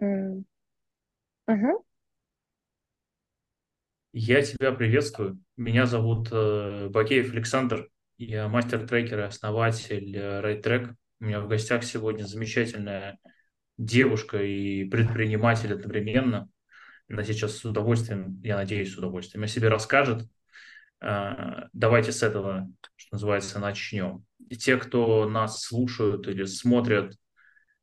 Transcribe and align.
Мгм. 0.00 0.44
Я 4.12 4.42
тебя 4.42 4.72
приветствую. 4.72 5.38
Меня 5.56 5.86
зовут 5.86 6.28
э, 6.32 6.88
Бакеев 6.88 7.32
Александр. 7.32 7.88
Я 8.18 8.48
мастер-трекер 8.48 9.20
и 9.20 9.22
основатель 9.22 10.16
э, 10.16 10.40
RideTrack. 10.40 10.94
У 11.20 11.24
меня 11.24 11.40
в 11.40 11.48
гостях 11.48 11.84
сегодня 11.84 12.24
замечательная 12.24 13.18
девушка 13.78 14.42
и 14.42 14.84
предприниматель 14.84 15.72
одновременно. 15.74 16.48
Она 17.08 17.24
сейчас 17.24 17.56
с 17.56 17.64
удовольствием, 17.64 18.40
я 18.42 18.56
надеюсь, 18.56 18.92
с 18.92 18.98
удовольствием 18.98 19.44
о 19.44 19.48
себе 19.48 19.68
расскажет. 19.68 20.28
Э, 21.00 21.68
Давайте 21.72 22.10
с 22.12 22.22
этого, 22.22 22.68
что 22.96 23.14
называется, 23.14 23.58
начнем. 23.60 24.24
И 24.48 24.56
те, 24.56 24.76
кто 24.76 25.28
нас 25.28 25.62
слушают 25.62 26.26
или 26.26 26.44
смотрят, 26.44 27.14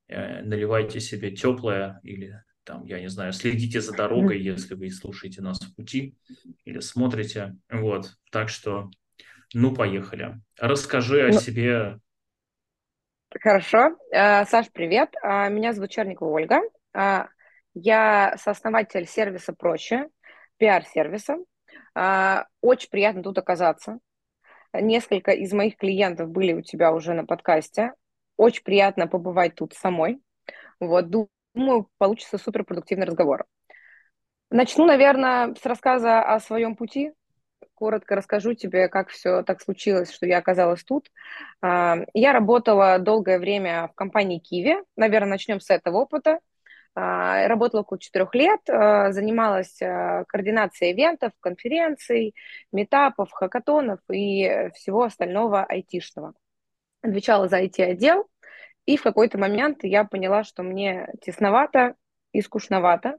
наливайте 0.10 1.00
себе 1.00 1.32
теплое 1.32 2.00
или 2.04 2.42
там, 2.64 2.86
я 2.86 3.00
не 3.00 3.08
знаю, 3.08 3.32
следите 3.32 3.80
за 3.80 3.94
дорогой, 3.94 4.42
если 4.42 4.76
вы 4.76 4.90
слушаете 4.90 5.42
нас 5.42 5.60
в 5.62 5.74
пути 5.76 6.18
или 6.66 6.80
смотрите. 6.82 7.56
Вот, 7.72 8.12
так 8.32 8.50
что, 8.50 8.90
ну, 9.54 9.74
поехали. 9.74 10.36
Расскажи 10.60 11.22
о 11.30 11.32
Ну, 11.32 11.40
себе. 11.40 12.00
хорошо. 13.40 13.96
Э, 14.12 14.46
Саш, 14.46 14.70
привет. 14.72 15.14
А, 15.24 15.48
Меня 15.50 15.72
зовут 15.74 15.92
Черникова 15.92 16.30
Ольга. 16.32 16.60
А, 16.94 17.28
Я 17.74 18.36
сооснователь 18.38 19.06
сервиса 19.08 19.54
«Проще», 19.54 20.08
пиар-сервиса. 20.58 21.38
А, 21.96 22.48
Очень 22.62 22.90
приятно 22.90 23.24
тут 23.24 23.38
оказаться. 23.38 24.00
Несколько 24.74 25.32
из 25.32 25.54
моих 25.54 25.78
клиентов 25.78 26.30
были 26.30 26.54
у 26.54 26.62
тебя 26.62 26.92
уже 26.92 27.14
на 27.14 27.26
подкасте. 27.26 27.94
Очень 28.38 28.64
приятно 28.64 29.08
побывать 29.08 29.56
тут 29.56 29.74
самой. 29.74 30.22
Вот, 30.80 31.10
думаю, 31.10 31.90
получится 31.98 32.38
суперпродуктивный 32.38 33.06
разговор. 33.08 33.46
Начну, 34.50 34.86
наверное, 34.86 35.54
с 35.56 35.66
рассказа 35.66 36.22
о 36.22 36.40
своем 36.40 36.76
пути. 36.76 37.12
Коротко 37.76 38.16
расскажу 38.16 38.54
тебе, 38.54 38.88
как 38.88 39.10
все 39.10 39.44
так 39.44 39.62
случилось, 39.62 40.12
что 40.12 40.26
я 40.26 40.38
оказалась 40.40 40.84
тут. 40.84 41.10
А, 41.62 41.98
Я 42.14 42.34
работала 42.34 43.00
долгое 43.00 43.40
время 43.40 43.90
в 43.90 43.96
компании 43.96 44.42
Kiwi. 44.42 44.84
Наверное, 44.96 45.32
начнем 45.32 45.60
с 45.60 45.70
этого 45.70 45.98
опыта. 45.98 46.40
А, 46.96 47.48
Работала 47.48 47.82
около 47.82 48.00
четырех 48.00 48.34
лет, 48.36 48.62
а, 48.70 49.12
занималась 49.12 49.78
координацией 49.80 50.94
ивентов, 50.94 51.34
конференций, 51.40 52.36
метапов, 52.72 53.32
хакатонов 53.32 54.00
и 54.12 54.70
всего 54.76 55.04
остального 55.04 55.64
айтишного. 55.66 56.34
Отвечала 57.02 57.48
за 57.48 57.64
IT-отдел, 57.64 58.28
и 58.86 58.98
в 58.98 59.04
какой-то 59.04 59.38
момент 59.38 59.84
я 59.84 60.04
поняла, 60.04 60.44
что 60.44 60.64
мне 60.64 61.10
тесновато 61.22 61.96
и 62.32 62.42
скучновато, 62.42 63.18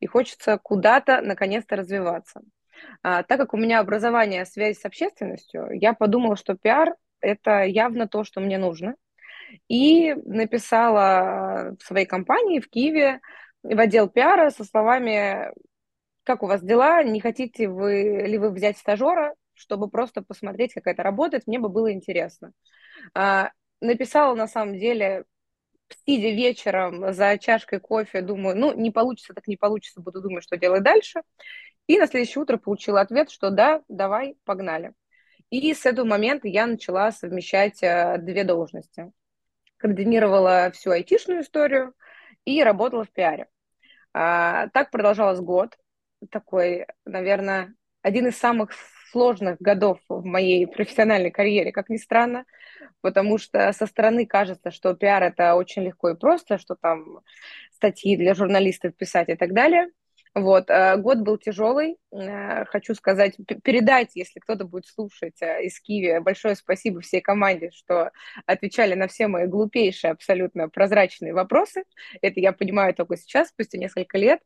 и 0.00 0.06
хочется 0.06 0.58
куда-то 0.58 1.20
наконец-то 1.20 1.76
развиваться. 1.76 2.42
А, 3.02 3.22
так 3.22 3.38
как 3.38 3.54
у 3.54 3.56
меня 3.56 3.80
образование 3.80 4.44
связь 4.44 4.80
с 4.80 4.84
общественностью, 4.84 5.68
я 5.72 5.92
подумала, 5.92 6.36
что 6.36 6.56
пиар– 6.56 6.96
это 7.20 7.62
явно 7.62 8.08
то, 8.08 8.24
что 8.24 8.40
мне 8.40 8.58
нужно. 8.58 8.96
И 9.68 10.14
написала 10.24 11.76
в 11.78 11.84
своей 11.84 12.06
компании 12.06 12.60
в 12.60 12.68
Киеве 12.68 13.20
в 13.62 13.78
отдел 13.78 14.08
пиара 14.08 14.50
со 14.50 14.64
словами, 14.64 15.52
как 16.24 16.42
у 16.42 16.46
вас 16.46 16.62
дела, 16.62 17.02
не 17.02 17.20
хотите 17.20 17.68
вы 17.68 18.24
ли 18.26 18.38
вы 18.38 18.50
взять 18.50 18.78
стажера, 18.78 19.34
чтобы 19.54 19.88
просто 19.88 20.22
посмотреть, 20.22 20.74
как 20.74 20.86
это 20.86 21.02
работает, 21.02 21.46
мне 21.46 21.58
бы 21.58 21.68
было 21.68 21.92
интересно. 21.92 22.52
А, 23.14 23.50
написала 23.80 24.34
на 24.34 24.46
самом 24.46 24.78
деле 24.78 25.24
сидя 26.06 26.30
вечером 26.30 27.12
за 27.12 27.38
чашкой 27.38 27.80
кофе, 27.80 28.22
думаю, 28.22 28.56
ну, 28.56 28.74
не 28.74 28.90
получится, 28.90 29.34
так 29.34 29.46
не 29.46 29.56
получится, 29.56 30.00
буду 30.00 30.20
думать, 30.20 30.44
что 30.44 30.56
делать 30.56 30.82
дальше. 30.82 31.22
И 31.86 31.98
на 31.98 32.06
следующее 32.06 32.42
утро 32.42 32.56
получила 32.56 33.00
ответ, 33.00 33.30
что 33.30 33.50
да, 33.50 33.82
давай, 33.88 34.36
погнали. 34.44 34.94
И 35.50 35.74
с 35.74 35.84
этого 35.84 36.06
момента 36.06 36.48
я 36.48 36.66
начала 36.66 37.12
совмещать 37.12 37.82
э, 37.82 38.18
две 38.18 38.44
должности. 38.44 39.12
Координировала 39.76 40.70
всю 40.72 40.92
айтишную 40.92 41.42
историю 41.42 41.92
и 42.44 42.62
работала 42.62 43.04
в 43.04 43.10
пиаре. 43.10 43.48
А, 44.14 44.68
так 44.68 44.90
продолжалось 44.90 45.40
год. 45.40 45.76
Такой, 46.30 46.86
наверное, 47.04 47.74
один 48.00 48.28
из 48.28 48.38
самых 48.38 48.70
сложных 49.12 49.58
годов 49.60 49.98
в 50.08 50.24
моей 50.24 50.66
профессиональной 50.66 51.30
карьере, 51.30 51.70
как 51.70 51.88
ни 51.90 51.98
странно, 51.98 52.44
потому 53.02 53.38
что 53.38 53.72
со 53.72 53.86
стороны 53.86 54.26
кажется, 54.26 54.70
что 54.70 54.94
пиар 54.94 55.22
это 55.22 55.54
очень 55.54 55.82
легко 55.82 56.10
и 56.10 56.16
просто, 56.16 56.58
что 56.58 56.74
там 56.74 57.20
статьи 57.72 58.16
для 58.16 58.34
журналистов 58.34 58.96
писать 58.96 59.28
и 59.28 59.36
так 59.36 59.52
далее. 59.52 59.88
Вот, 60.34 60.70
э, 60.70 60.96
год 60.96 61.18
был 61.18 61.36
тяжелый. 61.36 61.98
Э, 62.10 62.64
хочу 62.64 62.94
сказать, 62.94 63.36
передать, 63.62 64.12
если 64.14 64.40
кто-то 64.40 64.64
будет 64.64 64.86
слушать 64.86 65.36
э, 65.42 65.64
из 65.64 65.78
Киева, 65.78 66.22
большое 66.22 66.56
спасибо 66.56 67.02
всей 67.02 67.20
команде, 67.20 67.70
что 67.70 68.10
отвечали 68.46 68.94
на 68.94 69.08
все 69.08 69.26
мои 69.26 69.46
глупейшие, 69.46 70.12
абсолютно 70.12 70.70
прозрачные 70.70 71.34
вопросы. 71.34 71.84
Это 72.22 72.40
я 72.40 72.52
понимаю 72.52 72.94
только 72.94 73.18
сейчас, 73.18 73.48
спустя 73.48 73.76
несколько 73.76 74.16
лет. 74.16 74.40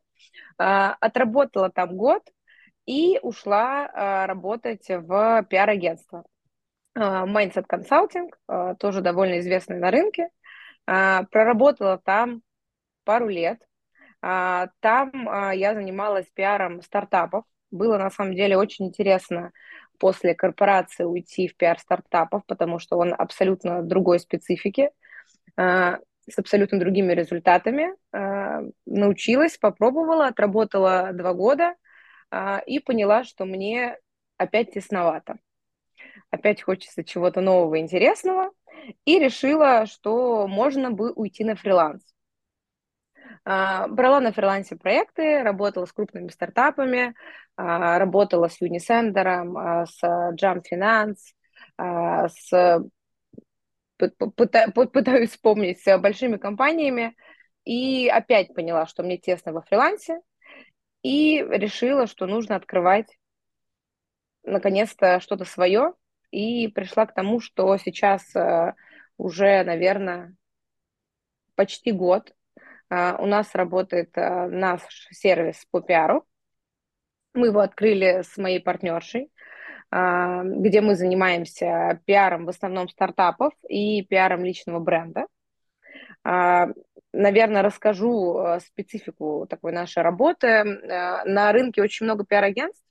Отработала 0.57 1.69
там 1.69 1.95
год 1.95 2.21
и 2.87 3.19
ушла 3.21 4.25
работать 4.25 4.87
в 4.89 5.45
пиар-агентство. 5.47 6.23
Mindset 6.97 7.65
Consulting, 7.71 8.75
тоже 8.77 9.01
довольно 9.01 9.37
известный 9.39 9.77
на 9.77 9.91
рынке. 9.91 10.29
Проработала 10.85 11.99
там 12.03 12.41
пару 13.03 13.27
лет. 13.27 13.59
Там 14.21 15.11
я 15.53 15.73
занималась 15.75 16.25
пиаром 16.33 16.81
стартапов. 16.81 17.43
Было 17.69 17.99
на 17.99 18.09
самом 18.09 18.33
деле 18.33 18.57
очень 18.57 18.87
интересно 18.87 19.51
после 19.99 20.33
корпорации 20.33 21.03
уйти 21.03 21.47
в 21.47 21.55
пиар 21.57 21.77
стартапов, 21.79 22.45
потому 22.47 22.79
что 22.79 22.97
он 22.97 23.13
абсолютно 23.15 23.83
другой 23.83 24.19
специфики, 24.19 24.89
с 25.55 25.99
абсолютно 26.37 26.79
другими 26.79 27.13
результатами. 27.13 27.89
Научилась, 28.85 29.57
попробовала, 29.57 30.27
отработала 30.27 31.11
два 31.13 31.33
года 31.33 31.75
и 32.65 32.79
поняла, 32.79 33.23
что 33.23 33.45
мне 33.45 33.97
опять 34.37 34.73
тесновато 34.73 35.37
опять 36.29 36.61
хочется 36.61 37.03
чего-то 37.03 37.41
нового, 37.41 37.79
интересного, 37.79 38.51
и 39.05 39.19
решила, 39.19 39.85
что 39.85 40.47
можно 40.47 40.91
бы 40.91 41.11
уйти 41.11 41.43
на 41.43 41.55
фриланс. 41.55 42.03
А, 43.43 43.87
брала 43.87 44.19
на 44.19 44.31
фрилансе 44.31 44.75
проекты, 44.75 45.41
работала 45.41 45.85
с 45.85 45.93
крупными 45.93 46.29
стартапами, 46.29 47.15
а, 47.55 47.97
работала 47.99 48.49
с 48.49 48.61
Unisender, 48.61 49.25
а, 49.57 49.85
с 49.85 50.03
Jump 50.03 50.63
Finance, 50.71 51.33
с 52.29 52.81
пытаюсь 53.97 55.31
вспомнить 55.31 55.81
с 55.81 55.97
большими 55.97 56.37
компаниями, 56.37 57.15
и 57.65 58.07
опять 58.07 58.53
поняла, 58.53 58.85
что 58.85 59.01
мне 59.01 59.17
тесно 59.17 59.53
во 59.53 59.61
фрилансе, 59.61 60.21
и 61.03 61.43
решила, 61.49 62.07
что 62.07 62.25
нужно 62.25 62.55
открывать 62.55 63.17
наконец-то 64.43 65.19
что-то 65.19 65.45
свое, 65.45 65.93
и 66.31 66.67
пришла 66.67 67.05
к 67.05 67.13
тому, 67.13 67.39
что 67.39 67.77
сейчас 67.77 68.35
э, 68.35 68.73
уже, 69.17 69.63
наверное, 69.63 70.35
почти 71.55 71.91
год 71.91 72.33
э, 72.89 73.15
у 73.17 73.25
нас 73.25 73.53
работает 73.55 74.11
э, 74.17 74.47
наш 74.47 74.81
сервис 75.11 75.65
по 75.71 75.81
пиару. 75.81 76.25
Мы 77.33 77.47
его 77.47 77.59
открыли 77.59 78.23
с 78.23 78.37
моей 78.37 78.59
партнершей, 78.59 79.29
где 79.91 80.81
мы 80.81 80.95
занимаемся 80.95 82.01
пиаром 82.05 82.45
в 82.45 82.49
основном 82.49 82.89
стартапов 82.89 83.53
и 83.69 84.01
пиаром 84.03 84.43
личного 84.43 84.79
бренда. 84.79 85.27
Наверное, 87.19 87.63
расскажу 87.63 88.59
специфику 88.59 89.47
такой 89.49 89.71
нашей 89.71 90.03
работы. 90.03 90.63
На 91.25 91.51
рынке 91.51 91.81
очень 91.81 92.05
много 92.05 92.25
пиар-агентств, 92.25 92.85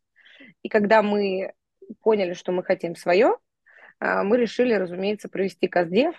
и 0.63 0.69
когда 0.69 1.03
мы 1.03 1.53
поняли, 2.01 2.35
что 2.35 2.51
мы 2.51 2.65
хотим 2.65 2.97
свое, 2.97 3.37
а, 3.99 4.25
мы 4.25 4.37
решили, 4.39 4.75
разумеется, 4.75 5.29
провести 5.29 5.69
каздев, 5.69 6.15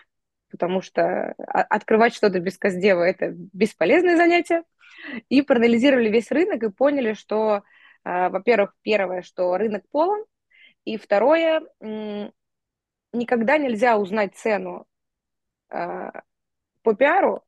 потому 0.49 0.81
что 0.81 1.33
открывать 1.37 2.13
что-то 2.13 2.39
без 2.39 2.57
каздева– 2.57 3.01
это 3.03 3.33
бесполезное 3.53 4.15
занятие. 4.15 4.63
И 5.29 5.41
проанализировали 5.41 6.09
весь 6.09 6.31
рынок 6.31 6.63
и 6.63 6.71
поняли, 6.71 7.13
что, 7.13 7.63
а, 8.03 8.29
во-первых, 8.29 8.73
первое, 8.81 9.21
что 9.21 9.57
рынок 9.57 9.83
полон, 9.91 10.23
и 10.85 10.97
второе, 10.97 11.61
никогда 13.11 13.57
нельзя 13.57 13.97
узнать 13.97 14.35
цену 14.35 14.87
а, 15.69 16.21
по 16.81 16.95
пиару 16.95 17.43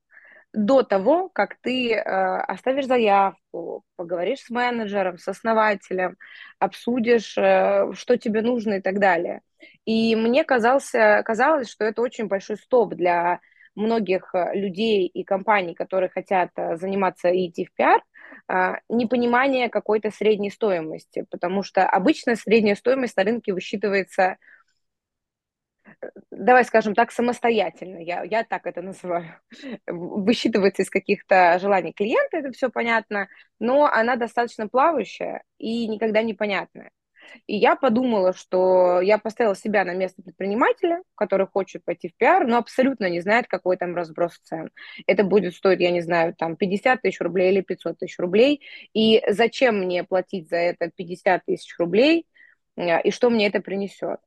до 0.54 0.84
того, 0.84 1.30
как 1.30 1.58
ты 1.62 1.94
э, 1.94 2.02
оставишь 2.02 2.88
заявку, 2.88 3.84
поговоришь 3.96 4.42
с 4.42 4.50
менеджером, 4.50 5.18
с 5.18 5.28
основателем, 5.28 6.18
обсудишь, 6.58 7.38
э, 7.38 7.92
что 7.94 8.18
тебе 8.18 8.42
нужно 8.42 8.76
и 8.76 8.82
так 8.82 9.00
далее. 9.00 9.42
И 9.86 10.16
мне 10.16 10.44
казался, 10.44 11.22
казалось, 11.26 11.70
что 11.70 11.86
это 11.86 12.02
очень 12.02 12.28
большой 12.28 12.58
стоп 12.58 12.96
для 12.96 13.40
многих 13.76 14.34
э, 14.34 14.56
людей 14.56 15.06
и 15.08 15.24
компаний, 15.24 15.74
которые 15.76 16.10
хотят 16.10 16.50
э, 16.56 16.78
заниматься 16.78 17.30
и 17.30 17.48
идти 17.48 17.66
в 17.66 17.74
пиар, 17.74 18.02
а, 18.48 18.80
непонимание 18.90 19.70
какой-то 19.70 20.12
средней 20.12 20.50
стоимости, 20.50 21.26
потому 21.30 21.64
что 21.64 21.88
обычно 21.88 22.36
средняя 22.36 22.76
стоимость 22.76 23.16
на 23.18 23.24
рынке 23.24 23.54
высчитывается 23.54 24.38
давай 26.32 26.66
скажем 26.66 26.96
так, 26.96 27.12
самостоятельно, 27.12 27.98
я, 27.98 28.24
я 28.24 28.44
так 28.44 28.66
это 28.66 28.82
называю, 28.82 29.36
высчитывается 29.88 30.84
из 30.84 30.90
каких-то 30.90 31.60
желаний 31.60 31.94
клиента, 31.94 32.38
это 32.38 32.52
все 32.52 32.70
понятно, 32.70 33.28
но 33.60 33.86
она 33.86 34.16
достаточно 34.16 34.68
плавающая 34.68 35.44
и 35.58 35.88
никогда 35.88 36.22
непонятная. 36.22 36.92
И 37.48 37.56
я 37.56 37.76
подумала, 37.76 38.34
что 38.34 39.02
я 39.02 39.18
поставила 39.18 39.56
себя 39.56 39.86
на 39.86 39.94
место 39.94 40.22
предпринимателя, 40.22 41.04
который 41.16 41.48
хочет 41.48 41.84
пойти 41.86 42.10
в 42.10 42.16
пиар, 42.16 42.48
но 42.48 42.58
абсолютно 42.58 43.10
не 43.10 43.22
знает, 43.22 43.48
какой 43.48 43.78
там 43.78 43.96
разброс 43.96 44.40
цен. 44.44 44.72
Это 45.08 45.24
будет 45.24 45.54
стоить, 45.56 45.80
я 45.80 45.92
не 45.92 46.02
знаю, 46.02 46.34
там 46.36 46.56
50 46.56 47.02
тысяч 47.02 47.20
рублей 47.22 47.52
или 47.52 47.62
500 47.62 48.00
тысяч 48.00 48.18
рублей. 48.20 48.62
И 48.94 49.24
зачем 49.28 49.80
мне 49.80 50.04
платить 50.04 50.50
за 50.50 50.58
это 50.58 50.90
50 50.96 51.46
тысяч 51.46 51.76
рублей, 51.78 52.26
э, 52.78 53.02
и 53.02 53.12
что 53.12 53.30
мне 53.30 53.48
это 53.48 53.62
принесет? 53.62 54.20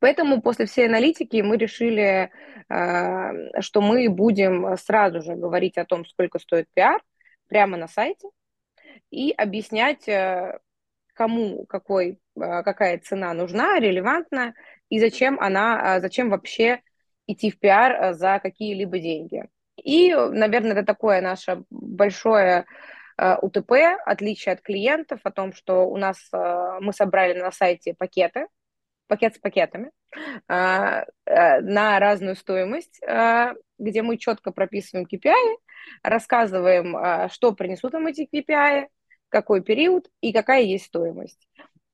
Поэтому 0.00 0.40
после 0.40 0.64
всей 0.64 0.86
аналитики 0.86 1.42
мы 1.42 1.58
решили, 1.58 2.30
э, 2.68 3.60
что 3.60 3.80
мы 3.82 4.08
будем 4.08 4.76
сразу 4.78 5.20
же 5.20 5.36
говорить 5.36 5.76
о 5.76 5.84
том, 5.84 6.06
сколько 6.06 6.38
стоит 6.38 6.68
пиар, 6.74 7.00
прямо 7.48 7.76
на 7.76 7.86
сайте, 7.86 8.28
и 9.10 9.30
объяснять, 9.32 10.08
э, 10.08 10.58
кому 11.14 11.66
какой, 11.66 12.18
э, 12.36 12.62
какая 12.62 12.98
цена 12.98 13.34
нужна, 13.34 13.78
релевантна, 13.78 14.54
и 14.88 14.98
зачем 14.98 15.38
она, 15.38 16.00
зачем 16.00 16.30
вообще 16.30 16.80
идти 17.26 17.50
в 17.50 17.58
пиар 17.58 18.14
за 18.14 18.40
какие-либо 18.40 18.98
деньги. 18.98 19.44
И, 19.76 20.14
наверное, 20.14 20.72
это 20.72 20.84
такое 20.84 21.20
наше 21.20 21.62
большое 21.70 22.64
УТП, 23.18 23.72
отличие 24.06 24.54
от 24.54 24.62
клиентов, 24.62 25.20
о 25.24 25.30
том, 25.30 25.52
что 25.52 25.86
у 25.86 25.96
нас 25.98 26.16
мы 26.80 26.92
собрали 26.92 27.38
на 27.38 27.52
сайте 27.52 27.94
пакеты, 27.94 28.46
пакет 29.10 29.34
с 29.34 29.38
пакетами 29.38 29.90
а, 30.46 31.04
а, 31.26 31.60
на 31.60 31.98
разную 31.98 32.36
стоимость, 32.36 33.02
а, 33.02 33.54
где 33.78 34.02
мы 34.02 34.16
четко 34.16 34.52
прописываем 34.52 35.06
KPI, 35.06 35.56
рассказываем, 36.04 37.28
что 37.30 37.52
принесут 37.52 37.92
нам 37.92 38.06
эти 38.06 38.28
KPI, 38.32 38.86
какой 39.28 39.62
период 39.62 40.08
и 40.20 40.32
какая 40.32 40.62
есть 40.62 40.86
стоимость. 40.86 41.48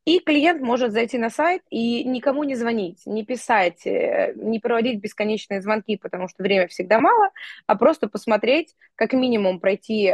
И 0.04 0.20
клиент 0.20 0.60
может 0.60 0.92
зайти 0.92 1.18
на 1.18 1.30
сайт 1.30 1.62
и 1.70 2.04
никому 2.04 2.44
не 2.44 2.54
звонить, 2.54 3.02
не 3.06 3.24
писать, 3.24 3.86
э, 3.86 4.34
не 4.36 4.60
проводить 4.60 5.00
бесконечные 5.00 5.60
звонки, 5.62 5.96
потому 5.96 6.28
что 6.28 6.44
время 6.44 6.68
всегда 6.68 7.00
мало, 7.00 7.30
а 7.66 7.76
просто 7.76 8.08
посмотреть, 8.08 8.76
как 8.94 9.14
минимум 9.14 9.58
пройти 9.58 10.12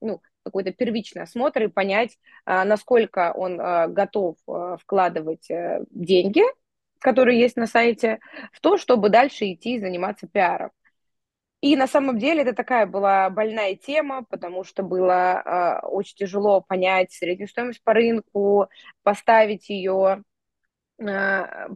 ну, 0.00 0.22
какой-то 0.48 0.72
первичный 0.72 1.22
осмотр 1.22 1.64
и 1.64 1.68
понять, 1.68 2.18
а, 2.44 2.64
насколько 2.64 3.32
он 3.32 3.60
а, 3.60 3.86
готов 3.86 4.36
а, 4.46 4.76
вкладывать 4.78 5.50
э, 5.50 5.84
деньги, 5.90 6.42
которые 6.98 7.38
есть 7.38 7.56
на 7.56 7.66
сайте, 7.66 8.18
в 8.52 8.60
то, 8.60 8.76
чтобы 8.78 9.10
дальше 9.10 9.52
идти 9.52 9.76
и 9.76 9.80
заниматься 9.80 10.26
пиаром. 10.26 10.70
И 11.60 11.76
на 11.76 11.86
самом 11.88 12.18
деле 12.18 12.42
это 12.42 12.52
такая 12.54 12.86
была 12.86 13.28
больная 13.30 13.74
тема, 13.74 14.24
потому 14.30 14.62
что 14.64 14.82
было 14.82 15.42
э, 15.82 15.86
очень 15.86 16.16
тяжело 16.16 16.60
понять 16.60 17.12
среднюю 17.12 17.48
стоимость 17.48 17.82
по 17.82 17.92
рынку, 17.92 18.68
поставить 19.02 19.68
ее, 19.68 20.22
э, 20.98 21.68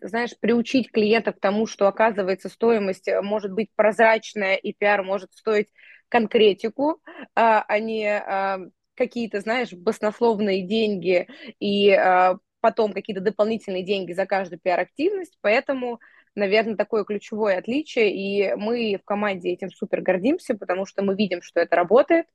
знаешь, 0.00 0.38
приучить 0.38 0.92
клиента 0.92 1.32
к 1.32 1.40
тому, 1.40 1.66
что 1.66 1.88
оказывается 1.88 2.48
стоимость 2.48 3.08
может 3.22 3.52
быть 3.52 3.70
прозрачная 3.74 4.54
и 4.54 4.72
пиар 4.72 5.02
может 5.02 5.32
стоить 5.32 5.68
конкретику, 6.10 7.00
а, 7.34 7.64
а 7.66 7.78
не 7.78 8.06
а, 8.06 8.60
какие-то, 8.94 9.40
знаешь, 9.40 9.72
баснословные 9.72 10.62
деньги 10.62 11.26
и 11.58 11.90
а, 11.92 12.36
потом 12.60 12.92
какие-то 12.92 13.22
дополнительные 13.22 13.82
деньги 13.82 14.12
за 14.12 14.26
каждую 14.26 14.60
пиар-активность, 14.60 15.38
поэтому, 15.40 16.00
наверное, 16.34 16.76
такое 16.76 17.04
ключевое 17.04 17.58
отличие, 17.58 18.14
и 18.14 18.54
мы 18.54 18.98
в 19.00 19.04
команде 19.04 19.50
этим 19.50 19.70
супер 19.70 20.02
гордимся, 20.02 20.54
потому 20.54 20.84
что 20.84 21.02
мы 21.02 21.14
видим, 21.14 21.40
что 21.40 21.60
это 21.60 21.76
работает, 21.76 22.26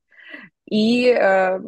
и 0.65 1.07
э, 1.07 1.59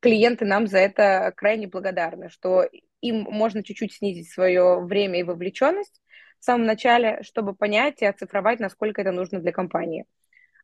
клиенты 0.00 0.46
нам 0.46 0.66
за 0.66 0.78
это 0.78 1.32
крайне 1.36 1.66
благодарны, 1.66 2.30
что 2.30 2.66
им 3.02 3.22
можно 3.22 3.62
чуть-чуть 3.62 3.92
снизить 3.92 4.30
свое 4.30 4.80
время 4.80 5.20
и 5.20 5.22
вовлеченность 5.22 6.00
в 6.38 6.44
самом 6.44 6.66
начале, 6.66 7.22
чтобы 7.22 7.54
понять 7.54 8.00
и 8.00 8.06
оцифровать, 8.06 8.60
насколько 8.60 9.02
это 9.02 9.12
нужно 9.12 9.40
для 9.40 9.52
компании. 9.52 10.06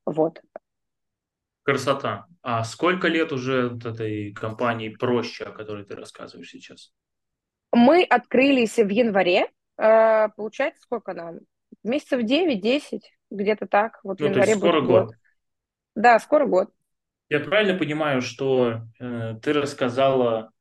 Вот. 0.06 0.40
Красота. 1.66 2.26
А 2.42 2.62
сколько 2.62 3.08
лет 3.08 3.32
уже 3.32 3.70
вот 3.70 3.84
этой 3.84 4.32
компании 4.32 4.88
проще, 4.88 5.46
о 5.46 5.50
которой 5.50 5.84
ты 5.84 5.96
рассказываешь 5.96 6.48
сейчас? 6.48 6.92
Мы 7.72 8.04
открылись 8.04 8.76
в 8.76 8.88
январе. 8.88 9.50
Э, 9.76 10.28
получается, 10.36 10.82
сколько 10.82 11.12
нам? 11.12 11.40
Месяцев 11.82 12.22
9-10, 12.22 13.00
где-то 13.32 13.66
так. 13.66 13.98
Вот 14.04 14.20
ну, 14.20 14.28
в 14.28 14.30
январе 14.30 14.54
скоро 14.54 14.80
будет 14.80 14.88
год. 14.88 15.06
год. 15.06 15.14
Да, 15.96 16.20
скоро 16.20 16.46
год. 16.46 16.70
Я 17.28 17.40
правильно 17.40 17.76
понимаю, 17.76 18.22
что 18.22 18.82
э, 19.00 19.34
ты 19.42 19.52
рассказала 19.52 20.52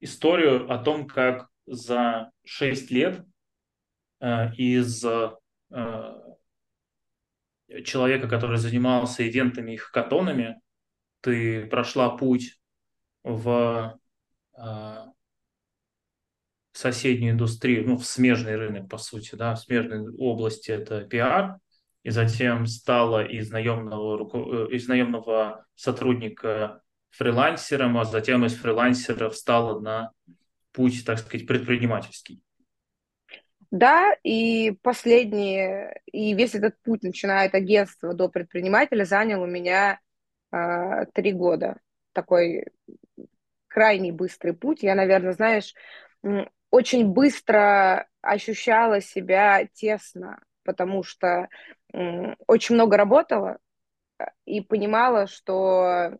историю 0.00 0.72
о 0.72 0.78
том, 0.78 1.06
как 1.06 1.48
за 1.66 2.30
6 2.44 2.90
лет 2.90 3.22
э, 4.20 4.54
из 4.54 5.04
э, 5.04 5.32
человека, 7.84 8.28
который 8.28 8.58
занимался 8.58 9.28
ивентами 9.28 9.72
и 9.72 9.76
хакатонами, 9.76 10.60
ты 11.20 11.66
прошла 11.66 12.10
путь 12.10 12.60
в 13.24 13.98
э, 14.56 15.06
соседнюю 16.72 17.32
индустрию, 17.32 17.86
ну, 17.86 17.96
в 17.96 18.06
смежный 18.06 18.56
рынок, 18.56 18.88
по 18.88 18.98
сути, 18.98 19.34
да, 19.34 19.54
в 19.54 19.60
смежной 19.60 20.14
области 20.16 20.70
это 20.70 21.02
пиар, 21.02 21.58
и 22.02 22.10
затем 22.10 22.66
стала 22.66 23.24
из 23.24 23.50
наемного, 23.50 24.68
из 24.68 24.86
наемного 24.86 25.66
сотрудника 25.74 26.82
фрилансером, 27.10 27.98
а 27.98 28.04
затем 28.04 28.44
из 28.44 28.54
фрилансера 28.54 29.30
встала 29.30 29.80
на 29.80 30.12
путь, 30.72 31.04
так 31.04 31.18
сказать, 31.18 31.46
предпринимательский. 31.46 32.40
Да, 33.70 34.14
и 34.22 34.72
последние, 34.82 36.00
и 36.06 36.34
весь 36.34 36.54
этот 36.54 36.80
путь, 36.82 37.02
начиная 37.02 37.48
от 37.48 37.54
агентства 37.54 38.14
до 38.14 38.28
предпринимателя, 38.28 39.04
занял 39.04 39.42
у 39.42 39.46
меня 39.46 40.00
э, 40.52 41.06
три 41.12 41.32
года. 41.32 41.78
Такой 42.12 42.66
крайний 43.68 44.12
быстрый 44.12 44.52
путь. 44.52 44.82
Я, 44.82 44.94
наверное, 44.94 45.32
знаешь, 45.32 45.74
очень 46.70 47.06
быстро 47.08 48.08
ощущала 48.22 49.00
себя 49.00 49.66
тесно, 49.72 50.40
потому 50.64 51.02
что 51.02 51.48
э, 51.92 52.34
очень 52.46 52.74
много 52.74 52.96
работала 52.96 53.58
и 54.44 54.60
понимала, 54.60 55.26
что 55.26 56.18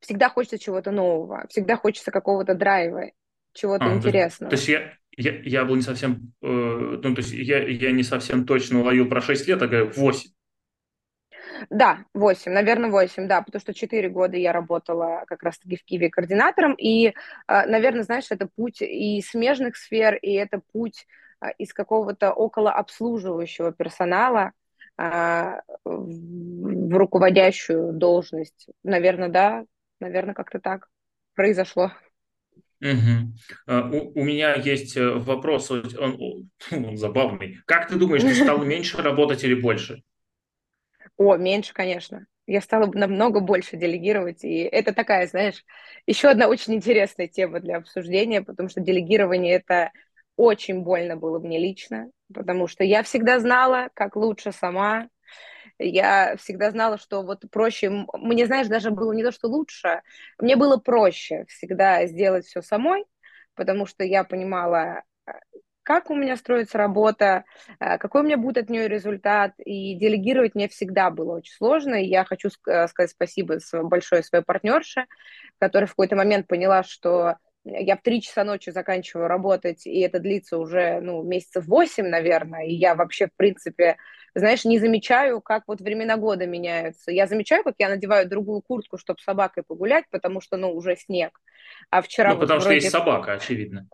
всегда 0.00 0.28
хочется 0.28 0.58
чего-то 0.58 0.90
нового, 0.90 1.46
всегда 1.48 1.76
хочется 1.76 2.10
какого-то 2.10 2.54
драйва, 2.54 3.10
чего-то 3.52 3.86
а, 3.86 3.94
интересного. 3.94 4.50
То 4.50 4.56
есть 4.56 4.68
я, 4.68 4.92
я, 5.16 5.40
я 5.42 5.64
был 5.64 5.76
не 5.76 5.82
совсем, 5.82 6.32
э, 6.42 6.46
ну, 6.46 7.14
то 7.14 7.20
есть 7.20 7.32
я, 7.32 7.66
я 7.66 7.92
не 7.92 8.02
совсем 8.02 8.46
точно 8.46 8.80
уловил 8.80 9.08
про 9.08 9.20
6 9.20 9.46
лет, 9.46 9.60
а 9.62 9.66
говорю 9.66 9.90
8. 9.94 10.30
Да, 11.70 12.04
8, 12.14 12.52
наверное, 12.52 12.90
8, 12.90 13.28
да, 13.28 13.42
потому 13.42 13.60
что 13.60 13.74
4 13.74 14.08
года 14.08 14.36
я 14.36 14.52
работала 14.52 15.24
как 15.26 15.42
раз-таки 15.42 15.76
в 15.76 15.84
Киеве 15.84 16.10
координатором, 16.10 16.74
и, 16.74 17.08
э, 17.08 17.12
наверное, 17.46 18.02
знаешь, 18.02 18.26
это 18.30 18.48
путь 18.54 18.82
и 18.82 19.22
смежных 19.22 19.76
сфер, 19.76 20.14
и 20.16 20.32
это 20.32 20.60
путь 20.72 21.06
э, 21.40 21.48
из 21.58 21.72
какого-то 21.72 22.32
около 22.32 22.72
обслуживающего 22.72 23.72
персонала 23.72 24.52
э, 24.98 25.60
в 25.84 26.96
руководящую 26.96 27.92
должность. 27.92 28.68
Наверное, 28.82 29.28
да, 29.28 29.64
наверное, 30.00 30.34
как-то 30.34 30.58
так 30.58 30.88
произошло. 31.34 31.92
Угу. 32.82 33.76
У, 33.94 34.20
у 34.20 34.24
меня 34.24 34.54
есть 34.56 34.96
э, 34.96 35.08
вопрос, 35.08 35.70
он, 35.70 35.84
он, 35.98 36.50
он 36.72 36.96
забавный. 36.96 37.58
Как 37.64 37.88
ты 37.88 37.94
думаешь, 37.94 38.22
ты 38.22 38.34
стал 38.34 38.58
меньше 38.64 39.00
работать 39.00 39.44
или 39.44 39.54
больше? 39.54 40.02
О, 41.16 41.36
меньше, 41.36 41.72
конечно. 41.72 42.26
Я 42.46 42.60
стала 42.60 42.90
намного 42.92 43.38
больше 43.38 43.76
делегировать, 43.76 44.42
и 44.42 44.62
это 44.62 44.92
такая, 44.92 45.28
знаешь, 45.28 45.64
еще 46.08 46.28
одна 46.28 46.48
очень 46.48 46.74
интересная 46.74 47.28
тема 47.28 47.60
для 47.60 47.76
обсуждения, 47.76 48.42
потому 48.42 48.68
что 48.68 48.80
делегирование 48.80 49.54
это 49.54 49.92
очень 50.36 50.80
больно 50.80 51.16
было 51.16 51.38
мне 51.38 51.60
лично, 51.60 52.10
потому 52.34 52.66
что 52.66 52.82
я 52.82 53.04
всегда 53.04 53.38
знала, 53.38 53.90
как 53.94 54.16
лучше 54.16 54.50
сама, 54.50 55.08
я 55.82 56.36
всегда 56.36 56.70
знала, 56.70 56.98
что 56.98 57.22
вот 57.22 57.44
проще, 57.50 57.90
мне, 58.12 58.46
знаешь, 58.46 58.68
даже 58.68 58.90
было 58.90 59.12
не 59.12 59.22
то, 59.22 59.32
что 59.32 59.48
лучше, 59.48 60.02
мне 60.38 60.56
было 60.56 60.76
проще 60.76 61.44
всегда 61.48 62.06
сделать 62.06 62.46
все 62.46 62.62
самой, 62.62 63.04
потому 63.54 63.86
что 63.86 64.04
я 64.04 64.24
понимала, 64.24 65.02
как 65.82 66.10
у 66.10 66.14
меня 66.14 66.36
строится 66.36 66.78
работа, 66.78 67.44
э, 67.80 67.98
какой 67.98 68.22
у 68.22 68.24
меня 68.24 68.36
будет 68.36 68.58
от 68.64 68.70
нее 68.70 68.88
результат. 68.88 69.52
И 69.58 69.94
делегировать 69.96 70.54
мне 70.54 70.68
всегда 70.68 71.10
было 71.10 71.36
очень 71.36 71.54
сложно. 71.54 71.96
И 71.96 72.06
я 72.06 72.24
хочу 72.24 72.50
э, 72.68 72.86
сказать 72.88 73.10
спасибо 73.10 73.58
большое 73.82 74.22
своей 74.22 74.44
партнерше, 74.44 75.06
которая 75.58 75.86
в 75.86 75.90
какой-то 75.90 76.16
момент 76.16 76.46
поняла, 76.46 76.82
что 76.82 77.36
я 77.64 77.96
в 77.96 78.02
три 78.02 78.20
часа 78.20 78.44
ночи 78.44 78.70
заканчиваю 78.70 79.28
работать, 79.28 79.86
и 79.86 80.00
это 80.00 80.18
длится 80.18 80.58
уже, 80.58 81.00
ну, 81.00 81.22
месяцев 81.22 81.66
восемь, 81.66 82.08
наверное, 82.08 82.64
и 82.64 82.74
я 82.74 82.94
вообще, 82.94 83.26
в 83.26 83.36
принципе, 83.36 83.96
знаешь, 84.34 84.64
не 84.64 84.78
замечаю, 84.78 85.40
как 85.40 85.64
вот 85.66 85.80
времена 85.80 86.16
года 86.16 86.46
меняются. 86.46 87.12
Я 87.12 87.26
замечаю, 87.26 87.64
как 87.64 87.74
я 87.78 87.88
надеваю 87.88 88.28
другую 88.28 88.62
куртку, 88.62 88.98
чтобы 88.98 89.20
с 89.20 89.24
собакой 89.24 89.62
погулять, 89.62 90.04
потому 90.10 90.40
что, 90.40 90.56
ну, 90.56 90.72
уже 90.72 90.96
снег. 90.96 91.38
А 91.90 92.02
вчера... 92.02 92.30
Ну, 92.30 92.36
вот 92.36 92.40
потому 92.42 92.60
вроде... 92.60 92.80
что 92.80 92.84
есть 92.84 92.90
собака, 92.90 93.32
очевидно. 93.34 93.88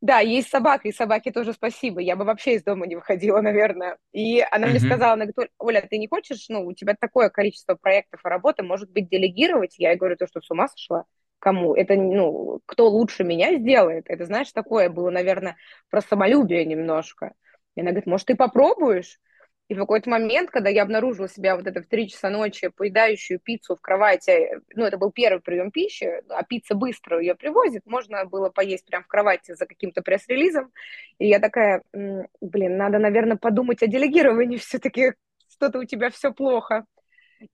Да, 0.00 0.20
есть 0.20 0.48
собака, 0.48 0.86
и 0.86 0.92
собаке 0.92 1.32
тоже 1.32 1.52
спасибо. 1.52 2.00
Я 2.00 2.14
бы 2.14 2.24
вообще 2.24 2.54
из 2.54 2.62
дома 2.62 2.86
не 2.86 2.94
выходила, 2.94 3.40
наверное. 3.40 3.98
И 4.12 4.44
она 4.48 4.68
мне 4.68 4.78
сказала, 4.78 5.14
она 5.14 5.26
говорит, 5.26 5.52
Оля, 5.58 5.84
ты 5.88 5.98
не 5.98 6.06
хочешь, 6.06 6.46
ну, 6.48 6.64
у 6.66 6.72
тебя 6.72 6.94
такое 6.98 7.30
количество 7.30 7.74
проектов 7.74 8.20
и 8.24 8.28
работы, 8.28 8.62
может 8.62 8.90
быть, 8.92 9.08
делегировать? 9.08 9.76
Я 9.78 9.90
ей 9.90 9.98
говорю, 9.98 10.16
то, 10.16 10.26
что 10.28 10.40
с 10.40 10.50
ума 10.50 10.68
сошла? 10.68 11.04
Кому? 11.38 11.74
Это, 11.74 11.94
ну, 11.94 12.60
кто 12.66 12.88
лучше 12.88 13.24
меня 13.24 13.56
сделает? 13.58 14.04
Это, 14.08 14.24
знаешь, 14.24 14.50
такое 14.52 14.88
было, 14.88 15.10
наверное, 15.10 15.56
про 15.88 16.00
самолюбие 16.00 16.64
немножко. 16.64 17.34
И 17.76 17.80
она 17.80 17.90
говорит, 17.90 18.06
может, 18.06 18.26
ты 18.26 18.34
попробуешь? 18.34 19.20
И 19.68 19.74
в 19.74 19.78
какой-то 19.78 20.08
момент, 20.08 20.50
когда 20.50 20.70
я 20.70 20.82
обнаружила 20.82 21.28
себя 21.28 21.54
вот 21.54 21.66
это 21.66 21.82
в 21.82 21.86
3 21.86 22.08
часа 22.08 22.30
ночи, 22.30 22.68
поедающую 22.68 23.38
пиццу 23.38 23.76
в 23.76 23.80
кровати, 23.82 24.60
ну, 24.74 24.84
это 24.84 24.96
был 24.96 25.12
первый 25.12 25.40
прием 25.40 25.70
пищи, 25.70 26.22
а 26.30 26.42
пицца 26.42 26.74
быстро 26.74 27.20
ее 27.20 27.34
привозит, 27.34 27.84
можно 27.84 28.24
было 28.24 28.48
поесть 28.48 28.86
прямо 28.86 29.04
в 29.04 29.08
кровати 29.08 29.54
за 29.54 29.66
каким-то 29.66 30.00
пресс-релизом. 30.00 30.72
И 31.18 31.28
я 31.28 31.38
такая, 31.38 31.82
блин, 31.92 32.78
надо, 32.78 32.98
наверное, 32.98 33.36
подумать 33.36 33.82
о 33.82 33.86
делегировании 33.86 34.56
все-таки, 34.56 35.12
что-то 35.50 35.80
у 35.80 35.84
тебя 35.84 36.08
все 36.08 36.32
плохо. 36.32 36.86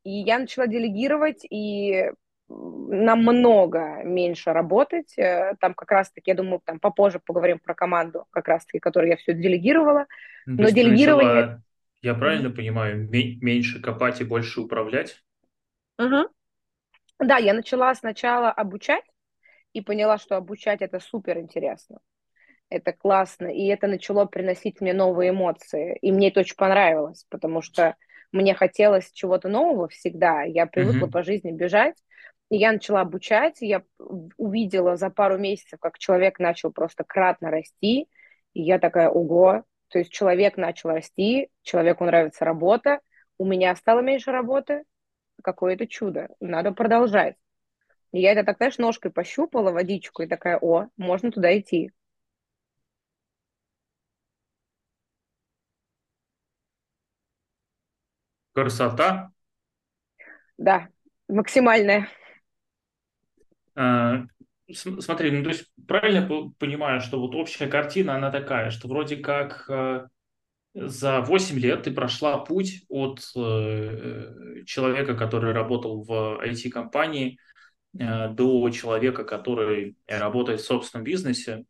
И 0.05 0.11
я 0.11 0.39
начала 0.39 0.69
делегировать, 0.69 1.45
и 1.45 2.13
намного 2.49 4.03
меньше 4.05 4.53
работать. 4.53 5.17
Э, 5.19 5.55
там 5.61 5.75
как 5.75 5.91
раз-таки, 5.91 6.31
я 6.31 6.35
думаю, 6.35 6.61
там 6.65 6.79
попозже 6.79 7.21
поговорим 7.25 7.59
про 7.59 7.75
команду, 7.75 8.27
как 8.31 8.49
раз-таки, 8.49 8.79
которую 8.79 9.11
я 9.11 9.17
все 9.17 9.33
делегировала. 9.33 10.07
Ну, 10.47 10.63
Но 10.63 10.71
делегирование... 10.71 11.35
Начала 11.35 11.63
я 12.05 12.13
правильно 12.13 12.51
понимаю, 12.51 13.09
меньше 13.09 13.81
копать 13.81 14.21
и 14.21 14.25
больше 14.25 14.61
управлять? 14.61 15.23
Угу. 15.99 16.29
Да, 17.21 17.39
я 17.39 17.55
начала 17.55 17.95
сначала 17.95 18.51
обучать 18.51 19.05
и 19.73 19.81
поняла, 19.81 20.19
что 20.19 20.37
обучать 20.37 20.83
это 20.83 21.01
супер 21.01 21.39
интересно. 21.39 22.01
Это 22.69 22.93
классно, 22.93 23.47
и 23.47 23.65
это 23.69 23.87
начало 23.87 24.27
приносить 24.27 24.83
мне 24.83 24.93
новые 24.93 25.31
эмоции. 25.31 25.97
И 26.03 26.13
мне 26.13 26.29
это 26.29 26.41
очень 26.41 26.57
понравилось, 26.57 27.25
потому 27.31 27.63
что 27.63 27.97
мне 28.33 28.55
хотелось 28.55 29.11
чего-то 29.11 29.49
нового 29.49 29.89
всегда. 29.89 30.43
Я 30.43 30.67
привыкла 30.67 31.07
mm-hmm. 31.07 31.11
по 31.11 31.23
жизни 31.23 31.53
бежать, 31.53 31.97
и 32.55 32.57
я 32.57 32.71
начала 32.71 33.01
обучать. 33.01 33.61
И 33.63 33.67
я 33.67 33.83
увидела 34.37 34.97
за 34.97 35.11
пару 35.11 35.39
месяцев, 35.39 35.81
как 35.81 35.99
человек 35.99 36.39
начал 36.39 36.71
просто 36.71 37.03
кратно 37.03 37.51
расти. 37.51 38.09
И 38.53 38.63
я 38.63 38.79
такая, 38.79 39.09
ого, 39.09 39.65
то 39.89 39.99
есть 39.99 40.13
человек 40.13 40.57
начал 40.57 40.91
расти, 40.91 41.49
человеку 41.63 42.05
нравится 42.05 42.45
работа, 42.45 43.01
у 43.39 43.45
меня 43.45 43.75
стало 43.75 44.03
меньше 44.03 44.31
работы, 44.31 44.85
какое-то 45.43 45.89
чудо, 45.89 46.29
надо 46.39 46.71
продолжать. 46.71 47.35
И 48.13 48.21
я 48.21 48.31
это 48.31 48.45
так, 48.45 48.59
знаешь, 48.59 48.79
ножкой 48.79 49.11
пощупала 49.11 49.73
водичку 49.73 50.23
и 50.23 50.29
такая, 50.29 50.57
о, 50.57 50.87
можно 50.97 51.33
туда 51.33 51.59
идти. 51.59 51.91
Красота? 58.53 59.33
Да, 60.57 60.87
максимальная. 61.27 62.09
А, 63.75 64.25
Смотри, 64.73 65.31
ну 65.31 65.43
то 65.43 65.51
есть 65.51 65.67
правильно 65.87 66.27
понимаю, 66.59 67.01
что 67.01 67.21
вот 67.21 67.35
общая 67.35 67.67
картина, 67.67 68.15
она 68.15 68.31
такая, 68.31 68.71
что 68.71 68.89
вроде 68.89 69.17
как 69.17 69.67
э, 69.69 70.07
за 70.75 71.21
8 71.21 71.59
лет 71.59 71.83
ты 71.83 71.91
прошла 71.93 72.39
путь 72.39 72.85
от 72.89 73.21
э, 73.37 74.63
человека, 74.67 75.17
который 75.17 75.53
работал 75.53 76.03
в 76.03 76.41
IT-компании, 76.43 77.39
э, 77.99 78.31
до 78.31 78.71
человека, 78.71 79.25
который 79.25 79.97
работает 80.09 80.61
в 80.63 80.67
собственном 80.67 81.05
бизнесе. 81.05 81.67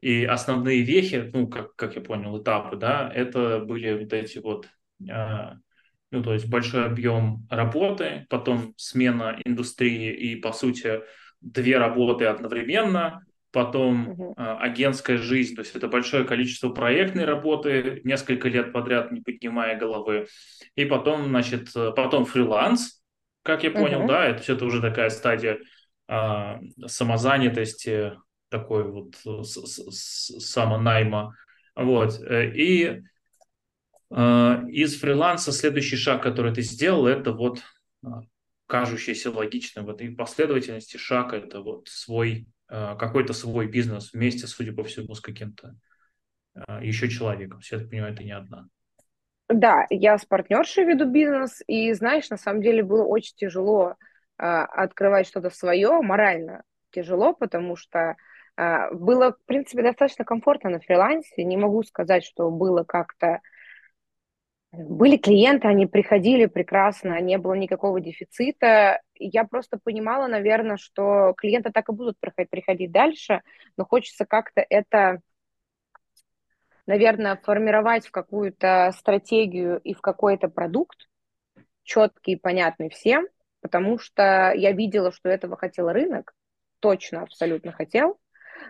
И 0.00 0.24
основные 0.24 0.82
вехи, 0.82 1.30
ну, 1.32 1.48
как, 1.48 1.74
как 1.74 1.96
я 1.96 2.02
понял, 2.02 2.40
этапы, 2.40 2.76
да, 2.76 3.10
это 3.12 3.58
были 3.58 4.00
вот 4.00 4.12
эти 4.12 4.38
вот, 4.38 4.68
ну, 5.00 6.22
то 6.22 6.32
есть 6.32 6.48
большой 6.48 6.86
объем 6.86 7.48
работы, 7.50 8.24
потом 8.30 8.74
смена 8.76 9.40
индустрии 9.44 10.12
и, 10.14 10.36
по 10.36 10.52
сути, 10.52 11.00
две 11.40 11.78
работы 11.78 12.26
одновременно, 12.26 13.24
потом 13.50 14.10
угу. 14.10 14.34
э, 14.36 14.56
агентская 14.60 15.18
жизнь, 15.18 15.54
то 15.54 15.62
есть 15.62 15.74
это 15.74 15.88
большое 15.88 16.24
количество 16.24 16.68
проектной 16.70 17.24
работы, 17.24 18.00
несколько 18.04 18.48
лет 18.48 18.72
подряд 18.72 19.12
не 19.12 19.20
поднимая 19.20 19.78
головы, 19.78 20.26
и 20.74 20.84
потом, 20.84 21.26
значит, 21.26 21.72
потом 21.72 22.24
фриланс, 22.24 23.02
как 23.42 23.64
я 23.64 23.70
понял, 23.70 24.00
угу. 24.00 24.08
да, 24.08 24.26
это 24.26 24.42
все 24.42 24.54
это 24.54 24.64
уже 24.64 24.80
такая 24.80 25.10
стадия 25.10 25.58
э, 26.08 26.54
самозанятости, 26.86 28.12
такой 28.48 28.84
вот 28.84 29.14
с, 29.46 29.56
с, 29.56 30.40
самонайма, 30.40 31.34
вот, 31.74 32.20
э, 32.20 32.50
и 32.54 33.02
э, 34.10 34.62
из 34.68 34.98
фриланса 35.00 35.52
следующий 35.52 35.96
шаг, 35.96 36.22
который 36.22 36.52
ты 36.52 36.62
сделал, 36.62 37.06
это 37.06 37.32
вот 37.32 37.62
кажущийся 38.68 39.30
логичным 39.30 39.86
в 39.86 39.90
этой 39.90 40.10
последовательности 40.14 40.98
шаг– 40.98 41.32
это 41.32 41.60
вот 41.62 41.88
свой, 41.88 42.46
э, 42.68 42.96
какой-то 42.96 43.32
свой 43.32 43.66
бизнес 43.66 44.12
вместе, 44.12 44.46
судя 44.46 44.72
по 44.72 44.84
всему, 44.84 45.14
с 45.14 45.20
каким-то 45.20 45.74
э, 46.54 46.80
еще 46.82 47.08
человеком. 47.08 47.60
Я 47.72 47.78
так 47.78 47.90
понимаю, 47.90 48.12
это 48.12 48.22
не 48.22 48.32
одна. 48.32 48.66
Да, 49.48 49.86
я 49.88 50.18
с 50.18 50.26
партнершей 50.26 50.84
веду 50.84 51.06
бизнес, 51.10 51.62
и, 51.66 51.92
знаешь, 51.94 52.28
на 52.28 52.36
самом 52.36 52.60
деле 52.60 52.82
было 52.82 53.04
очень 53.04 53.34
тяжело 53.36 53.94
э, 54.36 54.44
открывать 54.44 55.26
что-то 55.26 55.48
свое, 55.48 56.00
морально 56.02 56.62
тяжело, 56.92 57.34
потому 57.34 57.74
что 57.76 58.16
было, 58.90 59.34
в 59.34 59.46
принципе, 59.46 59.84
достаточно 59.84 60.24
комфортно 60.24 60.68
на 60.70 60.80
фрилансе. 60.80 61.44
Не 61.44 61.56
могу 61.56 61.84
сказать, 61.84 62.24
что 62.24 62.50
было 62.50 62.82
как-то 62.82 63.40
были 64.84 65.16
клиенты, 65.16 65.66
они 65.66 65.86
приходили 65.86 66.46
прекрасно, 66.46 67.20
не 67.20 67.38
было 67.38 67.54
никакого 67.54 68.00
дефицита. 68.00 69.00
Я 69.14 69.44
просто 69.44 69.78
понимала, 69.82 70.28
наверное, 70.28 70.76
что 70.76 71.34
клиенты 71.36 71.72
так 71.72 71.88
и 71.88 71.92
будут 71.92 72.16
приходить 72.20 72.92
дальше, 72.92 73.42
но 73.76 73.84
хочется 73.84 74.24
как-то 74.24 74.64
это, 74.68 75.20
наверное, 76.86 77.36
формировать 77.36 78.06
в 78.06 78.10
какую-то 78.12 78.92
стратегию 78.96 79.80
и 79.80 79.94
в 79.94 80.00
какой-то 80.00 80.48
продукт, 80.48 81.08
четкий 81.82 82.32
и 82.32 82.36
понятный 82.36 82.90
всем, 82.90 83.26
потому 83.60 83.98
что 83.98 84.52
я 84.54 84.72
видела, 84.72 85.10
что 85.10 85.28
этого 85.28 85.56
хотел 85.56 85.90
рынок, 85.90 86.34
точно, 86.80 87.22
абсолютно 87.22 87.72
хотел. 87.72 88.18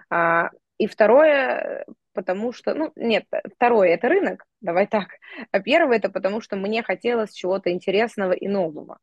А, 0.09 0.51
и 0.79 0.87
второе, 0.87 1.85
потому 2.19 2.53
что, 2.53 2.75
ну, 2.75 2.91
нет, 2.97 3.27
второе– 3.55 3.91
это 3.95 4.09
рынок, 4.09 4.45
давай 4.61 4.89
так, 4.89 5.07
а 5.53 5.61
первое– 5.61 5.97
это 5.99 6.09
потому 6.09 6.41
что 6.41 6.57
мне 6.57 6.83
хотелось 6.83 7.33
чего-то 7.33 7.71
интересного 7.71 8.33
и 8.33 8.49
нового. 8.49 8.99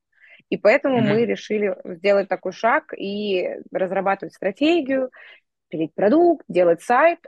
И 0.49 0.57
поэтому 0.57 0.99
mm-hmm. 0.99 1.13
мы 1.13 1.25
решили 1.25 1.77
сделать 1.85 2.27
такой 2.27 2.51
шаг 2.51 2.93
и 2.93 3.47
разрабатывать 3.71 4.33
стратегию, 4.33 5.11
пилить 5.69 5.93
продукт, 5.95 6.43
делать 6.49 6.81
сайт 6.81 7.19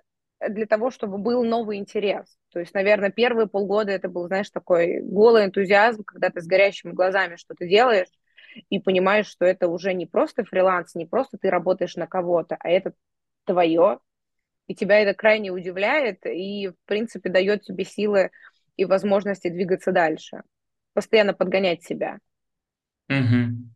для 0.46 0.66
того, 0.66 0.92
чтобы 0.92 1.20
был 1.20 1.46
новый 1.46 1.78
интерес. 1.78 2.38
То 2.52 2.60
есть, 2.60 2.74
наверное, 2.74 3.10
первые 3.10 3.48
полгода 3.48 3.94
это 3.94 4.10
был, 4.10 4.28
знаешь, 4.28 4.50
такой 4.50 5.00
голый 5.00 5.46
энтузиазм, 5.46 6.04
когда 6.04 6.30
ты 6.32 6.42
с 6.42 6.48
горящими 6.48 6.92
глазами 6.92 7.38
что-то 7.38 7.66
делаешь 7.66 8.10
и 8.70 8.80
понимаешь, 8.80 9.28
что 9.28 9.46
это 9.46 9.70
уже 9.70 9.94
не 9.94 10.06
просто 10.06 10.44
фриланс, 10.44 10.96
не 10.96 11.06
просто 11.06 11.38
ты 11.38 11.50
работаешь 11.50 11.96
на 11.96 12.08
кого-то, 12.08 12.58
а 12.60 12.68
это 12.68 12.92
твое, 13.46 14.00
и 14.68 14.76
тебя 14.76 15.00
это 15.00 15.14
крайне 15.14 15.52
удивляет 15.52 16.26
и, 16.26 16.68
в 16.70 16.76
принципе, 16.86 17.30
дает 17.30 17.64
тебе 17.64 17.86
силы 17.86 18.32
и 18.76 18.86
возможности 18.86 19.50
двигаться 19.50 19.92
дальше, 19.92 20.44
постоянно 20.94 21.34
подгонять 21.34 21.84
себя. 21.84 22.20
Угу. 23.10 23.70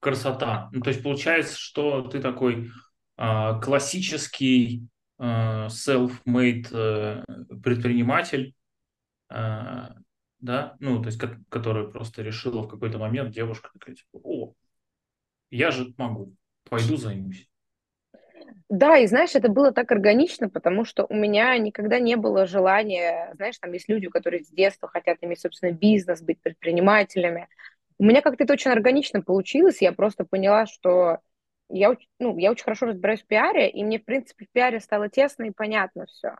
Красота. 0.00 0.68
Ну, 0.72 0.80
то 0.82 0.90
есть 0.90 1.02
получается, 1.02 1.56
что 1.56 2.02
ты 2.02 2.20
такой 2.20 2.70
э, 3.16 3.60
классический 3.62 4.86
э, 5.18 5.22
self-made 5.68 6.68
э, 6.72 7.24
предприниматель, 7.62 8.54
э, 9.30 9.88
да, 10.38 10.76
ну, 10.80 11.00
то 11.00 11.06
есть, 11.06 11.20
который 11.48 11.90
просто 11.90 12.22
решила 12.22 12.62
в 12.62 12.68
какой-то 12.68 12.98
момент 12.98 13.32
девушка 13.32 13.70
такая, 13.72 13.94
типа, 13.94 14.20
о, 14.22 14.54
я 15.50 15.70
же 15.70 15.94
могу, 15.96 16.36
пойду 16.64 16.96
займусь. 16.96 17.48
Да, 18.68 18.98
и 18.98 19.06
знаешь, 19.06 19.34
это 19.36 19.48
было 19.48 19.70
так 19.72 19.92
органично, 19.92 20.48
потому 20.48 20.84
что 20.84 21.06
у 21.08 21.14
меня 21.14 21.56
никогда 21.56 22.00
не 22.00 22.16
было 22.16 22.46
желания, 22.46 23.30
знаешь, 23.36 23.58
там 23.60 23.72
есть 23.72 23.88
люди, 23.88 24.08
которые 24.08 24.42
с 24.42 24.48
детства 24.48 24.88
хотят 24.88 25.18
иметь 25.20 25.40
собственный 25.40 25.72
бизнес, 25.72 26.20
быть 26.20 26.40
предпринимателями. 26.40 27.48
У 27.98 28.04
меня 28.04 28.22
как-то 28.22 28.42
это 28.44 28.52
очень 28.54 28.72
органично 28.72 29.22
получилось, 29.22 29.80
я 29.82 29.92
просто 29.92 30.24
поняла, 30.24 30.66
что 30.66 31.18
я, 31.68 31.96
ну, 32.18 32.36
я 32.38 32.50
очень 32.50 32.64
хорошо 32.64 32.86
разбираюсь 32.86 33.22
в 33.22 33.26
пиаре, 33.26 33.70
и 33.70 33.84
мне, 33.84 34.00
в 34.00 34.04
принципе, 34.04 34.46
в 34.46 34.50
пиаре 34.50 34.80
стало 34.80 35.08
тесно 35.08 35.44
и 35.44 35.50
понятно 35.52 36.06
все. 36.06 36.36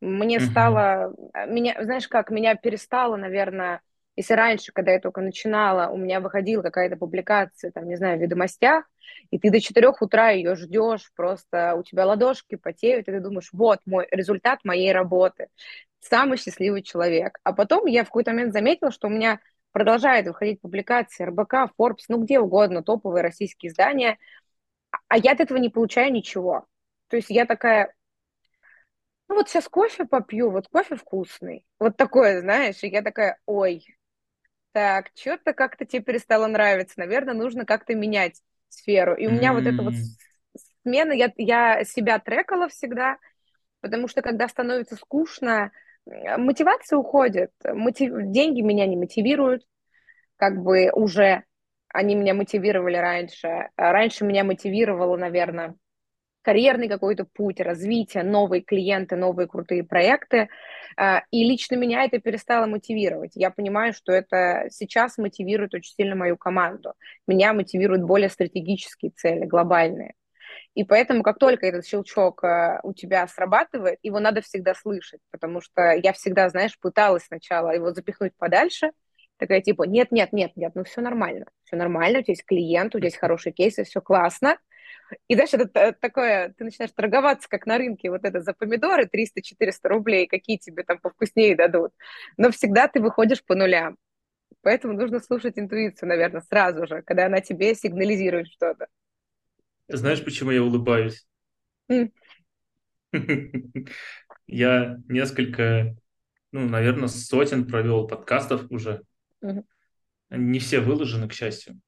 Мне 0.00 0.40
Мгм. 0.40 0.46
стало, 0.46 1.14
меня, 1.48 1.76
знаешь 1.84 2.08
как, 2.08 2.30
меня 2.30 2.54
перестало, 2.56 3.16
наверное, 3.16 3.82
если 4.20 4.34
раньше, 4.34 4.70
когда 4.72 4.92
я 4.92 5.00
только 5.00 5.22
начинала, 5.22 5.90
у 5.90 5.96
меня 5.96 6.20
выходила 6.20 6.60
какая-то 6.60 6.96
публикация, 6.96 7.70
там, 7.70 7.88
не 7.88 7.96
знаю, 7.96 8.18
в 8.18 8.20
«Ведомостях», 8.20 8.84
и 9.30 9.38
ты 9.38 9.50
до 9.50 9.60
четырех 9.60 10.02
утра 10.02 10.28
ее 10.28 10.56
ждешь, 10.56 11.10
просто 11.16 11.74
у 11.74 11.82
тебя 11.82 12.04
ладошки 12.04 12.56
потеют, 12.56 13.08
и 13.08 13.12
ты 13.12 13.20
думаешь, 13.20 13.48
вот 13.54 13.80
мой 13.86 14.06
результат 14.10 14.60
моей 14.62 14.92
работы, 14.92 15.48
самый 16.00 16.36
счастливый 16.36 16.82
человек. 16.82 17.38
А 17.44 17.54
потом 17.54 17.86
я 17.86 18.04
в 18.04 18.08
какой-то 18.08 18.32
момент 18.32 18.52
заметила, 18.52 18.90
что 18.90 19.08
у 19.08 19.10
меня 19.10 19.40
продолжает 19.72 20.26
выходить 20.26 20.60
публикации 20.60 21.24
РБК, 21.24 21.72
Forbes, 21.78 22.04
ну 22.08 22.22
где 22.22 22.40
угодно, 22.40 22.82
топовые 22.82 23.22
российские 23.22 23.70
издания, 23.70 24.18
а 25.08 25.16
я 25.16 25.32
от 25.32 25.40
этого 25.40 25.56
не 25.56 25.70
получаю 25.70 26.12
ничего. 26.12 26.66
То 27.08 27.16
есть 27.16 27.30
я 27.30 27.46
такая, 27.46 27.94
ну 29.28 29.36
вот 29.36 29.48
сейчас 29.48 29.66
кофе 29.66 30.04
попью, 30.04 30.50
вот 30.50 30.68
кофе 30.68 30.96
вкусный. 30.96 31.64
Вот 31.78 31.96
такое, 31.96 32.42
знаешь, 32.42 32.82
и 32.82 32.88
я 32.88 33.00
такая, 33.00 33.38
ой, 33.46 33.82
так, 34.72 35.10
что-то 35.14 35.52
как-то 35.52 35.84
тебе 35.84 36.02
перестало 36.02 36.46
нравиться. 36.46 36.94
Наверное, 36.98 37.34
нужно 37.34 37.64
как-то 37.64 37.94
менять 37.94 38.40
сферу. 38.68 39.14
И 39.14 39.26
у 39.26 39.30
меня 39.30 39.52
вот 39.52 39.66
эта 39.66 39.82
вот 39.82 39.94
смена, 40.82 41.12
я, 41.12 41.32
я 41.36 41.84
себя 41.84 42.18
трекала 42.18 42.68
всегда, 42.68 43.16
потому 43.80 44.08
что 44.08 44.22
когда 44.22 44.48
становится 44.48 44.96
скучно, 44.96 45.72
э, 46.06 46.36
мотивация 46.36 46.98
уходит. 46.98 47.50
Мотив... 47.64 48.12
Деньги 48.30 48.60
меня 48.60 48.86
не 48.86 48.96
мотивируют, 48.96 49.64
как 50.36 50.62
бы 50.62 50.90
уже 50.92 51.44
они 51.92 52.14
меня 52.14 52.34
мотивировали 52.34 52.96
раньше. 52.96 53.70
А 53.76 53.92
Раньше 53.92 54.24
меня 54.24 54.44
мотивировало, 54.44 55.16
наверное, 55.16 55.74
карьерный 56.42 56.88
какой-то 56.88 57.24
путь, 57.24 57.60
развитие, 57.60 58.22
новые 58.22 58.62
клиенты, 58.62 59.16
новые 59.16 59.46
крутые 59.46 59.84
проекты. 59.84 60.48
А, 60.96 61.22
И 61.30 61.44
лично 61.44 61.76
меня 61.76 62.04
это 62.04 62.18
перестало 62.18 62.66
мотивировать. 62.66 63.32
Я 63.34 63.50
понимаю, 63.50 63.92
что 63.92 64.12
это 64.12 64.66
сейчас 64.70 65.18
мотивирует 65.18 65.74
очень 65.74 65.94
сильно 65.94 66.16
мою 66.16 66.36
команду. 66.36 66.94
Меня 67.26 67.52
мотивируют 67.52 68.02
более 68.02 68.28
стратегические 68.30 69.12
цели, 69.12 69.44
глобальные. 69.44 70.14
И 70.74 70.84
поэтому, 70.84 71.22
как 71.22 71.38
только 71.38 71.66
этот 71.66 71.86
щелчок 71.86 72.44
э, 72.44 72.80
у 72.82 72.92
тебя 72.92 73.26
срабатывает, 73.26 73.98
его 74.02 74.20
надо 74.20 74.40
всегда 74.40 74.74
слышать, 74.74 75.20
потому 75.30 75.60
что 75.60 75.92
я 75.92 76.12
всегда, 76.12 76.48
знаешь, 76.48 76.78
пыталась 76.78 77.24
сначала 77.24 77.70
его 77.70 77.92
запихнуть 77.92 78.32
подальше, 78.36 78.92
такая 79.36 79.62
типа, 79.62 79.84
нет, 79.84 80.12
нет, 80.12 80.32
нет, 80.32 80.52
нет, 80.56 80.72
ну 80.74 80.84
все 80.84 81.00
нормально, 81.00 81.46
все 81.64 81.76
нормально, 81.76 82.20
у 82.20 82.22
тебя 82.22 82.32
есть 82.32 82.44
клиент, 82.44 82.94
у 82.94 82.98
тебя 82.98 83.08
есть 83.08 83.18
хорошие 83.18 83.52
кейсы, 83.52 83.84
все 83.84 84.00
классно, 84.00 84.58
и 85.28 85.34
дальше 85.34 85.56
это 85.56 85.68
та- 85.68 85.92
такое, 85.92 86.54
ты 86.56 86.64
начинаешь 86.64 86.92
торговаться, 86.92 87.48
как 87.48 87.66
на 87.66 87.78
рынке, 87.78 88.10
вот 88.10 88.24
это 88.24 88.40
за 88.40 88.52
помидоры 88.52 89.06
300-400 89.06 89.88
рублей, 89.88 90.26
какие 90.26 90.56
тебе 90.56 90.82
там 90.82 90.98
повкуснее 90.98 91.56
дадут. 91.56 91.92
Но 92.36 92.50
всегда 92.50 92.88
ты 92.88 93.00
выходишь 93.00 93.44
по 93.44 93.54
нулям. 93.54 93.96
Поэтому 94.62 94.94
нужно 94.94 95.20
слушать 95.20 95.58
интуицию, 95.58 96.08
наверное, 96.08 96.42
сразу 96.42 96.86
же, 96.86 97.02
когда 97.02 97.26
она 97.26 97.40
тебе 97.40 97.74
сигнализирует 97.74 98.48
что-то. 98.48 98.88
Знаешь, 99.88 100.24
почему 100.24 100.50
я 100.50 100.62
улыбаюсь? 100.62 101.26
Я 104.46 104.98
несколько, 105.08 105.96
ну, 106.52 106.68
наверное, 106.68 107.08
сотен 107.08 107.66
провел 107.66 108.06
подкастов 108.06 108.70
уже. 108.70 109.02
Не 110.30 110.58
все 110.58 110.80
выложены, 110.80 111.28
к 111.28 111.32
счастью. 111.32 111.80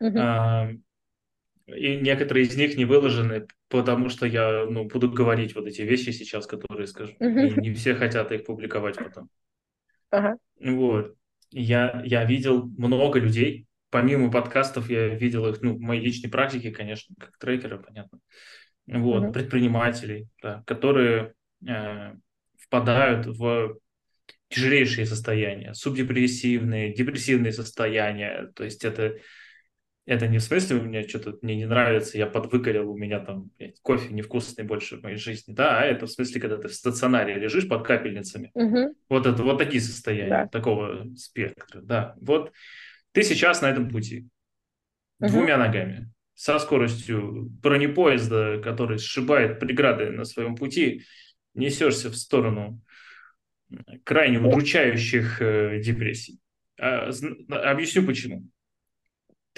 А, 0.00 0.68
И 1.74 1.96
некоторые 1.96 2.46
из 2.46 2.56
них 2.56 2.76
не 2.76 2.84
выложены, 2.84 3.46
потому 3.68 4.08
что 4.08 4.26
я, 4.26 4.64
ну, 4.68 4.84
буду 4.84 5.10
говорить 5.10 5.54
вот 5.54 5.66
эти 5.66 5.82
вещи 5.82 6.10
сейчас, 6.10 6.46
которые 6.46 6.86
скажу. 6.86 7.12
И 7.20 7.60
не 7.60 7.72
все 7.74 7.94
хотят 7.94 8.32
их 8.32 8.44
публиковать 8.44 8.96
потом. 8.96 9.28
Ага, 10.10 10.36
Вот. 10.60 11.14
Я, 11.50 12.02
я 12.04 12.24
видел 12.24 12.66
много 12.76 13.18
людей, 13.18 13.66
помимо 13.90 14.30
подкастов, 14.30 14.90
я 14.90 15.08
видел 15.08 15.46
их, 15.48 15.62
ну, 15.62 15.74
в 15.76 15.80
моей 15.80 16.02
личной 16.02 16.30
практике, 16.30 16.70
конечно, 16.70 17.14
как 17.18 17.38
трекера, 17.38 17.78
понятно. 17.78 18.18
Вот, 18.86 19.22
мгм, 19.22 19.32
предпринимателей, 19.32 20.28
да, 20.42 20.62
которые 20.66 21.34
э, 21.66 22.14
впадают 22.58 23.26
в 23.26 23.78
тяжелейшие 24.48 25.06
состояния, 25.06 25.74
субдепрессивные, 25.74 26.94
депрессивные 26.94 27.52
состояния. 27.52 28.50
То 28.54 28.64
есть 28.64 28.84
это 28.84 29.18
это 30.08 30.26
не 30.26 30.38
в 30.38 30.42
смысле, 30.42 30.76
у 30.76 30.82
меня 30.82 31.06
что-то 31.06 31.38
мне 31.42 31.56
не 31.56 31.66
нравится, 31.66 32.18
я 32.18 32.26
подвыгорел, 32.26 32.90
у 32.90 32.96
меня 32.96 33.20
там 33.20 33.50
блядь, 33.58 33.80
кофе 33.82 34.12
невкусный 34.12 34.64
больше 34.64 34.96
в 34.96 35.02
моей 35.02 35.16
жизни, 35.18 35.52
да, 35.52 35.80
а 35.80 35.84
это 35.84 36.06
в 36.06 36.10
смысле, 36.10 36.40
когда 36.40 36.56
ты 36.56 36.68
в 36.68 36.74
стационаре 36.74 37.34
лежишь 37.34 37.68
под 37.68 37.86
капельницами. 37.86 38.52
мгм, 38.54 38.94
Вот 39.08 39.26
это 39.26 39.42
вот 39.42 39.58
такие 39.58 39.80
состояния, 39.82 40.30
да, 40.30 40.48
такого 40.48 41.06
спектра, 41.16 41.80
да. 41.82 42.14
Вот 42.20 42.52
ты 43.12 43.22
сейчас 43.22 43.62
на 43.62 43.70
этом 43.70 43.90
пути, 43.90 44.28
мгм, 45.20 45.30
двумя 45.30 45.58
ногами, 45.58 46.12
со 46.34 46.58
скоростью 46.58 47.46
бронепоезда, 47.62 48.60
который 48.62 48.98
сшибает 48.98 49.60
преграды 49.60 50.10
на 50.10 50.24
своем 50.24 50.56
пути, 50.56 51.04
несешься 51.54 52.10
в 52.10 52.16
сторону 52.16 52.80
крайне 54.04 54.38
удручающих 54.38 55.40
э, 55.42 55.80
депрессий. 55.80 56.38
А, 56.80 57.10
объясню 57.50 58.06
почему 58.06 58.44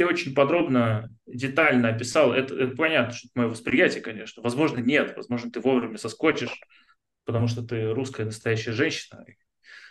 ты 0.01 0.07
очень 0.07 0.35
подробно, 0.35 1.11
детально 1.27 1.91
описал. 1.91 2.33
Это, 2.33 2.55
это 2.55 2.75
понятно, 2.75 3.13
что 3.13 3.29
это 3.29 3.39
мое 3.39 3.49
восприятие, 3.49 4.01
конечно. 4.01 4.43
Возможно, 4.43 4.79
нет. 4.79 5.13
Возможно, 5.15 5.51
ты 5.51 5.61
вовремя 5.61 5.99
соскочишь, 5.99 6.59
потому 7.27 7.49
что 7.49 7.63
ты 7.63 7.93
русская 7.93 8.25
настоящая 8.25 8.73
женщина. 8.73 9.27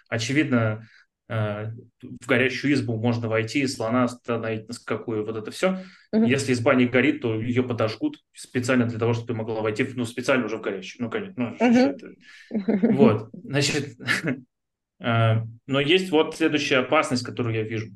Очевидно, 0.08 0.88
э, 1.28 1.68
в 2.02 2.26
горящую 2.28 2.74
избу 2.74 2.98
можно 2.98 3.28
войти, 3.28 3.68
слона 3.68 4.06
остановить 4.06 4.68
на 4.68 4.74
скаку, 4.74 5.14
и 5.14 5.20
вот 5.20 5.38
это 5.38 5.52
все. 5.52 5.78
мгм, 6.12 6.26
Если 6.26 6.54
изба 6.54 6.74
не 6.74 6.88
горит, 6.88 7.22
то 7.22 7.40
ее 7.40 7.62
подожгут 7.62 8.18
специально 8.34 8.88
для 8.88 8.98
того, 8.98 9.14
чтобы 9.14 9.28
ты 9.28 9.34
могла 9.36 9.62
войти, 9.62 9.88
ну, 9.96 10.06
специально 10.06 10.48
уже 10.48 10.58
в 10.58 10.62
горящую. 10.62 11.04
Ну, 11.04 11.12
конечно, 11.12 11.56
ну, 11.60 11.90
это? 11.92 12.14
Вот, 12.50 13.30
значит, 13.44 13.96
э, 15.02 15.36
но 15.68 15.80
есть 15.80 16.10
вот 16.10 16.36
следующая 16.36 16.78
опасность, 16.78 17.24
которую 17.24 17.54
я 17.54 17.62
вижу. 17.62 17.92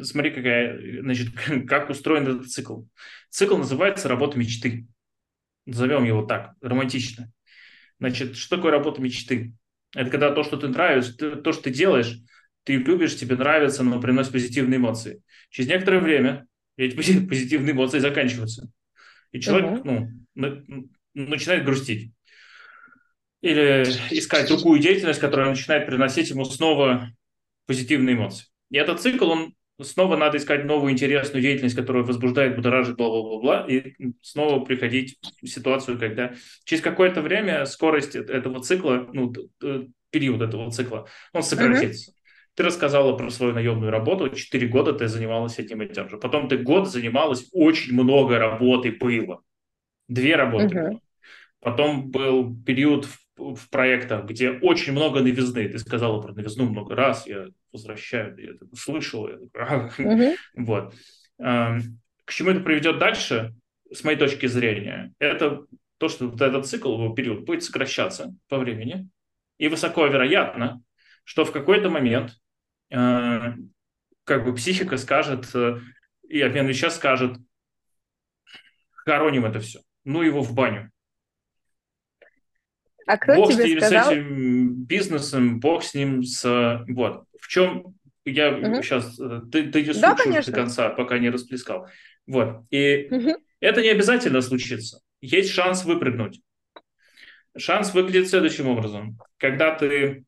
Смотри, 0.00 0.30
какая, 0.30 1.00
значит, 1.02 1.28
как 1.68 1.90
устроен 1.90 2.26
этот 2.26 2.50
цикл. 2.50 2.82
Цикл 3.30 3.56
называется 3.56 4.08
«Работа 4.08 4.38
мечты». 4.38 4.86
Назовем 5.66 6.04
его 6.04 6.22
так, 6.24 6.54
романтично. 6.60 7.32
Значит, 7.98 8.36
что 8.36 8.56
такое 8.56 8.72
работа 8.72 9.00
мечты? 9.00 9.54
Это 9.94 10.10
когда 10.10 10.30
то, 10.30 10.42
что 10.42 10.56
ты 10.56 10.68
нравишься, 10.68 11.36
то, 11.36 11.52
что 11.52 11.62
ты 11.64 11.70
делаешь, 11.70 12.18
ты 12.64 12.76
любишь, 12.76 13.16
тебе 13.16 13.36
нравится, 13.36 13.82
но 13.82 14.00
приносит 14.00 14.32
позитивные 14.32 14.78
эмоции. 14.78 15.22
Через 15.50 15.70
некоторое 15.70 16.00
время 16.00 16.46
эти 16.76 16.96
позитивные 17.26 17.72
эмоции 17.72 17.98
заканчиваются. 17.98 18.68
И 19.32 19.40
человек, 19.40 19.84
Мгм, 19.84 20.26
ну, 20.34 20.88
начинает 21.14 21.64
грустить. 21.64 22.12
Или 23.40 23.84
искать 24.10 24.48
другую 24.48 24.80
деятельность, 24.80 25.20
которая 25.20 25.50
начинает 25.50 25.86
приносить 25.86 26.30
ему 26.30 26.44
снова 26.44 27.10
позитивные 27.66 28.16
эмоции. 28.16 28.46
И 28.70 28.76
этот 28.76 29.00
цикл, 29.00 29.28
он 29.28 29.54
снова 29.80 30.16
надо 30.16 30.38
искать 30.38 30.64
новую 30.64 30.92
интересную 30.92 31.42
деятельность, 31.42 31.74
которая 31.74 32.04
возбуждает, 32.04 32.56
будоражит, 32.56 32.96
бла-бла-бла, 32.96 33.66
и 33.68 33.94
снова 34.22 34.64
приходить 34.64 35.18
в 35.42 35.46
ситуацию, 35.46 35.98
когда 35.98 36.34
через 36.64 36.82
какое-то 36.82 37.22
время 37.22 37.66
скорость 37.66 38.14
этого 38.14 38.62
цикла, 38.62 39.08
ну, 39.12 39.32
период 40.10 40.42
этого 40.42 40.70
цикла, 40.70 41.08
он 41.32 41.42
сократится. 41.42 42.12
Ты 42.54 42.62
рассказала 42.62 43.16
про 43.16 43.30
свою 43.30 43.52
наемную 43.52 43.90
работу, 43.90 44.30
четыре 44.30 44.68
года 44.68 44.92
ты 44.92 45.08
занималась 45.08 45.58
этим 45.58 45.82
и 45.82 45.88
тем 45.92 46.08
же. 46.08 46.18
Потом 46.18 46.48
ты 46.48 46.56
год 46.58 46.88
занималась, 46.88 47.48
очень 47.50 47.94
много 47.94 48.38
работы 48.38 48.92
было. 48.92 49.42
Две 50.06 50.36
работы 50.36 50.68
было. 50.74 51.00
Потом 51.60 52.10
был 52.10 52.54
период 52.64 53.06
в, 53.06 53.18
в 53.36 53.68
проектах, 53.70 54.24
где 54.26 54.50
очень 54.50 54.92
много 54.92 55.20
новизны. 55.20 55.68
Ты 55.68 55.78
сказала 55.78 56.20
про 56.20 56.32
новизну 56.32 56.68
много 56.68 56.94
раз, 56.94 57.26
я 57.26 57.46
возвращаю, 57.72 58.36
я 58.38 58.50
это 58.52 58.66
слышал. 58.76 59.28
Я 59.28 59.38
такой, 59.38 60.04
мгм, 60.04 60.34
вот. 60.54 60.94
Эм, 61.38 62.00
К 62.24 62.32
чему 62.32 62.50
это 62.50 62.60
приведет 62.60 62.98
дальше, 62.98 63.54
с 63.92 64.02
моей 64.04 64.16
точки 64.18 64.46
зрения, 64.46 65.12
это 65.18 65.66
то, 65.98 66.08
что 66.08 66.28
вот 66.28 66.40
этот 66.40 66.66
цикл, 66.66 66.92
его 66.94 67.14
период 67.14 67.44
будет 67.44 67.62
сокращаться 67.62 68.34
по 68.48 68.58
времени, 68.58 69.08
и 69.58 69.68
высоко 69.68 70.06
вероятно, 70.06 70.82
что 71.24 71.44
в 71.44 71.52
какой-то 71.52 71.90
момент 71.90 72.32
э, 72.90 73.52
как 74.24 74.44
бы 74.44 74.54
психика 74.54 74.96
скажет, 74.96 75.54
э, 75.54 75.78
и 76.28 76.40
обмен 76.40 76.66
сейчас 76.72 76.96
скажет, 76.96 77.36
хороним 79.04 79.44
это 79.44 79.60
все. 79.60 79.80
Ну 80.04 80.22
его 80.22 80.42
в 80.42 80.54
баню. 80.54 80.90
А 83.06 83.18
кто 83.18 83.34
бог 83.34 83.52
тебе 83.52 83.80
с, 83.80 83.84
сказал? 83.84 84.06
с 84.06 84.12
этим 84.12 84.74
бизнесом, 84.84 85.60
бог 85.60 85.84
с 85.84 85.94
ним, 85.94 86.22
с... 86.22 86.84
Вот. 86.88 87.24
В 87.40 87.48
чем 87.48 87.94
я 88.24 88.52
угу. 88.52 88.82
сейчас... 88.82 89.18
Э, 89.20 89.42
ты, 89.50 89.70
ты 89.70 89.82
не 89.82 89.92
да, 89.92 90.14
до 90.14 90.52
конца, 90.52 90.88
пока 90.90 91.18
не 91.18 91.30
расплескал. 91.30 91.86
Вот. 92.26 92.64
И 92.70 93.08
угу. 93.10 93.36
это 93.60 93.82
не 93.82 93.88
обязательно 93.88 94.40
случится. 94.40 95.00
Есть 95.20 95.50
шанс 95.50 95.84
выпрыгнуть. 95.84 96.40
Шанс 97.56 97.94
выглядит 97.94 98.28
следующим 98.28 98.68
образом. 98.68 99.18
Когда 99.36 99.74
ты 99.74 100.24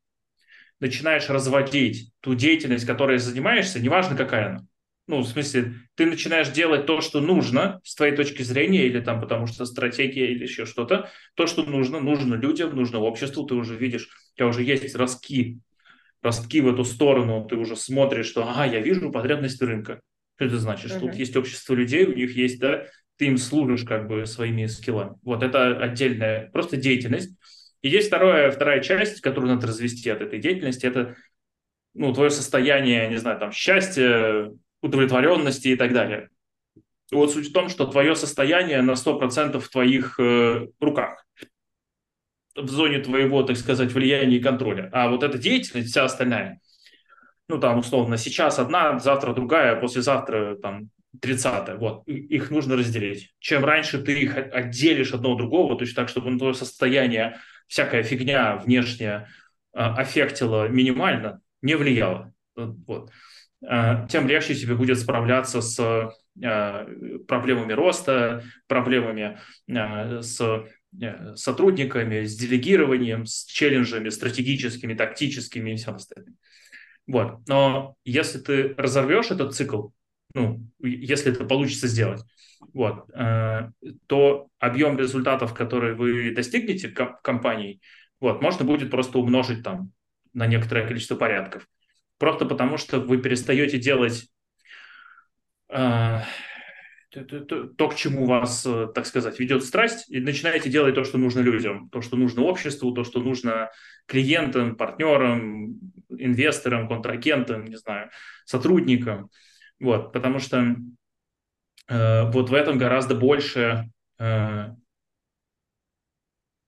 начинаешь 0.81 1.29
разводить 1.29 2.13
ту 2.21 2.35
деятельность, 2.35 2.87
которой 2.87 3.19
занимаешься, 3.19 3.81
неважно 3.81 4.17
какая 4.17 4.47
она, 4.47 4.67
ну, 5.07 5.21
в 5.21 5.27
смысле, 5.27 5.75
ты 5.95 6.07
начинаешь 6.07 6.49
делать 6.49 6.87
то, 6.87 7.01
что 7.01 7.21
нужно 7.21 7.81
с 7.85 7.95
твоей 7.95 8.17
точки 8.17 8.43
зрения, 8.43 8.87
или 8.87 9.01
там 9.01 9.21
потому 9.21 9.47
что 9.47 9.65
стратегия, 9.65 10.33
или 10.33 10.43
еще 10.43 10.67
что-то, 10.67 11.11
то, 11.35 11.47
что 11.47 11.63
нужно, 11.63 12.01
нужно 12.01 12.35
людям, 12.35 12.75
нужно 12.75 12.99
обществу, 12.99 13.47
ты 13.47 13.55
уже 13.55 13.77
видишь, 13.77 14.09
у 14.35 14.37
тебя 14.37 14.49
уже 14.49 14.65
есть 14.65 14.97
ростки, 14.97 15.61
ростки 16.23 16.61
в 16.61 16.69
эту 16.69 16.85
сторону, 16.85 17.47
ты 17.49 17.57
уже 17.57 17.77
смотришь, 17.77 18.27
что, 18.27 18.49
ага, 18.49 18.65
я 18.65 18.81
вижу 18.81 19.13
потребности 19.13 19.63
рынка. 19.63 20.01
Что 20.37 20.47
это 20.47 20.59
значит? 20.59 20.91
Что 20.91 20.99
uh-huh. 20.99 21.11
тут 21.11 21.15
есть 21.15 21.37
общество 21.37 21.75
людей, 21.75 22.05
у 22.05 22.15
них 22.15 22.37
есть, 22.37 22.59
да, 22.59 22.87
ты 23.17 23.27
им 23.27 23.39
служишь 23.39 23.85
как 23.85 24.09
бы 24.09 24.27
своими 24.27 24.67
скиллами. 24.67 25.15
Вот 25.23 25.43
это 25.43 25.79
отдельная 25.79 26.51
просто 26.51 26.77
деятельность. 26.77 27.31
И 27.81 27.89
есть 27.89 28.09
вторая, 28.09 28.51
вторая 28.51 28.81
часть, 28.83 29.21
которую 29.21 29.55
надо 29.55 29.69
развести 29.69 30.11
от 30.11 30.21
этой 30.21 30.41
деятельности, 30.41 30.85
это 30.85 31.15
ну, 31.95 32.13
твое 32.13 32.31
состояние, 32.31 33.09
не 33.09 33.17
знаю, 33.17 33.39
там, 33.39 33.53
счастья, 33.53 34.51
удовлетворенности 34.87 35.69
и 35.69 35.77
так 35.77 35.93
далее. 35.93 36.31
Вот 37.13 37.33
суть 37.33 37.51
в 37.51 37.53
том, 37.53 37.69
что 37.69 37.87
твое 37.87 38.17
состояние 38.17 38.83
на 38.83 38.93
100% 38.93 39.61
в 39.61 39.69
твоих 39.69 40.19
э, 40.19 40.67
руках, 40.81 41.25
в 42.57 42.69
зоне 42.69 42.99
твоего, 42.99 43.43
так 43.43 43.57
сказать, 43.57 43.93
влияния 43.93 44.37
и 44.37 44.43
контроля. 44.43 44.89
А 44.93 45.09
вот 45.09 45.23
эта 45.23 45.39
деятельность, 45.39 45.91
вся 45.91 46.05
остальная, 46.05 46.61
ну 47.49 47.61
там 47.61 47.79
условно, 47.79 48.17
сейчас 48.17 48.59
одна, 48.59 48.99
завтра 48.99 49.35
другая, 49.35 49.77
послезавтра 49.77 50.57
там 50.57 50.91
30 51.21 51.79
вот, 51.79 52.07
их 52.09 52.51
нужно 52.51 52.77
разделить. 52.77 53.35
Чем 53.39 53.65
раньше 53.65 54.03
ты 54.03 54.21
их 54.21 54.37
отделишь 54.37 55.13
одно 55.13 55.33
от 55.33 55.39
другого, 55.39 55.79
точно 55.79 56.03
так, 56.03 56.09
чтобы 56.09 56.31
на 56.31 56.39
твое 56.39 56.55
состояние 56.55 57.39
всякая 57.69 58.03
фигня 58.03 58.57
внешняя 58.57 59.29
э, 59.73 59.79
аффектила 59.79 60.69
минимально, 60.69 61.41
не 61.63 61.77
влияла. 61.77 62.33
Вот. 62.55 63.11
Э, 63.69 64.07
тем 64.09 64.29
легче 64.29 64.55
тебе 64.55 64.75
будет 64.75 64.99
справляться 64.99 65.61
с 65.61 66.13
э, 66.41 66.87
проблемами 67.27 67.73
роста, 67.73 68.45
проблемами 68.69 69.39
э, 69.69 70.23
с 70.23 70.65
сотрудниками, 71.35 72.25
с 72.25 72.37
делегированием, 72.37 73.27
с 73.27 73.45
челленджами 73.45 74.09
стратегическими, 74.09 74.95
тактическими 74.95 75.73
и 75.73 75.77
всем 75.77 75.97
остальным. 75.97 76.37
Вот. 77.07 77.47
Но 77.47 77.97
если 78.05 78.39
ты 78.39 78.75
разорвешь 78.79 79.31
этот 79.31 79.55
цикл, 79.55 79.89
ну, 80.33 80.63
если 80.81 81.33
это 81.33 81.45
получится 81.45 81.87
сделать, 81.87 82.23
вот, 82.73 83.07
то 84.07 84.49
объем 84.59 84.99
результатов, 84.99 85.53
которые 85.53 85.95
вы 85.95 86.35
достигнете 86.35 86.89
в 86.89 87.21
компании, 87.23 87.81
вот, 88.19 88.41
можно 88.41 88.65
будет 88.65 88.91
просто 88.91 89.19
умножить 89.19 89.63
там 89.63 89.93
на 90.33 90.47
некоторое 90.47 90.87
количество 90.87 91.17
порядков. 91.17 91.67
Просто 92.19 92.47
потому, 92.47 92.79
что 92.79 93.01
вы 93.01 93.19
перестаете 93.19 93.79
делать 93.79 94.29
э, 95.69 96.21
то, 97.11 97.41
то, 97.41 97.65
то, 97.67 97.89
к 97.89 97.95
чему 97.95 98.27
вас, 98.27 98.65
э, 98.67 98.89
так 98.95 99.07
сказать, 99.07 99.39
ведет 99.39 99.65
страсть, 99.65 100.11
и 100.11 100.21
начинаете 100.21 100.71
делать 100.71 100.95
то, 100.95 101.05
что 101.05 101.19
нужно 101.19 101.41
людям, 101.41 101.89
то, 101.91 102.01
что 102.01 102.17
нужно 102.17 102.43
обществу, 102.43 102.93
то, 102.93 103.05
что 103.05 103.21
нужно 103.21 103.71
клиентам, 104.07 104.77
партнерам, 104.77 105.79
инвесторам, 106.11 106.89
контрагентам, 106.89 107.65
не 107.65 107.77
знаю, 107.77 108.11
сотрудникам. 108.45 109.31
Вот, 109.79 110.13
потому 110.13 110.39
что 110.39 110.77
э, 111.89 112.31
вот 112.31 112.51
в 112.51 112.55
этом 112.55 112.79
гораздо 112.79 113.15
больше 113.15 113.91
э, 114.19 114.69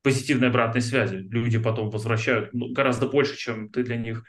позитивной 0.03 0.49
обратной 0.49 0.81
связи. 0.81 1.17
Люди 1.17 1.59
потом 1.59 1.91
возвращают 1.91 2.53
ну, 2.55 2.73
гораздо 2.73 3.09
больше, 3.09 3.37
чем 3.37 3.69
ты 3.69 3.83
для 3.83 3.97
них 3.97 4.25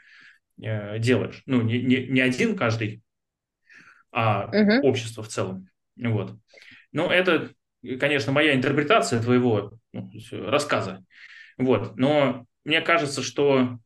Э, 0.62 0.98
делаешь. 0.98 1.42
Ну, 1.46 1.62
не, 1.62 1.80
не, 1.82 2.06
не 2.06 2.20
один 2.20 2.56
каждый, 2.56 3.02
а 4.12 4.46
угу. 4.48 4.88
общество 4.88 5.22
в 5.22 5.28
целом. 5.28 5.68
Вот. 5.96 6.36
Ну, 6.92 7.08
это, 7.08 7.50
конечно, 7.98 8.32
моя 8.32 8.54
интерпретация 8.54 9.22
твоего 9.22 9.72
ну, 9.92 10.10
рассказа. 10.32 11.04
Вот. 11.56 11.96
Но 11.96 12.46
мне 12.64 12.80
кажется, 12.80 13.22
что 13.22 13.78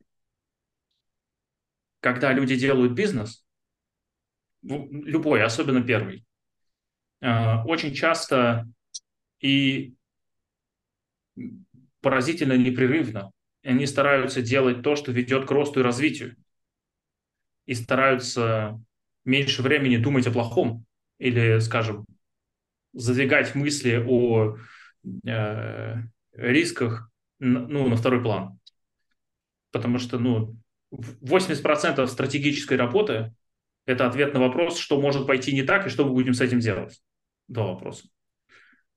когда 2.01 2.33
люди 2.33 2.55
делают 2.55 2.93
бизнес, 2.93 3.45
любой, 4.61 5.43
особенно 5.43 5.81
первый, 5.81 6.25
э, 7.21 7.63
очень 7.65 7.93
часто 7.93 8.67
и 9.39 9.93
поразительно 12.01 12.53
непрерывно 12.53 13.31
они 13.63 13.87
стараются 13.87 14.41
делать 14.41 14.83
то, 14.83 14.95
что 14.95 15.11
ведет 15.11 15.47
к 15.47 15.51
росту 15.51 15.79
и 15.79 15.83
развитию 15.83 16.35
и 17.65 17.73
стараются 17.73 18.79
меньше 19.23 19.61
времени 19.61 19.97
думать 19.97 20.27
о 20.27 20.31
плохом 20.31 20.85
или, 21.17 21.59
скажем, 21.59 22.05
задвигать 22.93 23.55
мысли 23.55 24.03
о 24.07 24.57
э, 25.25 25.95
рисках 26.33 27.09
ну, 27.39 27.87
на 27.87 27.95
второй 27.95 28.21
план. 28.21 28.59
Потому 29.71 29.99
что 29.99 30.19
ну, 30.19 30.55
80% 30.93 32.05
стратегической 32.07 32.77
работы– 32.77 33.33
это 33.85 34.07
ответ 34.07 34.33
на 34.33 34.39
вопрос, 34.39 34.77
что 34.77 35.01
может 35.01 35.27
пойти 35.27 35.53
не 35.53 35.63
так 35.63 35.85
и 35.85 35.89
что 35.89 36.05
мы 36.05 36.13
будем 36.13 36.33
с 36.33 36.41
этим 36.41 36.59
делать. 36.59 37.01
Два 37.47 37.67
вопроса. 37.67 38.07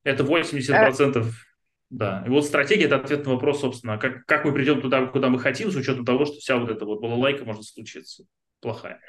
Это 0.04 0.22
80%. 0.22 1.26
Да, 1.90 2.22
и 2.26 2.28
вот 2.28 2.44
стратегия– 2.44 2.84
это 2.86 2.96
ответ 2.96 3.24
на 3.24 3.32
вопрос, 3.32 3.60
собственно, 3.60 3.96
как, 3.96 4.26
как 4.26 4.44
мы 4.44 4.52
придем 4.52 4.82
туда, 4.82 5.06
куда 5.06 5.30
мы 5.30 5.38
хотим, 5.38 5.70
с 5.70 5.74
учетом 5.74 6.04
того, 6.04 6.26
что 6.26 6.36
вся 6.36 6.58
вот 6.58 6.70
эта 6.70 6.84
вот 6.84 7.00
балалайка 7.00 7.46
может 7.46 7.64
случиться 7.64 8.24
плохая. 8.60 9.00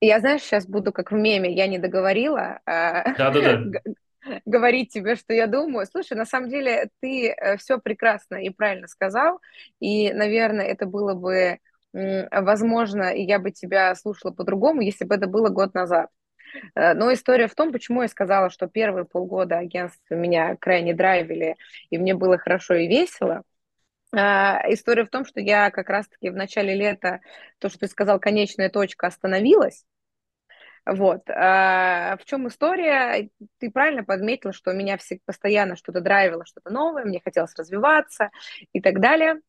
Я, 0.00 0.20
знаешь, 0.20 0.42
сейчас 0.42 0.66
буду 0.66 0.92
как 0.92 1.10
в 1.10 1.14
меме, 1.14 1.52
я 1.52 1.66
не 1.66 1.78
договорила. 1.78 2.60
А, 2.66 3.14
Да-да-да. 3.14 3.80
говорить 4.44 4.92
тебе, 4.92 5.16
что 5.16 5.32
я 5.32 5.46
думаю. 5.46 5.86
Слушай, 5.86 6.16
на 6.16 6.26
самом 6.26 6.50
деле 6.50 6.90
ты 7.00 7.30
э, 7.30 7.56
все 7.56 7.78
прекрасно 7.78 8.36
и 8.36 8.50
правильно 8.50 8.88
сказал, 8.88 9.40
и, 9.80 10.12
наверное, 10.12 10.66
это 10.66 10.86
было 10.86 11.14
бы 11.14 11.58
возможно, 12.30 13.04
и 13.04 13.22
я 13.22 13.38
бы 13.38 13.52
тебя 13.52 13.94
слушала 13.94 14.30
по-другому, 14.30 14.82
если 14.82 15.06
бы 15.06 15.14
это 15.14 15.26
было 15.26 15.48
год 15.48 15.72
назад. 15.72 16.10
Э, 16.74 16.92
но 16.94 17.12
история 17.12 17.48
в 17.48 17.54
том, 17.54 17.72
почему 17.72 18.02
я 18.02 18.08
сказала, 18.08 18.50
что 18.50 18.66
первые 18.66 19.06
полгода 19.06 19.58
агентства 19.58 20.14
меня 20.14 20.56
крайне 20.56 20.94
драйвили, 20.94 21.56
и 21.90 21.98
мне 21.98 22.14
было 22.14 22.36
хорошо 22.36 22.74
и 22.74 22.86
весело– 22.86 23.42
история 24.16 25.04
в 25.04 25.10
том, 25.10 25.24
что 25.24 25.40
я 25.40 25.70
как 25.70 25.88
раз-таки 25.88 26.30
в 26.30 26.36
начале 26.36 26.74
лета, 26.74 27.20
то, 27.58 27.68
что 27.68 27.80
ты 27.80 27.88
сказал, 27.88 28.18
конечная 28.20 28.70
точка 28.70 29.06
остановилась. 29.06 29.84
Вот. 30.86 31.28
А, 31.28 32.16
в 32.16 32.24
чем 32.24 32.46
история? 32.46 33.28
Ты 33.58 33.70
правильно 33.70 34.04
подметила, 34.04 34.52
что 34.52 34.72
меня 34.72 34.96
все, 34.98 35.18
постоянно 35.24 35.74
что-то 35.74 36.00
драйвило, 36.00 36.46
что-то 36.46 36.70
новое, 36.70 37.04
мне 37.04 37.20
хотелось 37.22 37.56
развиваться 37.56 38.30
и 38.72 38.80
так 38.80 39.00
далее. 39.00 39.40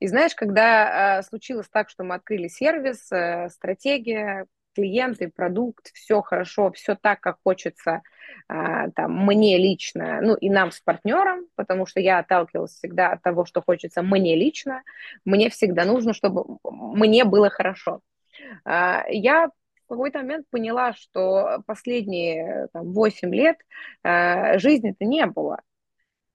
И 0.00 0.08
знаешь, 0.08 0.34
когда 0.34 1.18
а, 1.18 1.22
случилось 1.22 1.68
так, 1.70 1.90
что 1.90 2.02
мы 2.02 2.16
открыли 2.16 2.48
сервис, 2.48 3.10
э, 3.12 3.48
стратегия, 3.50 4.46
клиенты, 4.74 5.28
продукт, 5.28 5.90
все 5.94 6.22
хорошо, 6.22 6.72
все 6.72 6.94
так, 6.94 7.20
как 7.20 7.38
хочется 7.42 8.02
а, 8.48 8.90
там, 8.90 9.26
мне 9.26 9.58
лично, 9.58 10.20
ну 10.22 10.34
и 10.34 10.50
нам 10.50 10.70
с 10.70 10.80
партнером, 10.80 11.46
потому 11.56 11.86
что 11.86 12.00
я 12.00 12.18
отталкивалась 12.18 12.72
всегда 12.72 13.12
от 13.12 13.22
того, 13.22 13.44
что 13.44 13.62
хочется 13.62 14.02
мне 14.02 14.36
лично, 14.36 14.82
мне 15.24 15.50
всегда 15.50 15.84
нужно, 15.84 16.12
чтобы 16.12 16.58
мне 16.64 17.24
было 17.24 17.50
хорошо. 17.50 18.00
А, 18.64 19.04
я 19.08 19.48
в 19.48 19.88
какой-то 19.88 20.18
момент 20.18 20.46
поняла, 20.50 20.92
что 20.92 21.62
последние 21.66 22.68
там, 22.72 22.92
8 22.92 23.34
лет 23.34 23.56
а, 24.02 24.58
жизни-то 24.58 25.04
не 25.04 25.26
было 25.26 25.60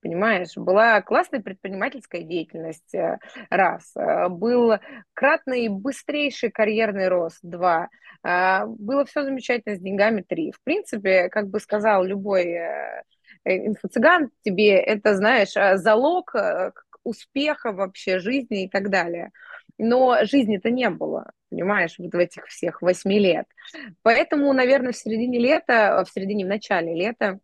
понимаешь? 0.06 0.56
Была 0.56 1.02
классная 1.02 1.40
предпринимательская 1.40 2.22
деятельность, 2.22 2.94
э, 2.94 3.18
раз. 3.50 3.90
Э, 3.96 4.28
был 4.28 4.74
кратный 5.14 5.68
быстрейший 5.68 6.50
карьерный 6.50 7.08
рост, 7.08 7.40
два. 7.42 7.88
Э, 8.24 8.66
было 8.66 9.04
все 9.04 9.24
замечательно 9.24 9.74
с 9.74 9.80
деньгами, 9.80 10.22
три. 10.22 10.52
В 10.52 10.62
принципе, 10.62 11.28
как 11.28 11.48
бы 11.48 11.58
сказал 11.58 12.04
любой 12.04 12.56
инфо-цыган 13.44 14.30
тебе, 14.42 14.76
это, 14.76 15.16
знаешь, 15.16 15.54
залог 15.80 16.34
успеха 17.02 17.72
вообще 17.72 18.18
жизни 18.18 18.64
и 18.64 18.68
так 18.68 18.90
далее. 18.90 19.30
Но 19.78 20.18
жизни-то 20.22 20.70
не 20.70 20.88
было, 20.88 21.30
понимаешь, 21.50 21.96
вот 21.98 22.12
в 22.12 22.18
этих 22.18 22.46
всех 22.46 22.80
восьми 22.80 23.18
лет. 23.18 23.46
Поэтому, 24.02 24.52
наверное, 24.52 24.92
в 24.92 24.96
середине 24.96 25.38
лета, 25.38 26.04
в 26.04 26.12
середине, 26.12 26.44
в 26.44 26.48
начале 26.48 26.94
лета 26.94 27.40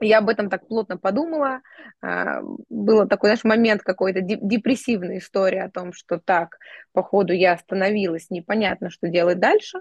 Я 0.00 0.18
об 0.18 0.28
этом 0.28 0.50
так 0.50 0.68
плотно 0.68 0.98
подумала. 0.98 1.60
А, 2.02 2.40
было 2.68 3.06
такой, 3.08 3.30
знаешь, 3.30 3.44
момент 3.44 3.82
какой-то 3.82 4.20
депрессивной 4.20 5.18
истории 5.18 5.58
о 5.58 5.70
том, 5.70 5.92
что 5.92 6.18
так, 6.18 6.58
походу, 6.92 7.32
я 7.32 7.52
остановилась, 7.52 8.30
непонятно, 8.30 8.90
что 8.90 9.08
делать 9.08 9.38
дальше. 9.38 9.80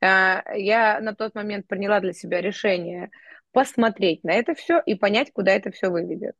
А, 0.00 0.44
я 0.54 1.00
на 1.00 1.14
тот 1.14 1.34
момент 1.34 1.66
приняла 1.66 2.00
для 2.00 2.12
себя 2.12 2.40
решение 2.40 3.10
посмотреть 3.52 4.22
на 4.22 4.32
это 4.32 4.54
все 4.54 4.80
и 4.84 4.94
понять, 4.94 5.32
куда 5.32 5.52
это 5.52 5.72
все 5.72 5.88
выведет. 5.88 6.36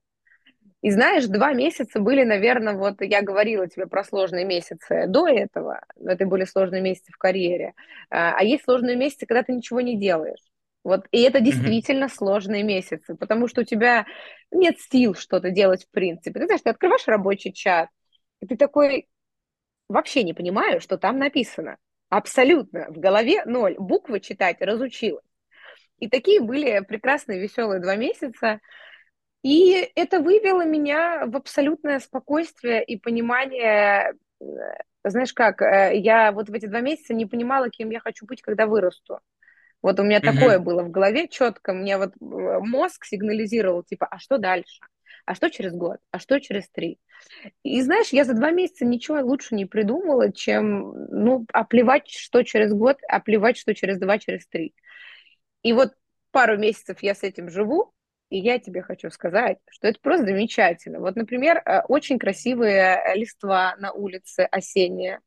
И 0.83 0.90
знаешь, 0.90 1.27
два 1.27 1.53
месяца 1.53 2.01
были, 2.01 2.25
наверное, 2.25 2.75
вот 2.75 3.03
я 3.03 3.23
говорила 3.23 3.68
тебе 3.68 3.87
про 3.87 4.03
сложные 4.03 4.46
месяцы 4.46 5.07
до 5.09 5.29
этого, 5.29 5.83
но 5.96 6.12
это 6.12 6.25
были 6.27 6.44
сложные 6.44 6.81
месяцы 6.81 7.12
в 7.12 7.18
карьере. 7.18 7.75
А, 8.09 8.35
а 8.38 8.42
есть 8.42 8.64
сложные 8.64 8.96
месяцы, 8.96 9.27
когда 9.27 9.42
ты 9.42 9.53
ничего 9.53 9.81
не 9.83 9.99
делаешь. 9.99 10.40
Вот, 10.83 11.07
и 11.11 11.21
это 11.23 11.40
действительно 11.40 12.05
mm-hmm. 12.05 12.14
сложные 12.14 12.62
месяцы, 12.62 13.14
потому 13.14 13.49
что 13.49 13.61
у 13.61 13.64
тебя 13.64 14.07
нет 14.51 14.81
сил 14.81 15.14
что-то 15.14 15.51
делать 15.51 15.85
в 15.85 15.90
принципе. 15.90 16.40
Ты 16.40 16.47
знаешь, 16.47 16.62
ты 16.62 16.71
открываешь 16.71 17.07
рабочий 17.07 17.53
чат, 17.53 17.90
и 18.40 18.47
ты 18.47 18.57
такой 18.57 19.09
вообще 19.88 20.23
не 20.23 20.33
понимаю, 20.33 20.81
что 20.81 20.97
там 20.97 21.19
написано. 21.19 21.77
Абсолютно. 22.09 22.87
В 22.88 22.99
голове 22.99 23.45
ноль. 23.45 23.77
Буквы 23.79 24.21
читать 24.21 24.61
разучилась. 24.61 25.25
И 25.99 26.09
такие 26.09 26.40
были 26.40 26.81
прекрасные, 26.81 27.40
веселые 27.40 27.81
два 27.81 27.97
месяца. 27.97 28.61
И 29.43 29.90
это 29.95 30.21
вывело 30.21 30.64
меня 30.64 31.27
в 31.27 31.37
абсолютное 31.37 32.01
спокойствие 32.01 32.85
и 32.85 32.99
понимание, 32.99 34.14
э, 34.40 34.45
знаешь 35.05 35.33
как, 35.33 35.62
э, 35.62 35.93
я 35.97 36.33
вот 36.33 36.49
в 36.51 36.55
эти 36.55 36.66
два 36.66 36.81
месяца 36.81 37.14
не 37.14 37.27
понимала, 37.27 37.71
кем 37.71 37.90
я 37.90 38.01
хочу 38.01 38.27
быть, 38.27 38.43
когда 38.43 38.66
вырасту. 38.66 39.21
Вот 39.83 39.99
у 39.99 40.03
меня 40.03 40.19
mm-hmm. 40.19 40.35
такое 40.35 40.59
было 40.59 40.83
в 40.83 40.90
голове 40.90 41.29
четко, 41.29 41.73
мне 41.73 41.97
вот 41.97 42.12
э, 42.21 42.59
мозг 42.61 43.05
сигнализировал, 43.05 43.83
типа, 43.83 44.07
а 44.07 44.19
что 44.19 44.38
дальше? 44.38 44.81
А 45.25 45.35
что 45.35 45.51
через 45.51 45.73
год? 45.73 45.99
А 46.11 46.19
что 46.19 46.40
через 46.40 46.69
три? 46.69 46.99
И 47.62 47.81
знаешь, 47.83 48.09
я 48.09 48.25
за 48.25 48.35
два 48.35 48.51
месяца 48.51 48.85
ничего 48.85 49.21
лучше 49.21 49.55
не 49.55 49.66
придумала, 49.66 50.33
чем, 50.33 50.93
ну, 51.09 51.47
оплевать, 51.53 52.09
что 52.11 52.43
через 52.43 52.73
год, 52.73 52.99
оплевать, 53.09 53.57
что 53.57 53.75
через 53.75 53.99
два, 53.99 54.19
через 54.19 54.47
три. 54.47 54.75
И 55.62 55.73
вот 55.73 55.93
пару 56.31 56.59
месяцев 56.59 56.99
я 57.03 57.14
с 57.14 57.23
этим 57.23 57.51
живу, 57.51 57.93
и 58.31 58.38
я 58.38 58.59
тебе 58.59 58.83
хочу 58.83 59.11
сказать, 59.11 59.59
что 59.69 59.88
это 59.88 59.99
просто 60.01 60.27
замечательно. 60.27 61.01
Вот, 61.01 61.16
например, 61.16 61.59
э, 61.59 61.83
очень 61.88 62.19
красивые 62.19 62.97
э, 62.97 63.16
листва 63.16 63.75
на 63.79 63.93
улице 63.93 64.49
осенние. 64.51 65.21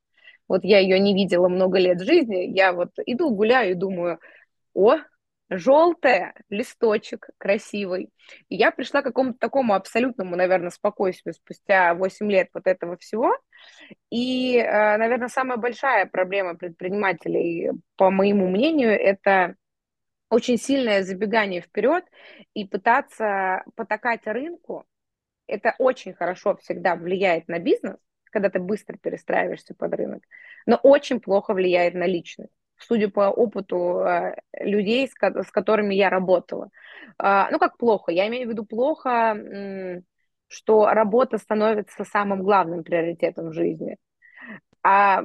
Вот 0.47 0.63
я 0.63 0.79
ее 0.79 0.99
не 0.99 1.13
видела 1.13 1.47
много 1.49 1.79
лет 1.79 2.01
в 2.01 2.05
жизни. 2.05 2.47
Я 2.53 2.73
вот 2.73 2.91
иду, 3.05 3.29
гуляю 3.29 3.71
и 3.71 3.75
думаю, 3.75 4.19
о, 4.73 4.97
желтая, 5.49 6.33
листочек 6.49 7.29
красивый. 7.37 8.09
И 8.49 8.55
я 8.55 8.71
пришла 8.71 9.01
к 9.01 9.05
какому-то 9.05 9.39
такому 9.39 9.73
абсолютному, 9.73 10.35
наверное, 10.35 10.69
спокойствию 10.69 11.33
спустя 11.33 11.93
8 11.93 12.31
лет 12.31 12.49
вот 12.53 12.67
этого 12.67 12.97
всего. 12.97 13.35
И, 14.09 14.57
э, 14.57 14.97
наверное, 14.97 15.27
самая 15.27 15.57
большая 15.57 16.05
проблема 16.05 16.55
предпринимателей, 16.55 17.71
по 17.95 18.09
моему 18.09 18.49
мнению, 18.49 18.91
это 18.91 19.55
очень 20.29 20.57
сильное 20.57 21.03
забегание 21.03 21.61
вперед 21.61 22.05
и 22.53 22.65
пытаться 22.65 23.63
потакать 23.75 24.25
рынку, 24.25 24.85
это 25.47 25.75
очень 25.77 26.13
хорошо 26.13 26.55
всегда 26.57 26.95
влияет 26.95 27.47
на 27.47 27.59
бизнес, 27.59 27.97
когда 28.31 28.49
ты 28.49 28.59
быстро 28.59 28.97
перестраиваешься 28.97 29.75
под 29.75 29.93
рынок, 29.93 30.23
но 30.65 30.77
очень 30.77 31.19
плохо 31.19 31.53
влияет 31.53 31.93
на 31.93 32.07
личность 32.07 32.62
судя 32.87 33.09
по 33.09 33.29
опыту 33.29 33.99
э, 33.99 34.35
людей, 34.59 35.07
с, 35.07 35.51
которыми 35.51 35.95
я 35.95 36.09
работала. 36.09 36.69
Э, 37.21 37.45
ну, 37.51 37.59
как 37.59 37.77
плохо? 37.77 38.11
Я 38.11 38.27
имею 38.27 38.47
в 38.47 38.51
виду 38.51 38.65
плохо, 38.65 40.01
что 40.47 40.87
работа 40.87 41.37
становится 41.37 42.03
самым 42.03 42.43
главным 42.43 42.83
приоритетом 42.83 43.49
в 43.49 43.53
жизни. 43.53 43.97
А 44.83 45.23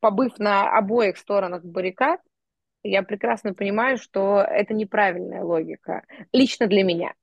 побыв 0.00 0.38
на 0.38 0.76
обоих 0.76 1.16
сторонах 1.16 1.64
баррикад, 1.64 2.20
я 2.82 3.02
прекрасно 3.02 3.54
понимаю, 3.54 3.98
что 3.98 4.40
это 4.40 4.74
неправильная 4.74 5.42
логика. 5.42 6.04
Лично 6.32 6.66
для 6.66 6.84
меня. 6.84 7.14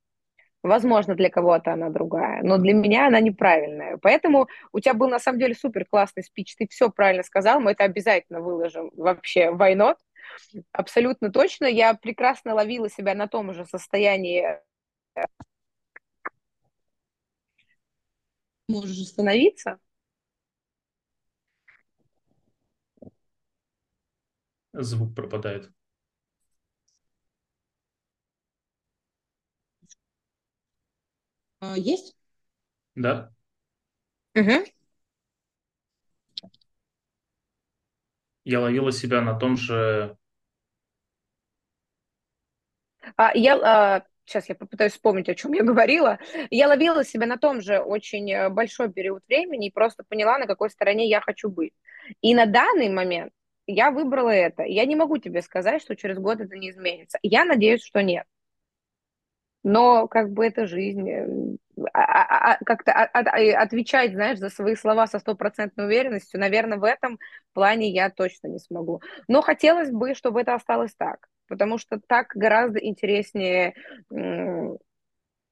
Возможно, 0.64 1.14
для 1.14 1.28
кого-то 1.28 1.74
она 1.74 1.90
другая, 1.90 2.42
но 2.42 2.56
для 2.56 2.72
меня 2.72 3.06
она 3.08 3.20
неправильная. 3.20 3.98
Поэтому 3.98 4.48
у 4.72 4.80
тебя 4.80 4.94
был 4.94 5.10
на 5.10 5.18
самом 5.18 5.38
деле 5.38 5.54
супер 5.54 5.84
классный 5.84 6.24
спич. 6.24 6.56
Ты 6.56 6.66
все 6.70 6.90
правильно 6.90 7.22
сказал, 7.22 7.60
мы 7.60 7.72
это 7.72 7.84
обязательно 7.84 8.40
выложим 8.40 8.90
вообще 8.96 9.50
в 9.50 9.58
Вайнот. 9.58 9.98
Абсолютно 10.72 11.30
точно. 11.30 11.66
Я 11.66 11.92
прекрасно 11.92 12.54
ловила 12.54 12.88
себя 12.88 13.14
на 13.14 13.28
том 13.28 13.52
же 13.52 13.66
состоянии. 13.66 14.58
Можешь 18.66 19.02
остановиться? 19.02 19.78
Звук 24.72 25.14
пропадает. 25.14 25.70
Есть? 31.76 32.16
Да. 32.94 33.32
Угу. 34.34 34.64
Я 38.44 38.60
ловила 38.60 38.92
себя 38.92 39.20
на 39.22 39.34
том 39.38 39.56
же... 39.56 40.16
А, 43.16 43.32
я, 43.34 43.56
а, 43.56 44.04
сейчас 44.24 44.48
я 44.48 44.54
попытаюсь 44.54 44.92
вспомнить, 44.92 45.28
о 45.28 45.34
чем 45.34 45.52
я 45.52 45.62
говорила. 45.62 46.18
Я 46.50 46.68
ловила 46.68 47.04
себя 47.04 47.26
на 47.26 47.38
том 47.38 47.60
же 47.60 47.78
очень 47.78 48.30
э, 48.32 48.48
большой 48.48 48.92
период 48.92 49.22
времени 49.28 49.68
и 49.68 49.72
просто 49.72 50.04
поняла, 50.08 50.38
на 50.38 50.46
какой 50.46 50.70
стороне 50.70 51.08
я 51.08 51.20
хочу 51.20 51.50
быть. 51.50 51.72
И 52.20 52.34
на 52.34 52.46
данный 52.46 52.88
момент 52.88 53.32
я 53.66 53.90
выбрала 53.90 54.30
это. 54.30 54.62
Я 54.64 54.84
не 54.84 54.96
могу 54.96 55.18
тебе 55.18 55.42
сказать, 55.42 55.82
что 55.82 55.96
через 55.96 56.18
год 56.18 56.40
это 56.40 56.56
не 56.56 56.70
изменится. 56.70 57.18
Я 57.22 57.44
надеюсь, 57.44 57.82
что 57.82 58.02
нет. 58.02 58.26
Но 59.64 60.06
как 60.06 60.30
бы 60.30 60.46
это 60.46 60.66
жизнь. 60.66 61.10
Э, 61.10 61.26
а, 61.92 62.00
а, 62.00 62.52
а, 62.52 62.58
как-то 62.64 62.92
отвечать, 62.92 64.12
знаешь, 64.12 64.38
за 64.38 64.48
свои 64.50 64.76
слова 64.76 65.08
со 65.08 65.18
стопроцентной 65.18 65.86
уверенностью, 65.86 66.38
наверное, 66.38 66.78
в 66.78 66.84
этом 66.84 67.18
плане 67.52 67.90
я 67.90 68.10
точно 68.10 68.46
не 68.48 68.58
смогу. 68.60 69.02
Но 69.26 69.42
хотелось 69.42 69.90
бы, 69.90 70.14
чтобы 70.14 70.42
это 70.42 70.54
осталось 70.54 70.94
так, 70.94 71.26
потому 71.48 71.78
что 71.78 71.98
так 72.06 72.28
гораздо 72.36 72.78
интереснее, 72.78 73.74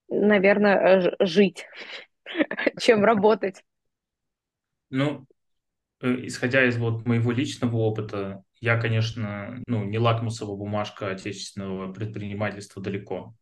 наверное, 0.09 1.16
жить, 1.18 1.66
чем 2.79 3.05
работать. 3.05 3.64
Ну, 4.90 5.27
Э, 6.03 6.16
исходя 6.27 6.66
из 6.66 6.77
вот 6.77 7.07
моего 7.07 7.31
личного 7.31 7.77
опыта, 7.77 8.42
я, 8.61 8.77
конечно, 8.79 9.62
ну, 9.66 9.85
не 9.85 9.98
лакмусовая 9.98 10.57
бумажка 10.57 11.11
отечественного 11.11 11.92
предпринимательства 11.92 12.83
далеко. 12.83 13.35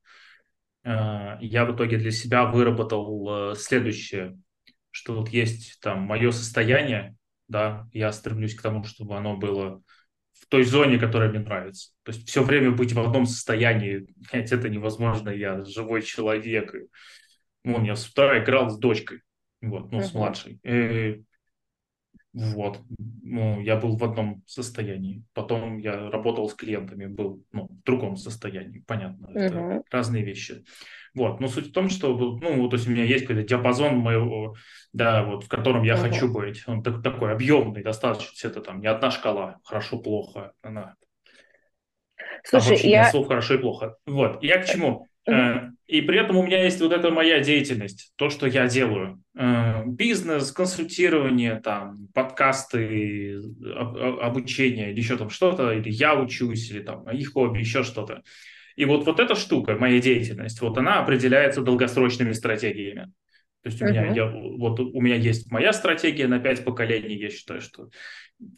Э, 0.84 1.36
я 1.40 1.64
в 1.64 1.74
итоге 1.74 1.98
для 1.98 2.10
себя 2.10 2.46
выработал 2.46 3.52
э, 3.52 3.54
следующее, 3.56 4.38
что 4.90 5.14
вот 5.14 5.28
есть 5.28 5.78
там 5.80 6.00
мое 6.00 6.30
состояние, 6.30 7.16
да, 7.48 7.88
я 7.92 8.12
стремлюсь 8.12 8.54
к 8.54 8.62
тому, 8.62 8.84
чтобы 8.84 9.16
оно 9.16 9.36
было 9.36 9.82
в 10.32 10.46
той 10.48 10.64
зоне, 10.64 10.98
которая 10.98 11.30
мне 11.30 11.40
нравится. 11.40 11.90
То 12.02 12.12
есть 12.12 12.28
все 12.28 12.42
время 12.42 12.70
быть 12.70 12.92
в 12.92 13.00
одном 13.00 13.26
состоянии, 13.26 14.06
это 14.32 14.68
невозможно, 14.68 15.30
я 15.30 15.64
живой 15.64 16.02
человек. 16.02 16.74
Вон, 17.62 17.84
я 17.84 17.94
с 17.94 18.08
утра 18.08 18.42
играл 18.42 18.70
с 18.70 18.78
дочкой, 18.78 19.20
вот, 19.60 19.92
ну, 19.92 19.98
uh-huh. 19.98 20.04
с 20.04 20.14
младшей. 20.14 20.60
Вот. 22.32 22.80
Ну, 23.22 23.60
я 23.60 23.76
был 23.76 23.96
в 23.96 24.04
одном 24.04 24.42
состоянии. 24.46 25.24
Потом 25.34 25.78
я 25.78 26.10
работал 26.10 26.48
с 26.48 26.54
клиентами, 26.54 27.06
был 27.06 27.42
ну, 27.52 27.66
в 27.68 27.82
другом 27.84 28.16
состоянии. 28.16 28.84
Понятно, 28.86 29.30
это 29.34 29.58
uh-huh. 29.58 29.82
разные 29.90 30.24
вещи. 30.24 30.64
Вот. 31.14 31.40
Но 31.40 31.48
суть 31.48 31.68
в 31.68 31.72
том, 31.72 31.88
что 31.88 32.16
ну, 32.16 32.68
то 32.68 32.76
есть 32.76 32.86
у 32.86 32.90
меня 32.92 33.04
есть 33.04 33.26
какой-то 33.26 33.48
диапазон 33.48 33.96
моего, 33.96 34.54
да, 34.92 35.24
вот, 35.24 35.44
в 35.44 35.48
котором 35.48 35.82
я 35.82 35.94
uh-huh. 35.94 36.08
хочу 36.08 36.32
быть. 36.32 36.62
Он 36.68 36.82
так, 36.84 37.02
такой 37.02 37.32
объемный, 37.32 37.82
достаточно. 37.82 38.46
Это 38.46 38.60
там 38.60 38.80
не 38.80 38.86
одна 38.86 39.10
шкала, 39.10 39.58
хорошо, 39.64 39.98
плохо. 39.98 40.52
Она 40.62 40.94
Слушай, 42.44 42.78
я... 42.88 43.10
слов 43.10 43.28
хорошо 43.28 43.54
и 43.54 43.58
плохо. 43.58 43.96
Вот. 44.06 44.42
Я 44.42 44.58
к 44.58 44.66
чему? 44.66 45.06
Э, 45.26 45.70
и 45.90 46.02
при 46.02 46.20
этом 46.20 46.36
у 46.36 46.46
меня 46.46 46.62
есть 46.62 46.80
вот 46.80 46.92
эта 46.92 47.10
моя 47.10 47.40
деятельность, 47.40 48.12
то, 48.14 48.30
что 48.30 48.46
я 48.46 48.68
делаю. 48.68 49.20
Э, 49.36 49.82
бизнес, 49.86 50.52
консультирование, 50.52 51.60
там, 51.60 52.06
подкасты, 52.14 53.40
обучение 54.22 54.92
или 54.92 55.00
еще 55.00 55.16
там 55.16 55.30
что-то, 55.30 55.72
или 55.72 55.90
я 55.90 56.14
учусь, 56.14 56.70
или 56.70 56.80
там 56.80 57.02
мои 57.02 57.24
хобби, 57.24 57.58
еще 57.58 57.82
что-то. 57.82 58.22
И 58.76 58.84
вот, 58.84 59.04
вот 59.04 59.18
эта 59.18 59.34
штука, 59.34 59.74
моя 59.74 60.00
деятельность, 60.00 60.60
вот 60.60 60.78
она 60.78 61.00
определяется 61.00 61.60
долгосрочными 61.60 62.32
стратегиями. 62.32 63.12
То 63.62 63.68
есть 63.68 63.82
у 63.82 63.86
меня, 63.86 64.06
я, 64.14 64.26
вот 64.26 64.78
у 64.78 65.00
меня 65.00 65.16
есть 65.16 65.50
моя 65.50 65.72
стратегия 65.72 66.28
на 66.28 66.38
пять 66.38 66.64
поколений, 66.64 67.16
я 67.16 67.30
считаю, 67.30 67.60
что 67.60 67.90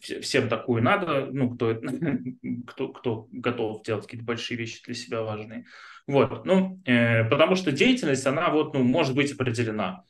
всем 0.01 0.51
такую 0.51 0.83
надо, 0.83 1.29
ну, 1.33 1.51
кто, 1.55 1.81
кто, 2.67 2.89
кто 2.89 3.29
готов 3.33 3.83
делать 3.85 4.05
какие-то 4.05 4.27
большие 4.27 4.59
вещи 4.59 4.83
для 4.85 4.95
себя 4.95 5.23
важные. 5.23 5.65
Вот, 6.07 6.45
ну, 6.45 6.81
э, 6.85 7.25
потому 7.25 7.55
что 7.55 7.73
деятельность, 7.73 8.27
она 8.27 8.51
вот, 8.51 8.75
ну, 8.75 8.83
может 8.83 9.15
быть 9.15 9.33
определена 9.33 10.05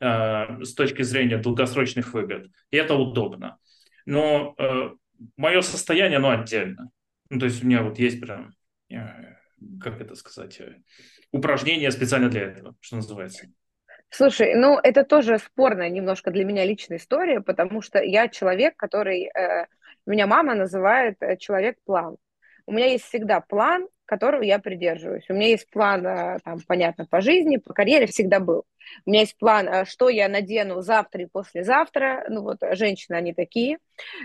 э, 0.00 0.62
с 0.62 0.74
точки 0.74 1.02
зрения 1.02 1.38
долгосрочных 1.38 2.12
выгод, 2.12 2.48
и 2.70 2.76
это 2.76 2.94
удобно. 2.94 3.58
Но 4.04 4.54
э, 4.58 4.90
мое 5.36 5.60
состояние, 5.62 6.18
оно 6.18 6.30
отдельно. 6.30 6.90
Ну, 7.30 7.38
то 7.38 7.46
есть 7.46 7.62
у 7.62 7.66
меня 7.66 7.82
вот 7.82 7.98
есть 7.98 8.20
прям, 8.20 8.52
э, 8.90 8.96
как 9.80 10.00
это 10.00 10.14
сказать, 10.14 10.60
э, 10.60 10.76
упражнение 11.32 11.90
специально 11.90 12.28
для 12.28 12.42
этого, 12.42 12.76
что 12.80 12.96
называется. 12.96 13.46
Слушай, 14.10 14.54
ну 14.54 14.78
это 14.82 15.04
тоже 15.04 15.38
спорная 15.38 15.90
немножко 15.90 16.30
для 16.30 16.44
меня 16.44 16.64
личная 16.64 16.96
история, 16.96 17.40
потому 17.40 17.82
что 17.82 18.02
я 18.02 18.28
человек, 18.28 18.76
который... 18.76 19.30
Э, 19.34 19.66
меня 20.06 20.26
мама 20.26 20.54
называет 20.54 21.16
э, 21.20 21.36
человек-план. 21.36 22.16
У 22.66 22.72
меня 22.72 22.86
есть 22.86 23.04
всегда 23.04 23.40
план, 23.40 23.86
которого 24.08 24.42
я 24.42 24.58
придерживаюсь. 24.58 25.28
У 25.28 25.34
меня 25.34 25.48
есть 25.48 25.70
план, 25.70 26.04
э, 26.06 26.38
там, 26.42 26.58
понятно, 26.66 27.06
по 27.06 27.20
жизни, 27.20 27.58
по 27.58 27.74
карьере 27.74 28.06
всегда 28.06 28.40
был. 28.40 28.64
У 29.04 29.10
меня 29.10 29.20
есть 29.20 29.36
план, 29.38 29.68
э, 29.68 29.84
что 29.84 30.08
я 30.08 30.28
надену 30.28 30.80
завтра 30.80 31.22
и 31.22 31.26
послезавтра. 31.26 32.24
Ну 32.28 32.42
вот 32.42 32.58
женщины, 32.72 33.16
они 33.16 33.34
такие. 33.34 33.78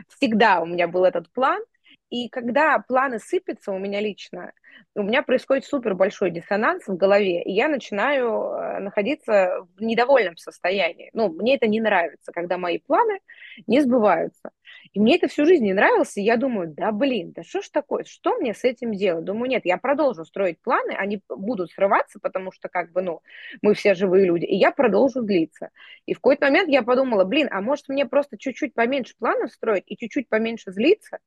Всегда 0.08 0.62
у 0.62 0.66
меня 0.66 0.88
был 0.88 1.04
этот 1.04 1.32
план. 1.32 1.62
И 2.10 2.30
когда 2.30 2.80
планы 2.80 3.20
сыпятся 3.20 3.72
у 3.72 3.80
меня 3.80 4.00
лично, 4.00 4.52
у 4.96 5.02
меня 5.02 5.24
происходит 5.24 5.66
супер 5.66 5.96
большой 5.96 6.30
диссонанс 6.30 6.88
в 6.88 6.96
голове, 6.96 7.42
и 7.42 7.52
я 7.52 7.68
начинаю 7.68 8.52
э, 8.52 8.80
находиться 8.80 9.66
в 9.76 9.82
недовольном 9.82 10.38
состоянии. 10.38 11.10
Ну, 11.14 11.30
мне 11.30 11.56
это 11.56 11.68
не 11.68 11.82
нравится, 11.82 12.32
когда 12.32 12.58
мои 12.58 12.78
планы 12.78 13.20
не 13.66 13.82
сбываются. 13.82 14.52
И 14.94 15.00
мне 15.00 15.16
это 15.16 15.28
всю 15.28 15.46
жизнь 15.46 15.64
не 15.64 15.74
нравилось, 15.74 16.18
и 16.18 16.22
я 16.22 16.38
думаю, 16.38 16.68
да 16.68 16.92
блин, 16.92 17.32
да 17.32 17.44
что 17.44 17.62
ж 17.62 17.70
такое, 17.70 18.04
что 18.04 18.38
мне 18.38 18.54
с 18.54 18.64
этим 18.64 18.94
делать? 18.94 19.26
Думаю, 19.26 19.50
нет, 19.50 19.66
я 19.66 19.78
продолжу 19.78 20.24
строить 20.24 20.62
планы, 20.62 20.92
они 20.92 21.20
будут 21.28 21.72
срываться, 21.72 22.20
потому 22.20 22.52
что 22.52 22.70
как 22.70 22.92
бы, 22.92 23.02
ну, 23.02 23.22
мы 23.64 23.74
все 23.74 23.96
живые 23.96 24.26
люди, 24.26 24.46
и 24.46 24.56
я 24.56 24.72
продолжу 24.72 25.24
длиться. 25.24 25.70
И 26.06 26.14
в 26.14 26.18
какой-то 26.18 26.46
момент 26.46 26.70
я 26.70 26.84
подумала, 26.84 27.24
блин, 27.24 27.48
а 27.52 27.60
может 27.62 27.90
мне 27.90 28.06
просто 28.06 28.38
чуть-чуть 28.38 28.76
поменьше 28.76 29.16
планов 29.18 29.52
строить 29.52 29.84
и 29.88 29.98
чуть-чуть 29.98 30.30
поменьше 30.30 30.72
злиться? 30.72 31.18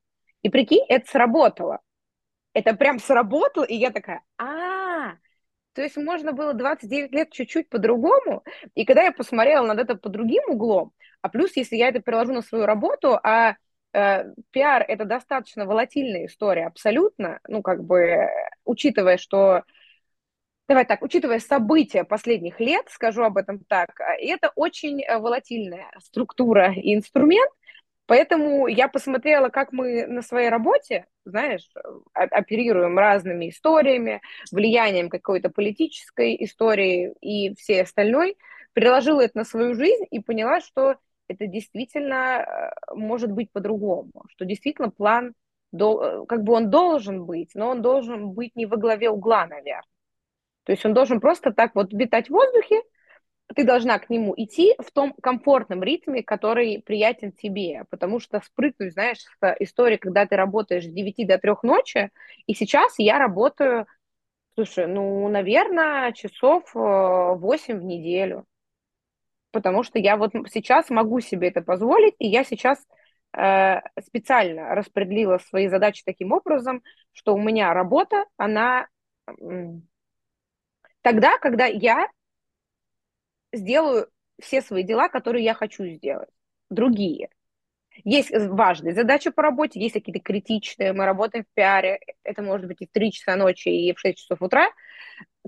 И 0.43 0.49
прикинь, 0.49 0.85
это 0.89 1.11
сработало. 1.11 1.81
Это 2.55 2.73
прям 2.75 3.01
сработало, 3.01 3.65
и 3.65 3.75
я 3.75 3.91
такая, 3.91 4.23
а, 4.39 4.56
то 5.77 5.83
есть 5.83 5.99
можно 5.99 6.33
было 6.33 6.55
29 6.55 7.13
лет 7.13 7.31
чуть-чуть 7.31 7.69
по-другому. 7.69 8.43
И 8.75 8.87
когда 8.87 9.03
я 9.03 9.13
посмотрела 9.13 9.67
на 9.67 9.79
это 9.79 9.95
по 9.95 10.09
другим 10.09 10.43
углом, 10.49 10.93
а 11.21 11.29
плюс, 11.29 11.55
если 11.55 11.77
я 11.77 11.89
это 11.89 12.01
переложу 12.01 12.33
на 12.33 12.41
свою 12.41 12.65
работу, 12.65 13.21
а 13.23 13.57
э, 13.93 14.25
пиар– 14.53 14.83
это 14.89 15.05
достаточно 15.05 15.67
волатильная 15.67 16.27
история, 16.27 16.67
абсолютно, 16.67 17.41
ну, 17.47 17.61
как 17.61 17.85
бы, 17.85 18.27
учитывая, 18.65 19.19
что 19.19 19.63
Давай 20.69 20.85
так, 20.85 21.03
учитывая 21.03 21.39
события 21.39 22.03
последних 22.03 22.59
лет, 22.59 22.87
скажу 22.91 23.23
об 23.23 23.37
этом 23.37 23.61
так, 23.69 23.91
это 24.19 24.51
очень 24.57 25.01
э, 25.01 25.19
волатильная 25.19 25.93
структура 26.03 26.73
и 26.73 26.93
инструмент, 26.93 27.53
Поэтому 28.07 28.69
я 28.69 28.89
посмотрела, 28.89 29.49
как 29.49 29.73
мы 29.73 30.07
на 30.07 30.23
своей 30.23 30.49
работе, 30.49 31.07
знаешь, 31.25 31.69
оперируем 32.13 32.99
разными 32.99 33.49
историями, 33.51 34.23
влиянием 34.53 35.09
какой-то 35.11 35.51
политической 35.51 36.37
истории 36.45 37.15
и 37.21 37.55
всей 37.57 37.83
остальной, 37.83 38.37
приложила 38.73 39.23
это 39.23 39.39
на 39.39 39.45
свою 39.45 39.75
жизнь 39.75 40.05
и 40.11 40.21
поняла, 40.21 40.61
что 40.61 40.97
это 41.29 41.47
действительно 41.47 42.15
э, 42.15 42.95
может 42.95 43.33
быть 43.33 43.51
по-другому, 43.51 44.13
что 44.29 44.45
действительно 44.45 44.91
план, 44.91 45.35
э, 45.73 46.25
как 46.29 46.45
бы 46.45 46.53
он 46.53 46.71
должен 46.71 47.25
быть, 47.25 47.51
но 47.55 47.71
он 47.71 47.83
должен 47.83 48.31
быть 48.31 48.55
не 48.55 48.67
во 48.67 48.77
главе 48.77 49.11
угла, 49.11 49.47
наверное. 49.47 49.83
То 50.65 50.73
есть 50.73 50.85
он 50.85 50.95
должен 50.95 51.21
просто 51.21 51.53
так 51.53 51.75
вот 51.75 51.93
витать 51.93 52.29
в 52.29 52.33
воздухе, 52.33 52.83
ты 53.55 53.65
должна 53.65 53.99
к 53.99 54.11
нему 54.11 54.35
идти 54.37 54.75
в 54.79 54.91
том 54.91 55.15
комфортном 55.23 55.83
ритме, 55.83 56.23
который 56.23 56.83
приятен 56.85 57.33
тебе, 57.33 57.85
потому 57.91 58.19
что 58.19 58.41
спрыгнуть, 58.41 58.93
знаешь, 58.93 59.19
с 59.19 59.57
истории, 59.61 59.97
когда 59.97 60.27
ты 60.27 60.37
работаешь 60.37 60.85
с 60.85 60.89
9 60.89 61.27
до 61.27 61.39
3 61.39 61.53
ночи, 61.63 62.11
и 62.47 62.55
сейчас 62.55 62.95
я 62.99 63.19
работаю, 63.19 63.87
слушай, 64.55 64.87
ну, 64.87 65.29
наверное, 65.29 66.13
часов 66.13 66.71
8 66.75 67.75
э, 67.75 67.79
в 67.79 67.85
неделю, 67.85 68.47
потому 69.53 69.85
что 69.85 69.99
я 69.99 70.17
вот 70.17 70.33
сейчас 70.51 70.91
могу 70.91 71.21
себе 71.21 71.49
это 71.49 71.63
позволить, 71.63 72.15
и 72.19 72.27
я 72.27 72.43
сейчас 72.43 72.85
э, 73.37 73.81
специально 74.03 74.75
распределила 74.75 75.39
свои 75.39 75.69
задачи 75.69 76.03
таким 76.05 76.33
образом, 76.33 76.83
что 77.13 77.35
у 77.35 77.41
меня 77.41 77.73
работа, 77.73 78.25
она 78.37 78.89
тогда, 81.03 81.39
когда 81.39 81.67
я 81.67 82.09
сделаю 83.57 84.09
все 84.41 84.63
свои 84.63 84.83
дела, 84.83 85.09
которые 85.09 85.45
я 85.45 85.55
хочу 85.55 85.85
сделать. 85.87 86.29
Другие. 86.71 87.31
Есть 88.05 88.31
важные 88.31 88.95
задачи 88.95 89.31
по 89.31 89.43
работе, 89.43 89.81
есть 89.81 89.95
какие-то 89.95 90.21
критичные. 90.21 90.93
Мы 90.93 91.07
работаем 91.07 91.45
в 91.45 91.55
пиаре, 91.55 92.01
это 92.23 92.43
может 92.43 92.67
быть 92.67 92.83
и 92.83 92.87
в 92.87 92.91
3 92.93 93.13
часа 93.13 93.37
ночи, 93.37 93.69
и 93.69 93.95
в 93.95 94.01
6 94.01 94.19
часов 94.19 94.43
утра. 94.43 94.69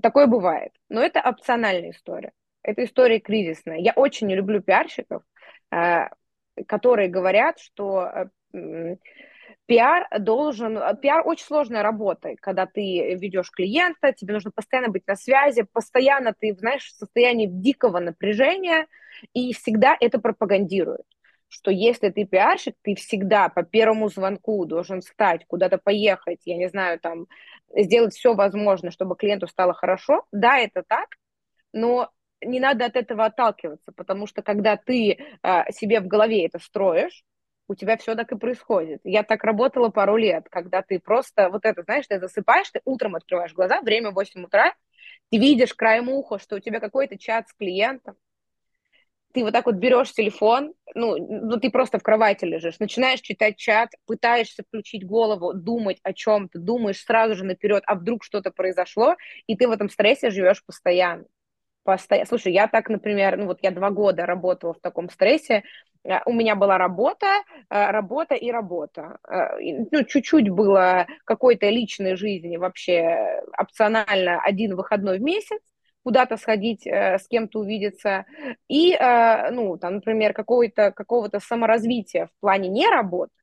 Такое 0.01 0.25
бывает. 0.25 0.71
Но 0.89 1.01
это 1.01 1.21
опциональная 1.21 1.91
история. 1.91 2.31
Это 2.63 2.83
история 2.83 3.19
кризисная. 3.19 3.77
Я 3.77 3.93
очень 3.93 4.27
не 4.27 4.35
люблю 4.35 4.61
пиарщиков, 4.61 5.23
э, 5.71 6.07
которые 6.67 7.09
говорят, 7.09 7.59
что 7.59 8.29
э, 8.53 8.95
пиар 9.69 10.07
должен... 10.19 10.79
Пиар 10.99 11.21
очень 11.25 11.45
сложная 11.45 11.83
работа, 11.83 12.35
когда 12.41 12.65
ты 12.65 13.15
ведешь 13.15 13.51
клиента, 13.51 14.11
тебе 14.11 14.33
нужно 14.33 14.51
постоянно 14.51 14.89
быть 14.89 15.05
на 15.07 15.15
связи, 15.15 15.65
постоянно 15.71 16.33
ты, 16.37 16.55
знаешь, 16.55 16.87
в 16.87 16.97
состоянии 16.97 17.45
дикого 17.45 17.99
напряжения, 17.99 18.87
и 19.33 19.53
всегда 19.53 19.95
это 19.99 20.19
пропагандируют 20.19 21.05
что 21.51 21.71
если 21.71 22.09
ты 22.09 22.25
пиарщик, 22.25 22.75
ты 22.83 22.93
всегда 22.93 23.49
по 23.49 23.63
первому 23.63 24.07
звонку 24.09 24.65
должен 24.65 25.01
встать, 25.01 25.47
куда-то 25.47 25.79
поехать, 25.79 26.41
я 26.45 26.55
не 26.55 26.69
знаю, 26.69 26.99
там, 26.99 27.25
сделать 27.75 28.13
все 28.13 28.35
возможное, 28.35 28.91
чтобы 28.91 29.15
клиенту 29.15 29.47
стало 29.47 29.73
хорошо. 29.73 30.25
Да, 30.31 30.59
это 30.59 30.83
так, 30.87 31.07
но 31.73 32.11
не 32.41 32.59
надо 32.59 32.85
от 32.85 32.95
этого 32.95 33.25
отталкиваться, 33.25 33.91
потому 33.93 34.27
что 34.27 34.43
когда 34.43 34.77
ты 34.77 35.17
э, 35.41 35.71
себе 35.71 36.01
в 36.01 36.07
голове 36.07 36.45
это 36.45 36.59
строишь, 36.59 37.23
у 37.69 37.75
тебя 37.75 37.97
все 37.97 38.15
так 38.15 38.31
и 38.31 38.37
происходит. 38.37 38.99
Я 39.03 39.23
так 39.23 39.43
работала 39.43 39.89
пару 39.89 40.17
лет, 40.17 40.47
когда 40.49 40.81
ты 40.81 40.99
просто, 40.99 41.49
вот 41.49 41.65
это, 41.65 41.83
знаешь, 41.83 42.07
ты 42.07 42.19
засыпаешь, 42.19 42.69
ты 42.71 42.81
утром 42.83 43.15
открываешь 43.15 43.53
глаза, 43.53 43.79
время 43.81 44.11
8 44.11 44.43
утра, 44.43 44.73
ты 45.29 45.37
видишь 45.37 45.75
краем 45.75 46.09
уха, 46.09 46.39
что 46.39 46.55
у 46.55 46.59
тебя 46.59 46.79
какой-то 46.79 47.17
чат 47.17 47.47
с 47.47 47.53
клиентом, 47.53 48.15
ты 49.31 49.43
вот 49.43 49.53
так 49.53 49.67
вот 49.67 49.75
берешь 49.75 50.11
телефон, 50.11 50.73
ну, 50.95 51.15
ну, 51.17 51.59
ты 51.59 51.69
просто 51.69 51.99
в 51.99 52.03
кровати 52.03 52.45
лежишь, 52.45 52.79
начинаешь 52.79 53.21
читать 53.21 53.57
чат, 53.57 53.91
пытаешься 54.07 54.63
включить 54.63 55.05
голову, 55.05 55.53
думать 55.53 55.99
о 56.01 56.13
чем-то, 56.13 56.57
думаешь 56.57 57.03
сразу 57.03 57.35
же 57.35 57.45
наперед, 57.45 57.83
а 57.85 57.93
вдруг 57.93 58.23
что-то 58.23 58.49
произошло, 58.49 59.15
и 59.45 59.55
ты 59.55 59.67
в 59.67 59.71
этом 59.71 59.89
стрессе 59.89 60.31
живешь 60.31 60.65
постоянно 60.65 61.25
постоянно. 61.89 62.27
Слушай, 62.27 62.53
я 62.53 62.67
так, 62.67 62.89
например, 62.89 63.37
ну 63.37 63.45
вот 63.45 63.59
я 63.61 63.71
два 63.71 63.89
года 63.89 64.25
работала 64.25 64.73
в 64.73 64.79
таком 64.79 65.09
стрессе, 65.09 65.63
э, 66.03 66.19
у 66.25 66.33
меня 66.33 66.55
была 66.55 66.77
работа, 66.77 67.25
э, 67.69 67.91
работа 67.91 68.35
и 68.35 68.51
работа. 68.51 69.17
Э, 69.27 69.59
ну, 69.91 70.03
чуть-чуть 70.03 70.49
было 70.49 71.07
какой-то 71.25 71.67
личной 71.69 72.15
жизни 72.15 72.57
вообще 72.57 73.41
опционально 73.57 74.39
один 74.41 74.75
выходной 74.75 75.17
в 75.17 75.21
месяц, 75.21 75.59
куда-то 76.03 76.37
сходить, 76.37 76.87
с 76.87 77.27
кем-то 77.27 77.59
увидеться, 77.59 78.25
и, 78.69 78.97
ну, 79.51 79.77
там, 79.77 79.95
например, 79.95 80.33
какого-то 80.33 80.91
какого 80.91 81.29
саморазвития 81.39 82.27
в 82.27 82.39
плане 82.39 82.69
не 82.69 82.87
работы 82.87 83.33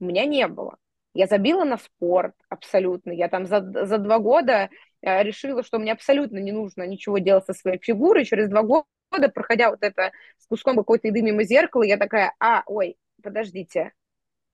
у 0.00 0.04
меня 0.04 0.26
не 0.26 0.46
было. 0.46 0.76
Я 1.14 1.26
забила 1.26 1.64
на 1.64 1.78
спорт 1.78 2.34
абсолютно. 2.50 3.10
Я 3.10 3.28
там 3.28 3.46
за, 3.46 3.60
за 3.86 3.98
два 3.98 4.18
года 4.18 4.68
Э, 4.68 4.87
решила, 5.02 5.62
что 5.62 5.78
мне 5.78 5.92
абсолютно 5.92 6.38
не 6.38 6.52
нужно 6.52 6.86
ничего 6.86 7.18
делать 7.18 7.46
со 7.46 7.54
своей 7.54 7.78
фигурой. 7.78 8.24
Через 8.24 8.48
два 8.48 8.62
года, 8.62 9.28
проходя 9.32 9.70
вот 9.70 9.82
это 9.82 10.12
с 10.38 10.46
куском 10.46 10.76
какой-то 10.76 11.08
еды 11.08 11.22
мимо 11.22 11.44
зеркала, 11.44 11.82
я 11.82 11.96
такая, 11.96 12.34
а, 12.40 12.62
ой, 12.66 12.96
подождите, 13.22 13.92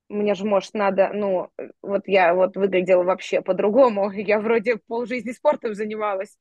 мне 0.09 0.35
же, 0.35 0.45
может, 0.45 0.75
надо, 0.75 1.11
ну, 1.13 1.51
вот 1.83 2.03
я 2.07 2.35
вот 2.35 2.57
выглядела 2.57 3.03
вообще 3.03 3.41
по-другому, 3.43 4.11
я 4.13 4.41
вроде 4.41 4.77
полжизни 4.77 5.33
спортом 5.33 5.75
занималась, 5.75 6.39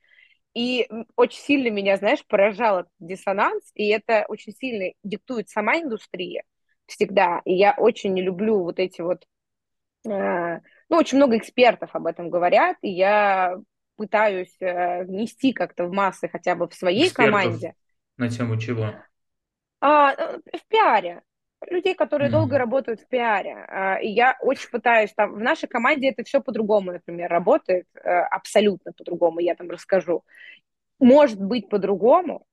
и 0.54 0.88
очень 1.16 1.40
сильно 1.40 1.70
меня, 1.70 1.98
знаешь, 1.98 2.26
поражал 2.28 2.86
диссонанс, 3.00 3.72
и 3.74 3.88
это 3.90 4.26
очень 4.28 4.54
сильно 4.54 4.94
диктует 5.04 5.50
сама 5.50 5.78
индустрия 5.80 6.44
всегда, 6.86 7.42
и 7.46 7.54
я 7.54 7.74
очень 7.78 8.14
не 8.14 8.22
люблю 8.22 8.60
вот 8.64 8.80
эти 8.80 9.02
вот, 9.02 9.26
э, 10.08 10.60
ну, 10.90 10.98
очень 10.98 11.18
много 11.18 11.38
экспертов 11.38 11.90
об 11.94 12.06
этом 12.06 12.30
говорят, 12.30 12.78
и 12.82 12.90
я 12.90 13.58
пытаюсь 13.96 14.56
э, 14.60 15.04
внести 15.04 15.54
как-то 15.54 15.86
в 15.86 15.92
массы 15.94 16.28
хотя 16.28 16.56
бы 16.56 16.68
в 16.68 16.74
своей 16.74 17.08
экспертов. 17.08 17.32
команде. 17.32 17.74
На 18.18 18.30
тему 18.30 18.58
чего? 18.58 18.94
А, 19.82 20.14
э, 20.14 20.40
в 20.58 20.68
пиаре. 20.68 21.22
Людей, 21.70 21.96
которые 21.96 22.30
долго 22.30 22.56
Мгм. 22.56 22.60
работают 22.60 23.00
в 23.02 23.08
пиаре. 23.08 23.66
А, 23.70 23.98
и 24.00 24.10
я 24.10 24.38
очень 24.42 24.70
пытаюсь, 24.70 25.14
там, 25.14 25.34
в 25.34 25.40
нашей 25.40 25.68
команде 25.70 26.10
это 26.10 26.24
все 26.24 26.42
по-другому, 26.42 26.92
например, 26.92 27.30
работает, 27.30 27.86
э, 27.96 28.10
абсолютно 28.10 28.92
по-другому, 28.94 29.40
я 29.40 29.56
там 29.56 29.70
расскажу. 29.70 30.24
Может 31.00 31.42
быть 31.42 31.70
по-другому, 31.70 32.46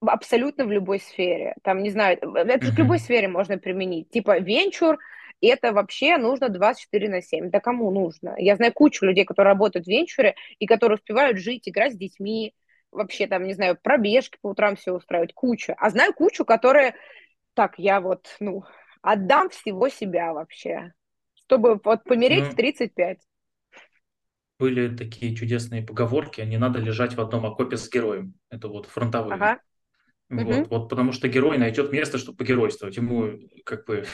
абсолютно 0.00 0.64
в 0.64 0.72
любой 0.72 1.00
сфере. 1.00 1.54
Там, 1.62 1.82
не 1.82 1.90
знаю, 1.90 2.18
это 2.36 2.66
же 2.66 2.72
к 2.72 2.78
любой 2.78 2.98
сфере 2.98 3.28
можно 3.28 3.58
применить. 3.58 4.10
Типа 4.10 4.38
венчур, 4.38 4.98
это 5.48 5.72
вообще 5.72 6.16
нужно 6.18 6.48
24 6.48 7.08
на 7.08 7.22
7. 7.22 7.50
Да 7.50 7.60
кому 7.60 7.90
нужно? 7.90 8.34
Я 8.38 8.56
знаю 8.56 8.72
кучу 8.72 9.04
людей, 9.04 9.24
которые 9.24 9.52
работают 9.52 9.86
в 9.86 9.90
венчуре 9.90 10.34
и 10.58 10.66
которые 10.66 10.96
успевают 10.96 11.38
жить, 11.38 11.68
играть 11.68 11.94
с 11.94 11.96
детьми, 11.96 12.54
вообще 12.92 13.26
там, 13.26 13.44
не 13.44 13.54
знаю, 13.54 13.78
пробежки 13.82 14.38
по 14.42 14.48
утрам 14.48 14.76
все 14.76 14.92
устраивать, 14.92 15.34
куча. 15.34 15.74
А 15.78 15.90
знаю 15.90 16.12
кучу, 16.14 16.44
которые, 16.44 16.94
так, 17.54 17.74
я 17.78 18.00
вот, 18.00 18.28
ну, 18.40 18.64
отдам 19.02 19.50
всего 19.50 19.88
себя 19.88 20.32
вообще, 20.34 20.92
чтобы 21.34 21.80
вот 21.84 22.04
помереть 22.04 22.48
в 22.48 22.54
Ну, 22.54 22.56
35. 22.56 23.20
были 24.58 24.94
такие 24.94 25.34
чудесные 25.34 25.82
поговорки, 25.82 26.40
не 26.42 26.58
надо 26.58 26.78
лежать 26.80 27.14
в 27.14 27.20
одном 27.20 27.46
окопе 27.46 27.76
с 27.76 27.88
героем. 27.90 28.34
Это 28.50 28.68
вот 28.68 28.86
фронтовые. 28.86 29.38
Ага. 29.38 29.60
Вот, 30.34 30.66
Угу. 30.66 30.70
вот 30.70 30.88
потому 30.88 31.12
что 31.12 31.28
герой 31.28 31.58
найдет 31.58 31.92
место, 31.92 32.18
чтобы 32.18 32.38
погеройствовать. 32.38 32.96
Ему 32.96 33.38
как 33.64 33.86
бы 33.86 34.06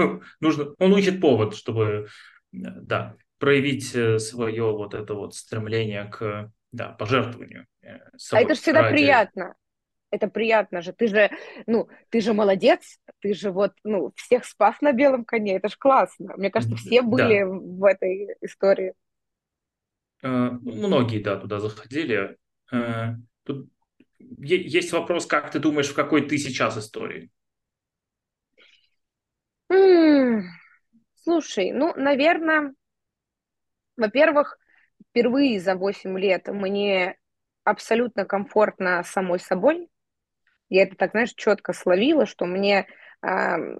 нужно, 0.40 0.74
он 0.78 0.96
ищет 0.98 1.20
повод, 1.20 1.54
чтобы, 1.56 2.08
э, 2.52 2.58
да, 2.58 3.16
проявить 3.38 3.88
свое 4.22 4.64
вот 4.72 4.94
это 4.94 5.14
вот 5.14 5.34
стремление 5.34 6.04
к, 6.06 6.52
да, 6.72 6.88
пожертвованию 6.90 7.66
э, 7.82 7.98
А 8.30 8.40
это 8.40 8.54
же 8.54 8.60
собой 8.60 8.60
всегда 8.60 8.82
ради, 8.82 8.94
приятно. 8.94 9.54
это 10.10 10.28
приятно 10.28 10.82
же. 10.82 10.92
Ты 10.92 11.08
же, 11.08 11.30
ну, 11.66 11.88
ты 12.10 12.20
же 12.20 12.32
молодец, 12.34 12.98
ты 13.20 13.34
же 13.34 13.50
вот, 13.52 13.72
ну, 13.84 14.12
всех 14.16 14.44
спас 14.44 14.80
на 14.80 14.92
белом 14.92 15.24
коне, 15.24 15.56
это 15.56 15.68
же 15.68 15.76
классно. 15.78 16.34
Мне 16.36 16.50
кажется, 16.50 16.76
все 16.76 17.02
были 17.02 17.42
да, 17.42 17.46
в 17.46 17.84
этой 17.84 18.36
истории. 18.42 18.94
э, 20.22 20.28
многие, 20.62 21.22
да, 21.22 21.36
туда 21.36 21.60
заходили. 21.60 22.36
Э, 22.72 23.14
Тут 23.44 23.68
есть 24.18 24.92
вопрос, 24.92 25.26
как 25.26 25.50
ты 25.50 25.58
думаешь, 25.58 25.88
в 25.88 25.94
какой 25.94 26.26
ты 26.28 26.38
сейчас 26.38 26.76
истории? 26.78 27.30
Слушай, 31.22 31.72
ну, 31.72 31.94
наверное, 31.96 32.74
во-первых, 33.96 34.58
впервые 35.10 35.60
за 35.60 35.74
8 35.74 36.18
лет 36.18 36.48
мне 36.48 37.16
абсолютно 37.64 38.24
комфортно 38.24 39.02
самой 39.04 39.38
собой. 39.38 39.88
Я 40.68 40.84
это 40.84 40.96
так, 40.96 41.12
знаешь, 41.12 41.34
четко 41.34 41.72
словила, 41.72 42.26
что 42.26 42.46
мне 42.46 42.86
ам, 43.22 43.78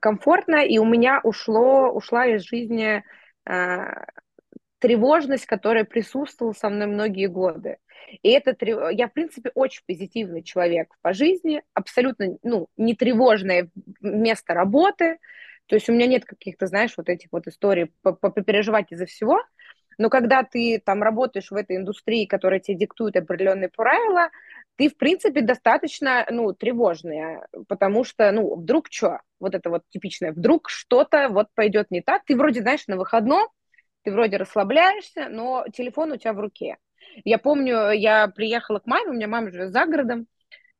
комфортно, 0.00 0.64
и 0.66 0.78
у 0.78 0.84
меня 0.84 1.20
ушло, 1.22 1.90
ушла 1.90 2.26
из 2.26 2.42
жизни 2.44 3.04
а, 3.46 4.06
тревожность, 4.78 5.46
которая 5.46 5.84
присутствовала 5.84 6.52
со 6.52 6.68
мной 6.68 6.86
многие 6.86 7.26
годы. 7.26 7.78
И 8.22 8.30
это 8.30 8.56
я, 8.90 9.08
в 9.08 9.12
принципе, 9.12 9.50
очень 9.54 9.82
позитивный 9.86 10.42
человек 10.42 10.94
по 11.02 11.12
жизни, 11.12 11.62
абсолютно 11.74 12.38
ну, 12.42 12.68
не 12.76 12.94
тревожное 12.94 13.70
место 14.00 14.54
работы. 14.54 15.18
То 15.66 15.74
есть 15.74 15.88
у 15.88 15.92
меня 15.92 16.06
нет 16.06 16.24
каких-то, 16.24 16.66
знаешь, 16.66 16.94
вот 16.96 17.08
этих 17.08 17.28
вот 17.30 17.46
историй 17.46 17.92
попереживать 18.02 18.92
из-за 18.92 19.06
всего. 19.06 19.42
Но 19.98 20.10
когда 20.10 20.44
ты 20.44 20.80
там 20.82 21.02
работаешь 21.02 21.50
в 21.50 21.54
этой 21.54 21.76
индустрии, 21.76 22.24
которая 22.24 22.60
тебе 22.60 22.78
диктует 22.78 23.16
определенные 23.16 23.68
правила, 23.68 24.30
ты, 24.76 24.88
в 24.88 24.96
принципе, 24.96 25.40
достаточно, 25.40 26.24
ну, 26.30 26.52
тревожная, 26.52 27.48
потому 27.66 28.04
что, 28.04 28.30
ну, 28.30 28.54
вдруг 28.54 28.86
что, 28.90 29.20
вот 29.40 29.56
это 29.56 29.70
вот 29.70 29.82
типичное, 29.90 30.32
вдруг 30.32 30.70
что-то 30.70 31.28
вот 31.30 31.48
пойдет 31.54 31.90
не 31.90 32.00
так, 32.00 32.22
ты 32.24 32.36
вроде, 32.36 32.62
знаешь, 32.62 32.86
на 32.86 32.96
выходном, 32.96 33.48
ты 34.08 34.12
вроде 34.12 34.38
расслабляешься, 34.38 35.28
но 35.28 35.66
телефон 35.70 36.12
у 36.12 36.16
тебя 36.16 36.32
в 36.32 36.40
руке. 36.40 36.78
Я 37.24 37.36
помню, 37.36 37.90
я 37.90 38.28
приехала 38.28 38.78
к 38.78 38.86
маме, 38.86 39.10
у 39.10 39.12
меня 39.12 39.28
мама 39.28 39.50
живет 39.50 39.70
за 39.70 39.84
городом, 39.84 40.26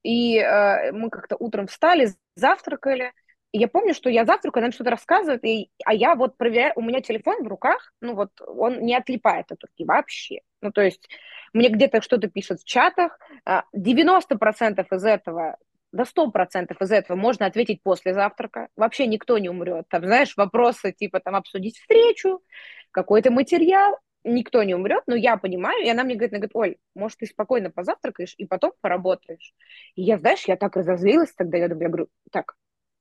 и 0.03 0.39
э, 0.39 0.93
мы 0.93 1.11
как-то 1.11 1.37
утром 1.39 1.67
встали, 1.67 2.09
завтракали, 2.37 3.13
и 3.53 3.59
я 3.59 3.69
помню, 3.69 3.93
что 3.93 4.09
я 4.09 4.25
завтракаю, 4.25 4.65
она 4.65 4.73
что-то 4.73 4.91
рассказывает, 4.91 5.45
и, 5.45 5.71
а 5.85 5.93
я 5.93 6.15
вот 6.15 6.39
проверяю, 6.39 6.73
у 6.77 6.81
меня 6.81 7.03
телефон 7.03 7.45
в 7.45 7.49
руках, 7.49 7.93
ну 8.01 8.15
вот 8.15 8.31
он 8.47 8.81
не 8.81 8.97
отлипает 8.97 9.53
от 9.53 9.63
руки 9.63 9.85
вообще. 9.85 10.41
Ну 10.63 10.73
то 10.73 10.81
есть 10.81 11.07
мне 11.53 11.69
где-то 11.69 12.01
что-то 12.01 12.29
пишет 12.29 12.61
в 12.61 12.65
чатах, 12.65 13.19
90% 13.47 14.87
а, 14.91 14.95
из 14.97 15.05
этого 15.05 15.59
до 15.93 16.05
100% 16.05 16.77
из 16.81 16.91
этого 16.91 17.17
можно 17.17 17.47
ответить 17.47 17.83
после 17.83 18.15
завтрака. 18.15 18.69
Вообще 18.77 19.07
никто 19.07 19.39
не 19.39 19.49
умрет. 19.49 19.87
Там, 19.89 20.05
знаешь, 20.05 20.37
вопросы 20.37 20.93
типа 20.93 21.21
там 21.21 21.35
обсудить 21.35 21.79
встречу, 21.79 22.43
какой-то 22.91 23.31
материал, 23.31 23.99
никто 24.25 24.63
не 24.63 24.75
умрет, 24.75 25.03
но 25.07 25.15
я 25.15 25.37
понимаю, 25.37 25.85
и 25.85 25.89
она 25.89 26.05
мне 26.05 26.15
говорит, 26.15 26.33
она 26.33 26.41
говорит, 26.41 26.57
Оль, 26.57 26.77
может, 26.95 27.19
ты 27.19 27.27
спокойно 27.27 27.71
позавтракаешь 27.71 28.35
и 28.37 28.47
потом 28.47 28.73
поработаешь. 28.81 29.55
И 29.95 30.03
я, 30.03 30.19
знаешь, 30.19 30.45
я 30.47 30.57
так 30.57 30.77
разозлилась 30.77 31.33
тогда, 31.35 31.59
я 31.59 31.69
думаю, 31.69 31.85
я 31.85 31.89
говорю, 31.89 32.09
так, 32.33 32.55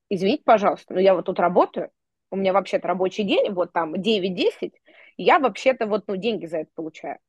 извините, 0.09 0.43
пожалуйста, 0.45 0.93
но 0.93 0.99
я 0.99 1.15
вот 1.15 1.25
тут 1.25 1.39
работаю, 1.39 1.91
у 2.31 2.35
меня 2.35 2.53
вообще-то 2.53 2.87
рабочий 2.87 3.23
день, 3.23 3.51
вот 3.51 3.73
там 3.73 3.95
9-10, 3.95 4.73
я 5.17 5.39
вообще-то 5.39 5.87
вот, 5.87 6.07
ну, 6.07 6.15
деньги 6.15 6.45
за 6.45 6.59
это 6.59 6.69
получаю. 6.75 7.19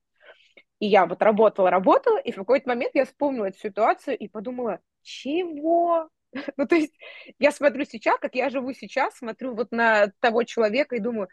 И 0.80 0.86
я 0.86 1.06
вот 1.06 1.22
работала, 1.22 1.70
работала, 1.70 2.18
и 2.18 2.30
в 2.30 2.36
какой-то 2.36 2.68
момент 2.68 2.92
я 2.94 3.04
вспомнила 3.04 3.46
эту 3.46 3.58
ситуацию 3.58 4.16
и 4.16 4.28
подумала, 4.28 4.80
чего? 5.08 6.08
Ну, 6.58 6.66
то 6.66 6.76
есть 6.76 6.92
я 7.38 7.50
смотрю 7.50 7.86
сейчас, 7.86 8.18
как 8.18 8.34
я 8.34 8.50
живу 8.50 8.74
сейчас, 8.74 9.16
смотрю 9.16 9.54
вот 9.54 9.72
на 9.72 10.12
того 10.20 10.44
человека 10.44 10.94
и 10.94 11.00
думаю, 11.00 11.28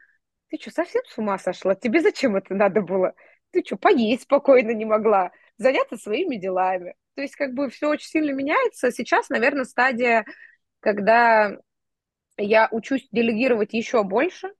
ты 0.48 0.58
что, 0.58 0.72
совсем 0.72 1.02
с 1.06 1.18
ума 1.18 1.38
сошла? 1.38 1.76
Тебе 1.76 2.00
зачем 2.00 2.38
это 2.38 2.56
надо 2.56 2.82
было? 2.82 3.14
Ты 3.52 3.62
что, 3.66 3.76
поесть 3.76 4.24
спокойно 4.24 4.72
не 4.72 4.86
могла? 4.86 5.32
Заняться 5.58 5.98
своими 5.98 6.38
делами? 6.38 6.96
То 7.16 7.22
есть 7.22 7.36
как 7.36 7.54
бы 7.54 7.70
все 7.70 7.90
очень 7.90 8.08
сильно 8.08 8.32
меняется. 8.32 8.90
Сейчас, 8.90 9.28
наверное, 9.28 9.66
стадия, 9.66 10.26
когда 10.80 11.58
я 12.38 12.70
учусь 12.72 13.08
делегировать 13.12 13.74
еще 13.74 14.04
больше, 14.04 14.54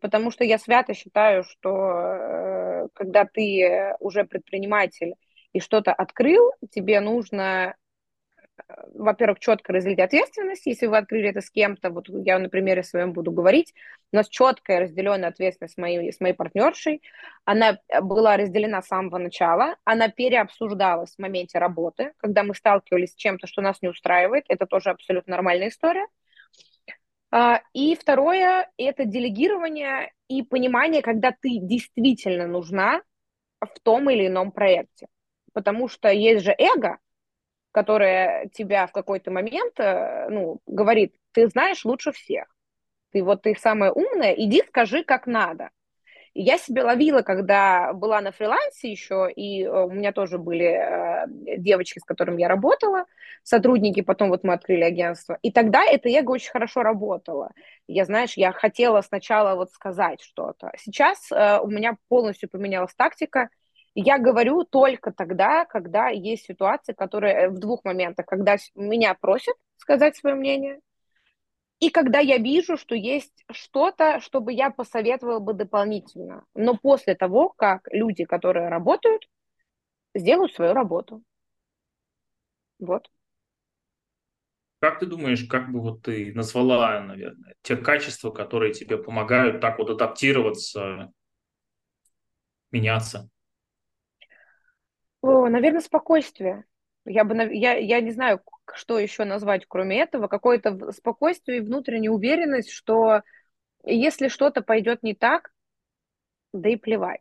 потому 0.00 0.30
что 0.30 0.44
я 0.44 0.58
свято 0.58 0.94
считаю, 0.94 1.44
что 1.44 1.90
э, 1.90 2.88
когда 2.94 3.26
ты 3.26 3.94
уже 4.00 4.24
предприниматель 4.24 5.14
и 5.52 5.60
что-то 5.60 5.92
открыл, 5.92 6.52
тебе 6.70 7.00
нужно 7.00 7.74
во-первых, 8.94 9.38
четко 9.38 9.72
разделить 9.72 9.98
ответственность, 9.98 10.66
если 10.66 10.86
вы 10.86 10.96
открыли 10.96 11.28
это 11.28 11.40
с 11.40 11.50
кем-то, 11.50 11.90
вот 11.90 12.06
я 12.08 12.38
на 12.38 12.48
примере 12.48 12.82
своем 12.82 13.12
буду 13.12 13.30
говорить, 13.30 13.74
у 14.12 14.16
нас 14.16 14.28
четкая 14.28 14.80
разделенная 14.80 15.28
ответственность 15.28 15.74
с 15.74 15.78
моей, 15.78 16.12
с 16.12 16.20
моей 16.20 16.34
партнершей, 16.34 17.02
она 17.44 17.78
была 18.02 18.36
разделена 18.36 18.82
с 18.82 18.88
самого 18.88 19.18
начала, 19.18 19.76
она 19.84 20.08
переобсуждалась 20.08 21.14
в 21.14 21.18
моменте 21.18 21.58
работы, 21.58 22.12
когда 22.18 22.42
мы 22.42 22.54
сталкивались 22.54 23.12
с 23.12 23.16
чем-то, 23.16 23.46
что 23.46 23.62
нас 23.62 23.82
не 23.82 23.88
устраивает, 23.88 24.44
это 24.48 24.66
тоже 24.66 24.90
абсолютно 24.90 25.32
нормальная 25.32 25.68
история. 25.68 26.06
А, 27.30 27.60
и 27.72 27.94
второе– 27.96 28.70
это 28.78 29.04
делегирование 29.04 30.12
и 30.28 30.42
понимание, 30.42 31.02
когда 31.02 31.32
ты 31.32 31.58
действительно 31.60 32.46
нужна 32.46 33.02
в 33.60 33.78
том 33.82 34.08
или 34.10 34.28
ином 34.28 34.52
проекте. 34.52 35.08
Потому 35.52 35.88
что 35.88 36.08
есть 36.10 36.44
же 36.44 36.54
эго, 36.56 36.98
которая 37.72 38.48
тебя 38.48 38.86
в 38.86 38.92
какой-то 38.92 39.30
момент, 39.30 39.78
э, 39.78 40.28
ну, 40.30 40.60
говорит, 40.66 41.14
ты 41.32 41.48
знаешь 41.48 41.84
лучше 41.84 42.12
всех, 42.12 42.46
ты 43.12 43.22
вот 43.22 43.42
ты 43.42 43.54
самая 43.58 43.92
умная, 43.92 44.32
иди 44.32 44.62
скажи, 44.68 45.04
как 45.04 45.26
надо. 45.26 45.70
Я 46.38 46.58
себе 46.58 46.82
ловила, 46.82 47.22
когда 47.22 47.94
была 47.94 48.20
на 48.20 48.30
фрилансе 48.30 48.90
еще, 48.90 49.30
и 49.34 49.64
э, 49.64 49.84
у 49.84 49.90
меня 49.90 50.12
тоже 50.12 50.38
были 50.38 50.66
э, 50.66 51.26
девочки, 51.58 51.98
с 51.98 52.04
которыми 52.04 52.40
я 52.40 52.48
работала, 52.48 53.04
сотрудники, 53.42 54.02
потом 54.02 54.28
вот 54.28 54.44
мы 54.44 54.52
открыли 54.52 54.82
агентство, 54.82 55.38
и 55.42 55.50
тогда 55.50 55.84
это 55.84 56.08
эго 56.08 56.30
очень 56.30 56.50
хорошо 56.50 56.82
работало. 56.82 57.52
Я, 57.88 58.04
знаешь, 58.04 58.34
я 58.36 58.52
хотела 58.52 59.00
сначала 59.02 59.54
вот 59.54 59.70
сказать 59.72 60.20
что-то. 60.20 60.72
Сейчас 60.78 61.30
у 61.30 61.68
меня 61.68 61.96
полностью 62.08 62.48
поменялась 62.48 62.94
тактика, 62.94 63.48
я 64.00 64.18
говорю 64.18 64.64
только 64.64 65.10
тогда, 65.10 65.64
когда 65.64 66.08
есть 66.08 66.44
ситуации, 66.44 66.92
которые 66.92 67.34
э, 67.34 67.48
в 67.48 67.58
двух 67.58 67.82
моментах, 67.84 68.26
когда 68.26 68.56
меня 68.74 69.14
просят 69.14 69.56
сказать 69.78 70.16
свое 70.16 70.36
мнение, 70.36 70.80
и 71.80 71.90
когда 71.90 72.18
я 72.20 72.36
вижу, 72.36 72.76
что 72.76 72.94
есть 72.94 73.44
что-то, 73.50 74.20
чтобы 74.20 74.52
я 74.52 74.70
посоветовала 74.70 75.38
бы 75.38 75.54
дополнительно. 75.54 76.44
Но 76.54 76.76
после 76.76 77.14
того, 77.14 77.48
как 77.48 77.88
люди, 77.90 78.24
которые 78.24 78.68
работают, 78.68 79.28
сделают 80.14 80.54
свою 80.54 80.74
работу. 80.74 81.22
Вот. 82.78 83.10
Как 84.78 84.98
ты 84.98 85.06
думаешь, 85.06 85.44
как 85.44 85.72
бы 85.72 85.80
вот 85.80 86.02
ты 86.02 86.34
назвала, 86.34 87.00
наверное, 87.00 87.54
те 87.62 87.76
качества, 87.76 88.30
которые 88.30 88.74
тебе 88.74 88.98
помогают 88.98 89.60
так 89.60 89.78
вот 89.78 89.88
адаптироваться, 89.88 91.10
меняться? 92.70 93.30
О, 95.26 95.48
наверное, 95.48 95.80
спокойствие. 95.80 96.64
Я 97.04 97.24
бы, 97.24 97.36
я, 97.52 97.74
я 97.74 98.00
не 98.00 98.12
знаю, 98.12 98.40
что 98.74 98.98
еще 98.98 99.24
назвать, 99.24 99.66
кроме 99.66 100.00
этого, 100.00 100.28
какое-то 100.28 100.92
спокойствие 100.92 101.58
и 101.58 101.60
внутренняя 101.60 102.10
уверенность, 102.12 102.70
что 102.70 103.22
если 103.84 104.28
что-то 104.28 104.62
пойдет 104.62 105.02
не 105.02 105.14
так, 105.14 105.52
да 106.52 106.68
и 106.68 106.76
плевать. 106.76 107.20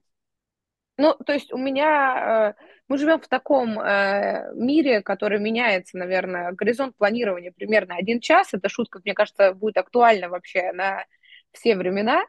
Ну, 0.98 1.14
то 1.16 1.34
есть 1.34 1.52
у 1.52 1.58
меня, 1.58 2.54
э, 2.58 2.64
мы 2.88 2.98
живем 2.98 3.20
в 3.20 3.28
таком 3.28 3.80
э, 3.80 4.52
мире, 4.56 5.02
который 5.02 5.40
меняется, 5.40 5.98
наверное, 5.98 6.54
горизонт 6.54 6.96
планирования 6.96 7.52
примерно 7.52 7.96
один 7.96 8.22
час. 8.22 8.54
Эта 8.54 8.70
шутка, 8.70 9.02
мне 9.04 9.14
кажется, 9.14 9.54
будет 9.54 9.78
актуальна 9.78 10.30
вообще 10.30 10.72
на 10.72 11.06
все 11.52 11.76
времена. 11.76 12.26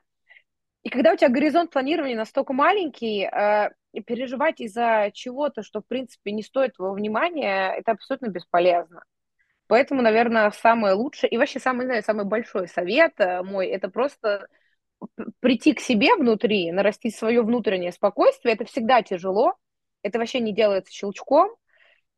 И 0.87 0.89
когда 0.89 1.13
у 1.13 1.17
тебя 1.17 1.31
горизонт 1.31 1.73
планирования 1.73 2.15
настолько 2.15 2.53
маленький, 2.53 3.25
э, 3.25 3.71
переживать 4.07 4.61
из-за 4.61 5.11
чего-то, 5.13 5.65
что, 5.65 5.81
в 5.81 5.87
принципе, 5.89 6.31
не 6.31 6.45
стоит 6.45 6.75
твоего 6.77 6.95
внимания, 6.95 7.75
это 7.77 7.91
абсолютно 7.91 8.29
бесполезно. 8.29 9.03
Поэтому, 9.67 10.01
наверное, 10.01 10.49
самое 10.53 10.95
лучшее 10.95 11.29
и 11.29 11.39
вообще 11.39 11.59
самый, 11.59 11.87
знаю, 11.87 12.05
самый 12.05 12.25
большой 12.25 12.69
совет 12.69 13.15
мой, 13.19 13.67
это 13.67 13.89
просто 13.89 14.47
прийти 15.41 15.73
к 15.73 15.81
себе 15.81 16.15
внутри, 16.15 16.71
нарастить 16.71 17.17
свое 17.17 17.43
внутреннее 17.43 17.91
спокойствие, 17.91 18.55
это 18.55 18.65
всегда 18.65 19.03
тяжело, 19.03 19.55
это 20.03 20.21
вообще 20.21 20.39
не 20.39 20.55
делается 20.55 20.93
щелчком, 20.93 21.51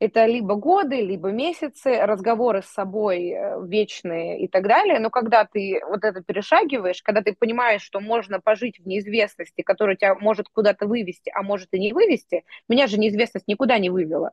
это 0.00 0.26
либо 0.26 0.54
годы, 0.54 1.00
либо 1.00 1.30
месяцы, 1.30 1.96
разговоры 2.00 2.62
с 2.62 2.66
собой 2.66 3.30
э, 3.30 3.66
вечные 3.66 4.40
и 4.40 4.48
так 4.48 4.66
далее. 4.68 5.00
Но 5.00 5.10
когда 5.10 5.44
ты 5.44 5.80
вот 5.88 6.04
это 6.04 6.22
перешагиваешь, 6.22 7.02
когда 7.02 7.20
ты 7.20 7.34
понимаешь, 7.34 7.82
что 7.82 7.98
можно 8.00 8.40
пожить 8.40 8.78
в 8.78 8.86
неизвестности, 8.86 9.62
которая 9.62 9.96
тебя 9.96 10.14
может 10.14 10.48
куда-то 10.48 10.86
вывести, 10.86 11.32
а 11.34 11.42
может 11.42 11.68
и 11.72 11.80
не 11.80 11.92
вывести, 11.92 12.44
меня 12.68 12.86
же 12.86 12.98
неизвестность 12.98 13.48
никуда 13.48 13.78
не 13.78 13.90
вывела. 13.90 14.32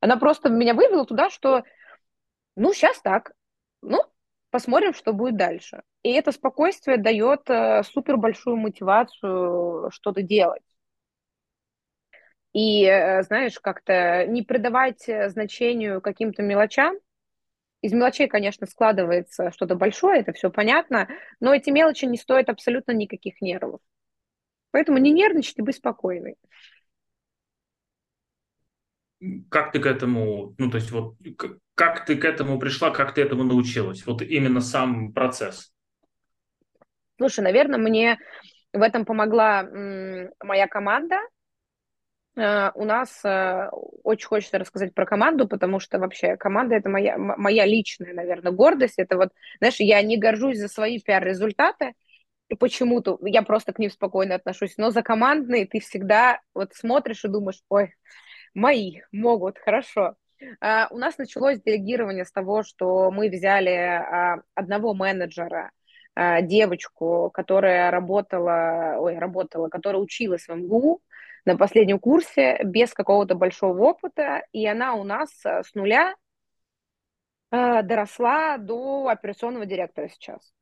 Она 0.00 0.16
просто 0.16 0.48
меня 0.48 0.74
вывела 0.74 1.04
туда, 1.04 1.28
что 1.30 1.62
ну, 2.56 2.72
сейчас 2.72 3.00
так. 3.00 3.32
Ну, 3.82 4.00
посмотрим, 4.50 4.94
что 4.94 5.12
будет 5.12 5.36
дальше. 5.36 5.82
И 6.02 6.10
это 6.12 6.32
спокойствие 6.32 6.96
дает 6.96 7.48
э, 7.50 7.82
супер 7.84 8.16
большую 8.16 8.56
мотивацию 8.56 9.90
что-то 9.90 10.22
делать. 10.22 10.62
И, 12.52 12.84
э, 12.84 13.22
знаешь, 13.22 13.58
как-то 13.60 14.26
не 14.26 14.42
придавать 14.42 15.08
э, 15.08 15.28
значению 15.30 16.00
каким-то 16.00 16.42
мелочам. 16.42 16.96
Из 17.80 17.92
мелочей, 17.92 18.28
конечно, 18.28 18.66
складывается 18.66 19.50
что-то 19.50 19.74
большое, 19.74 20.20
это 20.20 20.32
все 20.32 20.50
понятно, 20.50 21.08
но 21.40 21.52
эти 21.52 21.70
мелочи 21.70 22.04
не 22.04 22.16
стоят 22.16 22.48
абсолютно 22.48 22.92
никаких 22.92 23.40
нервов. 23.40 23.80
Поэтому 24.70 24.98
не 24.98 25.10
нервничать 25.10 25.58
и 25.58 25.62
быть 25.62 25.76
спокойной. 25.76 26.36
Как 29.50 29.72
ты 29.72 29.80
к 29.80 29.86
этому, 29.86 30.54
ну, 30.58 30.70
то 30.70 30.76
есть 30.76 30.90
вот 30.90 31.16
как 31.74 32.04
ты 32.04 32.16
к 32.16 32.24
этому 32.24 32.58
пришла, 32.58 32.90
как 32.90 33.14
ты 33.14 33.22
этому 33.22 33.44
научилась? 33.44 34.04
Вот 34.06 34.22
именно 34.22 34.60
сам 34.60 35.12
процесс. 35.12 35.72
Слушай, 37.18 37.40
наверное, 37.40 37.78
мне 37.78 38.18
в 38.72 38.82
этом 38.82 39.04
помогла 39.04 39.62
моя 40.42 40.66
команда. 40.66 41.18
Э, 42.34 42.70
у 42.74 42.84
нас 42.84 43.20
э, 43.24 43.68
очень 44.02 44.26
хочется 44.26 44.58
рассказать 44.58 44.94
про 44.94 45.04
команду, 45.04 45.46
потому 45.46 45.80
что 45.80 45.98
вообще 45.98 46.36
команда 46.36 46.76
это 46.76 46.88
моя, 46.88 47.18
моя 47.18 47.66
личная, 47.66 48.14
наверное, 48.14 48.52
гордость. 48.52 48.98
Это 48.98 49.16
вот, 49.16 49.30
знаешь, 49.58 49.76
я 49.78 50.00
не 50.02 50.16
горжусь 50.16 50.58
за 50.58 50.68
свои 50.68 50.98
пиар-результаты, 50.98 51.94
почему-то 52.58 53.18
я 53.22 53.42
просто 53.42 53.72
к 53.72 53.78
ним 53.78 53.90
спокойно 53.90 54.34
отношусь, 54.34 54.74
но 54.76 54.90
за 54.90 55.02
командные 55.02 55.66
ты 55.66 55.80
всегда 55.80 56.40
вот 56.54 56.74
смотришь 56.74 57.24
и 57.24 57.28
думаешь, 57.28 57.60
ой, 57.68 57.94
мои 58.54 59.00
могут, 59.10 59.58
хорошо. 59.58 60.14
Uh, 60.60 60.88
у 60.90 60.98
нас 60.98 61.18
началось 61.18 61.62
делегирование 61.62 62.24
с 62.24 62.32
того, 62.32 62.64
что 62.64 63.12
мы 63.12 63.28
взяли 63.28 63.72
uh, 63.72 64.42
одного 64.54 64.92
менеджера, 64.92 65.70
девочку, 66.42 67.30
которая 67.32 67.90
работала, 67.90 68.96
ой, 68.98 69.16
работала, 69.16 69.68
которая 69.68 70.02
училась 70.02 70.46
в 70.46 70.54
МГУ 70.54 71.00
на 71.44 71.56
последнем 71.56 71.98
курсе 71.98 72.60
без 72.64 72.92
какого-то 72.92 73.34
большого 73.34 73.78
опыта, 73.82 74.44
и 74.52 74.66
она 74.66 74.94
у 74.94 75.04
нас 75.04 75.30
с 75.44 75.74
нуля 75.74 76.14
доросла 77.50 78.56
до 78.58 79.08
операционного 79.08 79.66
директора 79.66 80.08
сейчас. 80.08 80.52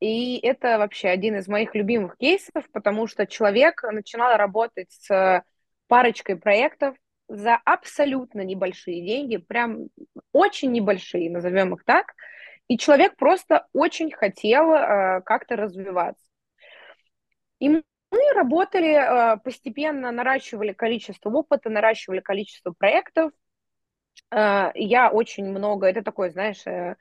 И 0.00 0.38
это 0.38 0.78
вообще 0.78 1.08
один 1.08 1.36
из 1.36 1.46
моих 1.46 1.74
любимых 1.74 2.16
кейсов, 2.16 2.68
потому 2.72 3.06
что 3.06 3.26
человек 3.26 3.82
начинал 3.84 4.36
работать 4.36 4.90
с 4.90 5.44
парочкой 5.86 6.36
проектов, 6.36 6.96
за 7.28 7.56
абсолютно 7.64 8.42
небольшие 8.42 9.04
деньги, 9.04 9.38
прям 9.38 9.88
очень 10.32 10.72
небольшие, 10.72 11.30
назовем 11.30 11.74
их 11.74 11.84
так, 11.84 12.14
и 12.68 12.78
человек 12.78 13.16
просто 13.16 13.66
очень 13.72 14.10
хотел 14.10 14.72
э, 14.72 15.22
как-то 15.22 15.56
развиваться. 15.56 16.24
И 17.60 17.82
мы 18.14 18.32
работали, 18.34 18.92
э, 18.94 19.36
постепенно 19.38 20.12
наращивали 20.12 20.72
количество 20.72 21.30
опыта, 21.30 21.70
наращивали 21.70 22.20
количество 22.20 22.72
проектов. 22.72 23.32
Э, 24.30 24.70
я 24.74 25.10
очень 25.10 25.46
много, 25.46 25.86
это 25.86 26.02
такой, 26.02 26.30
знаешь, 26.30 26.66
э, 26.66 26.96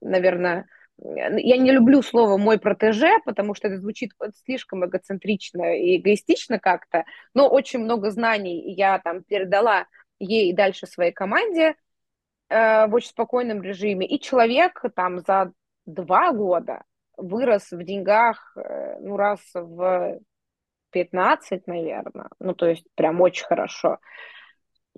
наверное, 0.00 0.66
я 1.00 1.56
не 1.56 1.70
люблю 1.70 2.02
слово 2.02 2.36
«мой 2.38 2.58
протеже», 2.58 3.20
потому 3.24 3.54
что 3.54 3.68
это 3.68 3.78
звучит 3.78 4.12
слишком 4.44 4.84
эгоцентрично 4.84 5.76
и 5.76 5.96
эгоистично 5.96 6.58
как-то, 6.58 7.04
но 7.34 7.48
очень 7.48 7.78
много 7.78 8.10
знаний 8.10 8.74
я 8.74 8.98
там 8.98 9.22
передала 9.22 9.86
ей 10.18 10.50
и 10.50 10.52
дальше 10.52 10.88
своей 10.88 11.12
команде 11.12 11.76
в 12.50 12.88
очень 12.90 13.10
спокойном 13.10 13.62
режиме. 13.62 14.08
И 14.08 14.18
человек 14.18 14.82
там 14.96 15.20
за 15.20 15.52
два 15.86 16.32
года 16.32 16.82
вырос 17.16 17.70
в 17.70 17.80
деньгах, 17.84 18.56
ну, 19.00 19.16
раз 19.16 19.40
в 19.54 20.18
15, 20.90 21.66
наверное. 21.66 22.28
Ну, 22.40 22.54
то 22.54 22.66
есть 22.66 22.84
прям 22.94 23.20
очень 23.20 23.46
хорошо. 23.46 23.98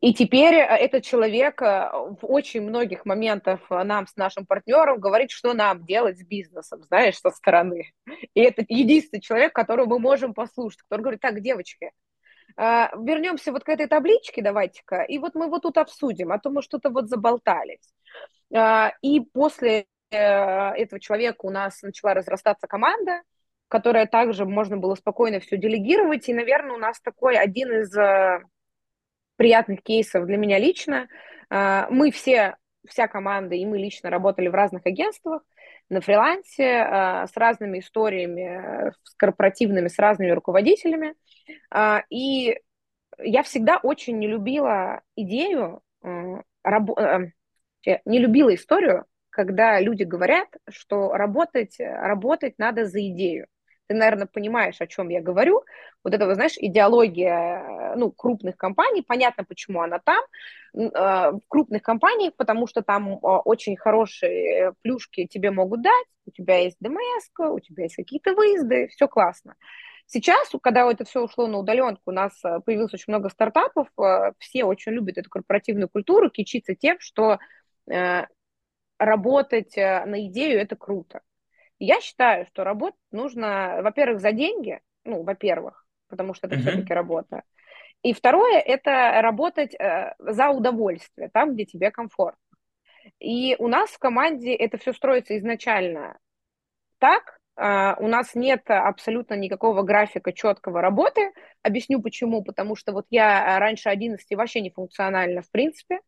И 0.01 0.14
теперь 0.14 0.55
э, 0.55 0.64
этот 0.64 1.05
человек 1.05 1.61
э, 1.61 1.91
в 1.93 2.20
очень 2.22 2.62
многих 2.62 3.05
моментах 3.05 3.61
э, 3.68 3.82
нам 3.82 4.07
с 4.07 4.16
нашим 4.16 4.47
партнером 4.47 4.99
говорит, 4.99 5.30
что 5.30 5.53
нам 5.53 5.84
делать 5.84 6.18
с 6.18 6.24
бизнесом, 6.24 6.82
знаешь, 6.84 7.18
со 7.18 7.30
стороны. 7.30 7.93
И 8.34 8.41
это 8.41 8.64
единственный 8.68 9.20
человек, 9.20 9.53
которого 9.53 9.86
мы 9.86 9.99
можем 9.99 10.32
послушать, 10.32 10.80
который 10.82 11.03
говорит, 11.03 11.20
так, 11.20 11.41
девочки, 11.41 11.93
вернемся 12.57 13.53
вот 13.53 13.62
к 13.62 13.68
этой 13.68 13.86
табличке, 13.86 14.43
давайте-ка, 14.43 15.03
и 15.03 15.18
вот 15.18 15.34
мы 15.34 15.49
вот 15.49 15.62
тут 15.62 15.78
обсудим, 15.78 16.32
а 16.32 16.38
то 16.38 16.51
мы 16.51 16.62
что-то 16.62 16.91
вот 16.91 17.09
заболтались. 17.09 17.95
И 19.03 19.20
после 19.32 19.86
этого 20.11 21.01
человека 21.01 21.47
у 21.47 21.51
нас 21.51 21.80
начала 21.82 22.12
разрастаться 22.12 22.66
команда, 22.66 23.22
которая 23.71 24.07
также 24.07 24.45
можно 24.45 24.77
было 24.77 24.97
спокойно 24.97 25.39
все 25.39 25.57
делегировать, 25.57 26.29
и, 26.29 26.35
наверное, 26.35 26.75
у 26.75 26.79
нас 26.79 27.01
такой 27.01 27.39
один 27.39 27.73
из 27.73 27.97
приятных 29.37 29.83
кейсов 29.83 30.27
для 30.27 30.37
меня 30.37 30.59
лично. 30.59 31.09
А, 31.49 31.87
мы 31.89 32.11
все, 32.11 32.57
вся 32.87 33.09
команда 33.09 33.55
и 33.55 33.64
мы 33.64 33.79
лично 33.79 34.11
работали 34.11 34.49
в 34.49 34.55
разных 34.55 34.85
агентствах, 34.85 35.43
на 35.89 36.01
фрилансе, 36.01 36.83
а, 36.83 37.27
с 37.27 37.37
разными 37.37 37.79
историями, 37.79 38.93
с 39.05 39.14
корпоративными, 39.14 39.89
с 39.89 39.99
разными 39.99 40.33
руководителями. 40.33 41.14
И 42.11 42.61
я 43.18 43.43
всегда 43.43 43.79
очень 43.79 44.18
не 44.18 44.27
любила 44.27 45.01
идею, 45.16 45.81
не 46.03 48.18
любила 48.18 48.55
историю, 48.55 49.07
когда 49.31 49.81
люди 49.81 50.03
говорят, 50.03 50.49
что 50.68 51.14
работать, 51.14 51.77
работать 51.79 52.59
надо 52.59 52.85
за 52.85 53.01
идею 53.09 53.47
ты, 53.91 53.97
наверное, 53.97 54.28
понимаешь, 54.28 54.80
о 54.80 54.86
чем 54.86 55.09
я 55.09 55.20
говорю. 55.20 55.64
Вот 56.05 56.14
это, 56.14 56.32
знаешь, 56.34 56.55
идеология 56.57 57.97
ну, 57.97 58.12
крупных 58.12 58.57
компаний, 58.57 59.03
понятно, 59.03 59.43
почему 59.43 59.82
она 59.82 59.99
там, 59.99 60.22
э, 60.74 61.32
в 61.32 61.41
крупных 61.49 61.82
компаниях, 61.82 62.36
потому 62.36 62.68
что 62.68 62.82
там 62.82 63.18
очень 63.20 63.76
хорошие 63.76 64.74
плюшки 64.82 65.26
тебе 65.26 65.51
могут 65.51 65.82
дать, 65.82 66.07
у 66.24 66.30
тебя 66.30 66.59
есть 66.59 66.76
ДМС, 66.78 67.30
у 67.36 67.59
тебя 67.59 67.82
есть 67.82 67.97
какие-то 67.97 68.34
выезды, 68.34 68.86
все 68.93 69.09
классно. 69.09 69.57
Сейчас, 70.07 70.53
когда 70.62 70.88
это 70.88 71.05
все 71.05 71.24
ушло 71.24 71.49
на 71.49 71.59
удаленку, 71.59 72.03
у 72.07 72.12
нас 72.12 72.32
э, 72.45 72.61
появилось 72.64 72.95
очень 72.95 73.12
много 73.12 73.28
стартапов, 73.28 73.88
э, 73.99 74.34
все 74.38 74.62
очень 74.62 74.93
любят 74.93 75.18
эту 75.18 75.28
корпоративную 75.28 75.88
культуру, 75.88 76.30
кичиться 76.30 76.76
тем, 76.76 76.97
что 77.01 77.41
работать 78.99 79.74
на 79.76 80.26
идею– 80.26 80.61
это 80.62 80.76
круто. 80.76 81.22
Я 81.81 82.01
считаю, 82.01 82.47
что 82.47 82.62
работать 82.62 83.01
нужно, 83.11 83.81
во-первых, 83.83 84.20
за 84.20 84.33
деньги, 84.33 84.81
ну, 85.05 85.22
во-первых, 85.22 85.87
потому 86.09 86.35
что 86.35 86.47
это 86.47 86.57
uh-huh. 86.57 86.61
все-таки 86.61 86.93
работа. 86.93 87.43
И 88.03 88.12
второе, 88.12 88.61
это 88.61 89.20
работать 89.22 89.74
э, 89.74 90.14
за 90.18 90.51
удовольствие, 90.51 91.31
там, 91.33 91.55
где 91.55 91.64
тебе 91.64 91.91
комфортно. 91.91 92.39
И 93.18 93.57
у 93.59 93.66
нас 93.66 93.91
в 93.91 93.99
команде 93.99 94.55
это 94.55 94.78
все 94.78 94.93
строится 94.93 95.37
изначально 95.37 96.18
так, 96.99 97.41
Uh, 97.59 97.95
у 97.99 98.07
нас 98.07 98.35
нет 98.35 98.62
абсолютно 98.68 99.35
никакого 99.35 99.83
графика 99.83 100.33
четкого 100.33 100.81
работы. 100.81 101.33
Объясню 101.62 102.01
почему. 102.01 102.43
Потому 102.43 102.74
что 102.74 102.93
вот 102.93 103.05
я 103.11 103.59
раньше 103.59 103.91
11 103.91 104.24
вообще 104.35 104.62
не 104.62 104.70
функционально, 104.70 105.43
в 105.43 105.51
принципе. 105.51 106.01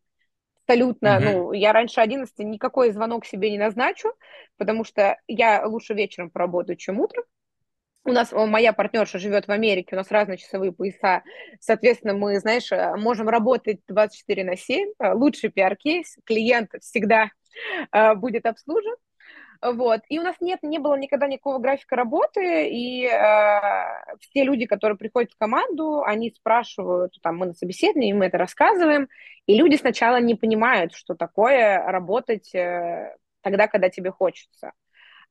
Абсолютно. 0.65 1.19
Мгм. 1.19 1.25
Ну, 1.25 1.53
я 1.53 1.73
раньше 1.73 2.01
11 2.01 2.39
никакой 2.39 2.91
звонок 2.91 3.25
себе 3.25 3.51
не 3.51 3.57
назначу, 3.57 4.13
потому 4.57 4.83
что 4.83 5.17
я 5.27 5.65
лучше 5.65 5.93
вечером 5.93 6.29
поработаю, 6.29 6.77
чем 6.77 6.99
утром. 6.99 7.23
У 8.05 8.11
нас 8.11 8.33
моя 8.33 8.73
партнерша 8.73 9.17
живет 9.17 9.47
в 9.47 9.51
Америке, 9.51 9.95
у 9.95 9.95
нас 9.95 10.11
разные 10.11 10.37
часовые 10.37 10.73
пояса. 10.73 11.23
Соответственно, 11.61 12.13
мы, 12.13 12.37
знаешь, 12.39 12.69
э, 12.71 12.95
можем 12.97 13.29
работать 13.29 13.79
24 13.87 14.43
на 14.43 14.57
7. 14.57 14.89
Э, 14.99 15.13
лучший 15.13 15.49
пиар-кейс. 15.49 16.17
Клиент 16.25 16.71
всегда 16.81 17.29
э, 17.93 18.15
будет 18.15 18.45
обслужен. 18.45 18.95
Вот. 19.63 20.01
И 20.09 20.19
у 20.19 20.23
нас 20.23 20.35
нет, 20.41 20.59
не 20.61 20.77
было 20.77 20.95
никогда 20.95 21.27
никакого 21.27 21.57
графика 21.59 21.95
работы, 21.95 22.67
и 22.69 23.05
э, 23.05 24.17
все 24.19 24.43
люди, 24.43 24.65
которые 24.65 24.97
приходят 24.97 25.31
в 25.31 25.37
команду, 25.37 26.03
они 26.03 26.33
спрашивают, 26.35 27.17
там, 27.21 27.37
мы 27.37 27.45
на 27.45 27.53
собеседовании, 27.53 28.11
мы 28.11 28.25
это 28.25 28.37
рассказываем, 28.37 29.07
и 29.45 29.55
люди 29.55 29.75
сначала 29.75 30.19
не 30.19 30.35
понимают, 30.35 30.93
что 30.93 31.15
такое 31.15 31.81
работать 31.81 32.53
э, 32.53 33.15
тогда, 33.41 33.67
когда 33.67 33.89
тебе 33.89 34.11
хочется. 34.11 34.73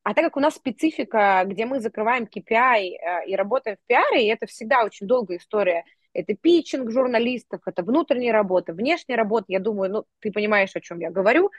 А 0.03 0.15
так 0.15 0.25
как 0.25 0.37
у 0.39 0.41
нас 0.41 0.55
специфика, 0.55 1.43
где 1.45 1.67
мы 1.67 1.81
закрываем 1.81 2.25
KPI 2.25 2.97
э, 2.97 3.27
и 3.27 3.37
работаем 3.37 3.77
в 3.77 3.87
пиаре, 3.87 4.27
и 4.27 4.31
это 4.31 4.47
всегда 4.47 4.83
очень 4.85 5.07
долгая 5.07 5.39
история. 5.39 5.85
Это 6.15 6.35
питчинг 6.35 6.91
журналистов, 6.91 7.61
это 7.67 7.83
внутренняя 7.83 8.33
работа, 8.33 8.73
внешняя 8.73 9.17
работа. 9.17 9.47
Я 9.49 9.61
думаю, 9.61 9.91
ну, 9.91 10.05
ты 10.21 10.33
понимаешь, 10.33 10.75
о 10.75 10.81
чем 10.81 11.01
я 11.01 11.11
говорю 11.11 11.51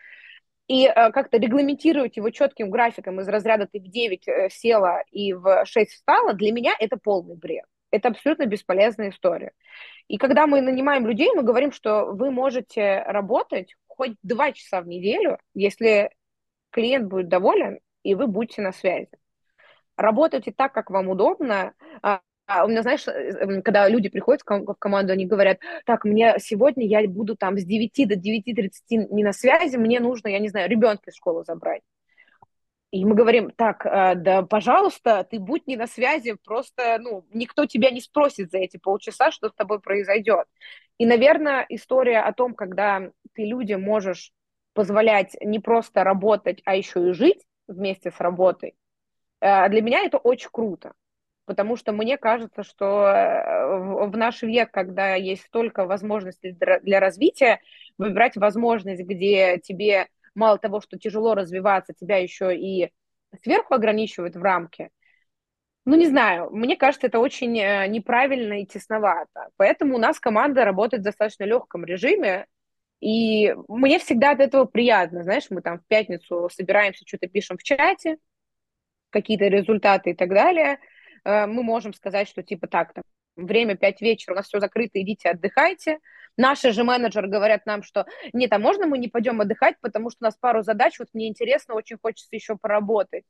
и 0.68 0.86
э, 0.86 1.12
как-то 1.12 1.38
регламентировать 1.38 2.18
его 2.18 2.30
четким 2.30 2.70
графиком 2.70 3.20
из 3.20 3.28
разряда 3.28 3.68
ты 3.72 3.80
в 3.80 3.88
9 3.88 4.28
э, 4.28 4.50
села 4.50 5.04
и 5.12 5.34
в 5.34 5.66
6 5.66 5.92
встала, 5.92 6.34
для 6.34 6.52
меня 6.52 6.74
это 6.80 6.98
полный 6.98 7.36
бред. 7.36 7.66
Это 7.92 8.10
абсолютно 8.10 8.46
бесполезная 8.46 9.10
история. 9.10 9.52
И 10.08 10.18
когда 10.18 10.48
мы 10.48 10.62
нанимаем 10.62 11.06
людей, 11.06 11.32
мы 11.36 11.44
говорим, 11.44 11.72
что 11.72 12.06
вы 12.06 12.32
можете 12.32 13.04
работать 13.04 13.76
хоть 13.88 14.16
2 14.24 14.52
часа 14.54 14.82
в 14.82 14.88
неделю, 14.88 15.38
если 15.54 16.10
клиент 16.72 17.08
будет 17.08 17.28
доволен, 17.28 17.80
и 18.02 18.16
вы 18.16 18.28
будете 18.28 18.62
на 18.62 18.72
связи. 18.72 19.10
Работайте 19.96 20.52
так, 20.52 20.74
как 20.74 20.90
вам 20.90 21.08
удобно, 21.10 21.74
а, 22.02 22.22
у 22.66 22.68
меня, 22.68 22.82
знаешь, 22.82 23.08
э, 23.08 23.62
когда 23.62 23.88
люди 23.88 24.10
приходят 24.10 24.42
в 24.46 24.76
команду, 24.76 25.14
они 25.14 25.26
говорят, 25.26 25.60
так, 25.86 26.06
мне 26.06 26.36
сегодня 26.40 26.86
я 26.86 27.08
буду 27.08 27.36
там 27.36 27.58
с 27.58 27.64
9 27.64 28.08
до 28.08 28.16
9.30 28.16 29.08
не 29.12 29.24
на 29.24 29.34
связи, 29.34 29.78
мне 29.78 30.00
нужно, 30.00 30.28
я 30.28 30.40
не 30.40 30.50
знаю, 30.50 30.70
ребенка 30.70 31.10
из 31.10 31.16
школы 31.16 31.44
забрать. 31.46 31.82
И 32.92 33.06
мы 33.06 33.16
говорим, 33.16 33.50
так, 33.50 33.86
э, 33.86 34.14
да, 34.16 34.44
пожалуйста, 34.44 35.24
ты 35.24 35.40
будь 35.40 35.66
не 35.66 35.78
на 35.78 35.88
связи, 35.88 36.36
просто, 36.46 37.00
ну, 37.00 37.26
никто 37.34 37.66
тебя 37.66 37.90
не 37.90 38.02
спросит 38.02 38.52
за 38.52 38.60
эти 38.60 38.78
полчаса, 38.78 39.32
что 39.32 39.50
с 39.50 39.54
тобой 39.54 39.80
произойдет. 39.80 40.46
И, 41.00 41.08
наверное, 41.08 41.66
история 41.70 42.20
о 42.20 42.34
том, 42.34 42.54
когда 42.54 43.10
ты 43.34 43.46
людям 43.46 43.82
можешь 43.82 44.32
позволять 44.74 45.36
не 45.42 45.60
просто 45.60 46.04
работать, 46.04 46.62
а 46.66 46.76
еще 46.76 47.10
и 47.10 47.14
жить 47.14 47.44
вместе 47.68 48.12
с 48.12 48.20
работой, 48.20 48.76
э, 49.40 49.70
для 49.70 49.82
меня 49.82 50.04
это 50.04 50.20
очень 50.20 50.50
круто 50.52 50.94
потому 51.46 51.76
что 51.76 51.92
мне 51.92 52.18
кажется, 52.18 52.64
что 52.64 53.08
э, 53.08 54.08
в 54.08 54.16
наш 54.16 54.42
век, 54.44 54.72
когда 54.72 55.16
есть 55.16 55.44
столько 55.44 55.86
возможностей 55.86 56.52
для 56.52 57.00
развития, 57.00 57.60
выбирать 57.98 58.38
возможность, 58.38 59.04
где 59.04 59.60
тебе 59.60 60.08
мало 60.36 60.58
того, 60.58 60.82
что 60.82 60.98
тяжело 60.98 61.36
развиваться, 61.36 61.94
тебя 61.94 62.18
еще 62.18 62.56
и 62.56 62.92
сверху 63.42 63.74
ограничивают 63.74 64.36
в 64.36 64.42
рамке, 64.42 64.90
ну, 65.86 65.98
не 65.98 66.08
знаю, 66.08 66.50
мне 66.52 66.78
кажется, 66.78 67.08
это 67.08 67.20
очень 67.20 67.60
э, 67.60 67.88
неправильно 67.88 68.62
и 68.62 68.66
тесновато. 68.66 69.50
Поэтому 69.58 69.96
у 69.96 70.00
нас 70.00 70.18
команда 70.18 70.64
работает 70.64 71.02
в 71.02 71.06
достаточно 71.06 71.44
легком 71.44 71.84
режиме, 71.84 72.48
и 73.02 73.54
мне 73.68 74.00
всегда 74.00 74.32
от 74.32 74.40
этого 74.40 74.64
приятно. 74.64 75.24
Знаешь, 75.24 75.48
мы 75.50 75.62
там 75.62 75.80
в 75.80 75.88
пятницу 75.88 76.50
собираемся, 76.54 77.04
что-то 77.06 77.28
пишем 77.28 77.58
в 77.58 77.64
чате, 77.64 78.16
какие-то 79.10 79.48
результаты 79.48 80.12
и 80.12 80.14
так 80.14 80.30
далее– 80.30 80.80
мы 81.26 81.64
можем 81.64 81.94
сказать, 81.94 82.28
что 82.28 82.44
типа 82.44 82.68
так, 82.68 82.94
там, 82.94 83.04
время 83.36 83.76
5 83.76 84.02
вечера, 84.02 84.34
у 84.34 84.38
нас 84.38 84.48
все 84.48 84.60
закрыто, 84.60 85.02
идите 85.02 85.30
отдыхайте. 85.30 86.00
Наши 86.38 86.72
же 86.72 86.84
менеджеры 86.84 87.28
говорят 87.28 87.66
нам, 87.66 87.84
что 87.84 88.06
нет, 88.34 88.52
а 88.54 88.60
можно 88.60 88.88
мы 88.88 88.98
не 88.98 89.08
пойдем 89.08 89.40
отдыхать, 89.42 89.76
потому 89.82 90.10
что 90.10 90.20
у 90.22 90.26
нас 90.26 90.36
пару 90.36 90.64
задач, 90.64 90.98
вот 91.00 91.10
мне 91.14 91.28
интересно, 91.28 91.76
очень 91.76 91.98
хочется 92.02 92.36
еще 92.36 92.58
поработать. 92.58 93.24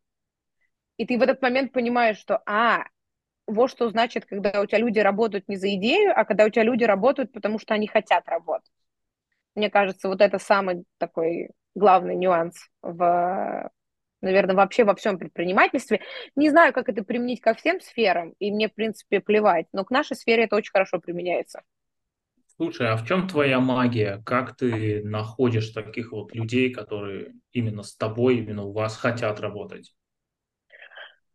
И 0.97 1.05
ты 1.05 1.17
в 1.17 1.21
этот 1.21 1.41
момент 1.41 1.71
понимаешь, 1.73 2.17
что, 2.17 2.41
а, 2.45 2.85
вот 3.47 3.69
что 3.69 3.89
значит, 3.89 4.25
когда 4.25 4.61
у 4.61 4.65
тебя 4.65 4.79
люди 4.79 4.99
работают 4.99 5.47
не 5.47 5.57
за 5.57 5.73
идею, 5.75 6.13
а 6.15 6.23
когда 6.23 6.45
у 6.45 6.49
тебя 6.49 6.63
люди 6.63 6.83
работают, 6.83 7.33
потому 7.33 7.59
что 7.59 7.73
они 7.73 7.87
хотят 7.87 8.27
работать. 8.27 8.71
Мне 9.55 9.69
кажется, 9.69 10.07
вот 10.07 10.21
это 10.21 10.39
самый 10.39 10.85
такой 10.97 11.49
главный 11.75 12.15
нюанс 12.15 12.69
в 12.81 13.69
наверное, 14.23 14.55
вообще 14.55 14.83
во 14.83 14.95
всем 14.95 15.19
предпринимательстве. 15.19 16.01
Не 16.35 16.49
знаю, 16.49 16.73
как 16.73 16.89
это 16.89 17.03
применить 17.03 17.41
ко 17.41 17.53
всем 17.53 17.79
сферам, 17.81 18.33
и 18.39 18.51
мне, 18.51 18.69
в 18.69 18.73
принципе, 18.73 19.19
плевать, 19.19 19.67
но 19.73 19.85
к 19.85 19.91
нашей 19.91 20.15
сфере 20.15 20.45
это 20.45 20.55
очень 20.55 20.71
хорошо 20.71 20.99
применяется. 20.99 21.61
Слушай, 22.55 22.89
а 22.89 22.97
в 22.97 23.05
чем 23.05 23.27
твоя 23.27 23.59
магия? 23.59 24.21
Как 24.25 24.55
ты 24.55 25.03
находишь 25.03 25.69
таких 25.69 26.11
вот 26.11 26.35
людей, 26.35 26.71
которые 26.71 27.33
именно 27.51 27.83
с 27.83 27.95
тобой, 27.95 28.37
именно 28.37 28.63
у 28.63 28.71
вас 28.71 28.95
хотят 28.95 29.39
работать? 29.39 29.93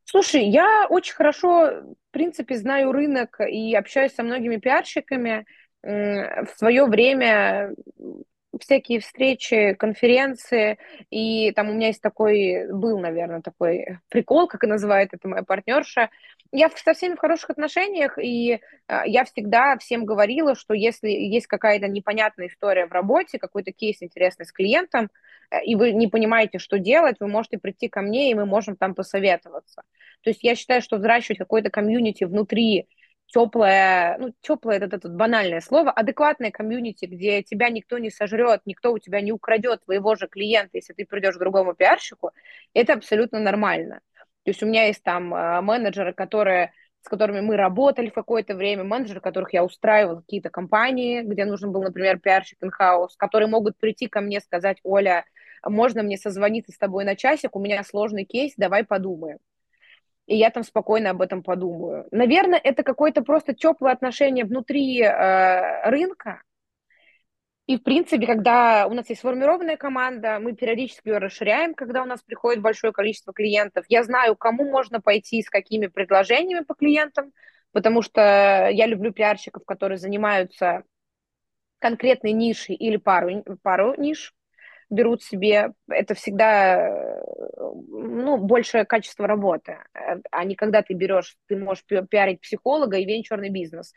Слушай, 0.04 0.48
я 0.48 0.86
очень 0.88 1.14
хорошо, 1.14 1.82
в 1.82 2.12
принципе, 2.12 2.56
знаю 2.56 2.92
рынок 2.92 3.40
и 3.40 3.74
общаюсь 3.74 4.14
со 4.14 4.22
многими 4.22 4.56
пиарщиками. 4.56 5.44
В 5.82 6.48
свое 6.56 6.86
время 6.86 7.74
всякие 8.60 9.00
встречи, 9.00 9.74
конференции, 9.74 10.78
и 11.10 11.52
там 11.52 11.70
у 11.70 11.74
меня 11.74 11.88
есть 11.88 12.00
такой, 12.00 12.72
был, 12.72 12.98
наверное, 12.98 13.42
такой 13.42 13.98
прикол, 14.08 14.48
как 14.48 14.64
и 14.64 14.66
называет 14.66 15.10
это 15.12 15.28
моя 15.28 15.42
партнерша. 15.42 16.10
Я 16.50 16.70
со 16.70 16.94
всеми 16.94 17.14
в 17.14 17.18
хороших 17.18 17.50
отношениях, 17.50 18.18
и 18.18 18.54
э, 18.54 18.58
я 19.06 19.24
всегда 19.24 19.76
всем 19.76 20.06
говорила, 20.06 20.54
что 20.54 20.72
если 20.72 21.08
есть 21.08 21.46
какая-то 21.46 21.88
непонятная 21.88 22.46
история 22.46 22.86
в 22.86 22.92
работе, 22.92 23.38
какой-то 23.38 23.70
кейс 23.72 24.02
интересный 24.02 24.46
с 24.46 24.52
клиентом, 24.52 25.10
э, 25.50 25.62
и 25.64 25.74
вы 25.74 25.92
не 25.92 26.08
понимаете, 26.08 26.58
что 26.58 26.78
делать, 26.78 27.16
вы 27.20 27.28
можете 27.28 27.58
прийти 27.58 27.88
ко 27.88 28.00
мне, 28.00 28.30
и 28.30 28.34
мы 28.34 28.46
можем 28.46 28.76
там 28.76 28.94
посоветоваться. 28.94 29.82
То 30.22 30.30
есть 30.30 30.42
я 30.42 30.54
считаю, 30.54 30.80
что 30.80 30.96
взращивать 30.96 31.38
какой-то 31.38 31.68
комьюнити 31.68 32.24
внутри 32.24 32.88
теплое, 33.28 34.16
ну, 34.18 34.32
теплое 34.40 34.78
это, 34.78 34.96
это 34.96 35.08
банальное 35.08 35.60
слово, 35.60 35.90
адекватное 35.90 36.50
комьюнити, 36.50 37.04
где 37.04 37.42
тебя 37.42 37.68
никто 37.68 37.98
не 37.98 38.10
сожрет, 38.10 38.62
никто 38.64 38.92
у 38.92 38.98
тебя 38.98 39.20
не 39.20 39.32
украдет 39.32 39.84
твоего 39.84 40.14
же 40.16 40.28
клиента, 40.28 40.70
если 40.74 40.94
ты 40.94 41.04
придешь 41.04 41.36
к 41.36 41.38
другому 41.38 41.74
пиарщику, 41.74 42.32
это 42.74 42.94
абсолютно 42.94 43.38
нормально. 43.38 44.00
То 44.44 44.50
есть 44.50 44.62
у 44.62 44.66
меня 44.66 44.86
есть 44.86 45.02
там 45.02 45.34
э, 45.34 45.60
менеджеры, 45.60 46.14
которые, 46.14 46.72
с 47.02 47.08
которыми 47.08 47.40
мы 47.40 47.56
работали 47.56 48.08
в 48.08 48.14
какое-то 48.14 48.54
время, 48.54 48.84
менеджеры, 48.84 49.20
которых 49.20 49.52
я 49.52 49.62
устраивала 49.62 50.20
какие-то 50.20 50.48
компании, 50.48 51.20
где 51.20 51.44
нужен 51.44 51.70
был, 51.70 51.82
например, 51.82 52.18
пиарщик 52.18 52.58
in-house, 52.62 53.10
которые 53.18 53.48
могут 53.48 53.76
прийти 53.76 54.08
ко 54.08 54.22
мне 54.22 54.40
сказать, 54.40 54.78
Оля, 54.84 55.26
можно 55.66 56.02
мне 56.02 56.16
созвониться 56.16 56.72
с 56.72 56.78
тобой 56.78 57.04
на 57.04 57.14
часик, 57.14 57.54
у 57.56 57.60
меня 57.60 57.82
сложный 57.84 58.24
кейс, 58.24 58.54
давай 58.56 58.84
подумаем 58.84 59.38
и 60.28 60.36
я 60.36 60.50
там 60.50 60.62
спокойно 60.62 61.10
об 61.10 61.22
этом 61.22 61.42
подумаю. 61.42 62.06
Наверное, 62.10 62.60
это 62.62 62.82
какое-то 62.82 63.22
просто 63.22 63.54
теплое 63.54 63.92
отношение 63.92 64.44
внутри 64.44 65.00
э, 65.00 65.88
рынка. 65.88 66.42
И, 67.66 67.78
в 67.78 67.82
принципе, 67.82 68.26
когда 68.26 68.86
у 68.86 68.94
нас 68.94 69.08
есть 69.08 69.20
сформированная 69.20 69.78
команда, 69.78 70.38
мы 70.38 70.54
периодически 70.54 71.08
ее 71.08 71.18
расширяем, 71.18 71.74
когда 71.74 72.02
у 72.02 72.04
нас 72.04 72.22
приходит 72.22 72.62
большое 72.62 72.92
количество 72.92 73.32
клиентов. 73.32 73.86
Я 73.88 74.04
знаю, 74.04 74.36
кому 74.36 74.70
можно 74.70 75.00
пойти, 75.00 75.42
с 75.42 75.48
какими 75.48 75.86
предложениями 75.86 76.64
по 76.64 76.74
клиентам, 76.74 77.32
потому 77.72 78.02
что 78.02 78.68
я 78.70 78.86
люблю 78.86 79.12
пиарщиков, 79.12 79.64
которые 79.64 79.96
занимаются 79.96 80.82
конкретной 81.78 82.32
нишей 82.32 82.74
или 82.74 82.98
пару, 82.98 83.44
пару 83.62 83.94
ниш 83.96 84.34
берут 84.90 85.22
себе, 85.22 85.72
это 85.88 86.14
всегда 86.14 87.20
ну, 87.58 88.38
большее 88.38 88.84
качество 88.84 89.26
работы, 89.26 89.78
а 90.30 90.44
не 90.44 90.54
когда 90.54 90.82
ты 90.82 90.94
берешь, 90.94 91.36
ты 91.46 91.56
можешь 91.56 91.84
пиарить 91.84 92.40
психолога 92.40 92.96
и 92.96 93.04
венчурный 93.04 93.50
бизнес. 93.50 93.92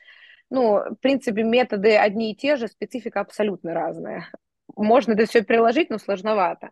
Ну, 0.50 0.80
в 0.80 0.96
принципе, 0.96 1.44
методы 1.44 1.96
одни 1.96 2.32
и 2.32 2.36
те 2.36 2.58
же, 2.58 2.68
специфика 2.68 3.22
абсолютно 3.22 3.74
разная. 3.74 4.28
Можно 4.76 5.14
это 5.14 5.26
все 5.26 5.44
приложить, 5.44 5.90
но 5.90 5.98
сложновато. 5.98 6.72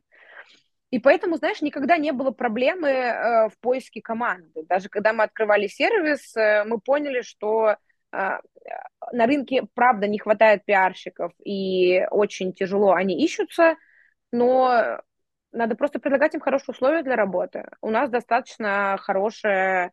И 0.91 0.99
поэтому, 0.99 1.37
знаешь, 1.37 1.61
никогда 1.61 1.97
не 1.97 2.11
было 2.11 2.31
проблемы 2.31 2.89
э, 2.89 3.49
в 3.49 3.59
поиске 3.61 4.01
команды. 4.01 4.65
Даже 4.67 4.89
когда 4.89 5.13
мы 5.13 5.23
открывали 5.23 5.67
сервис, 5.67 6.35
э, 6.35 6.63
мы 6.65 6.79
поняли, 6.79 7.21
что 7.21 7.69
э, 7.69 7.75
на 8.11 9.25
рынке, 9.27 9.63
правда, 9.75 10.07
не 10.07 10.17
хватает 10.17 10.65
пиарщиков, 10.65 11.31
и 11.45 12.05
очень 12.09 12.53
тяжело 12.53 12.93
они 12.93 13.23
ищутся– 13.23 13.75
но 14.31 15.01
надо 15.51 15.75
просто 15.75 15.99
предлагать 15.99 16.35
им 16.35 16.41
хорошие 16.41 16.73
условия 16.73 17.03
для 17.03 17.15
работы. 17.15 17.69
У 17.81 17.89
нас 17.89 18.09
достаточно 18.09 18.97
хорошая 19.01 19.91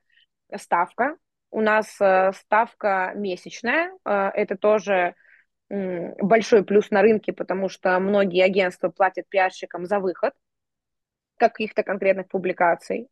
ставка. 0.56 1.16
У 1.50 1.60
нас 1.60 1.96
э, 2.00 2.32
ставка 2.32 3.12
месячная. 3.14 3.92
Э, 4.04 4.30
это 4.34 4.56
тоже 4.56 5.14
большой 5.68 6.64
плюс 6.64 6.90
на 6.90 7.02
рынке, 7.02 7.32
потому 7.32 7.68
что 7.68 7.98
многие 7.98 8.44
агентства 8.44 8.88
платят 8.88 9.28
пиарщикам 9.28 9.84
за 9.86 9.98
выход 9.98 10.32
каких-то 11.38 11.82
конкретных 11.82 12.28
публикаций. 12.28 13.08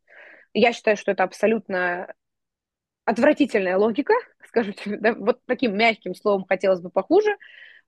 Я 0.53 0.71
считаю, 0.71 0.95
что 0.95 1.11
это 1.11 1.23
абсолютно 1.23 2.13
отвратительная 3.03 3.77
логика, 3.77 4.13
скажу 4.47 4.71
тебе, 4.71 4.97
да, 4.97 5.13
вот 5.13 5.41
таким 5.45 5.77
мягким 5.77 6.15
словом 6.15 6.45
хотелось 6.47 6.81
бы 6.81 6.89
похуже, 6.89 7.35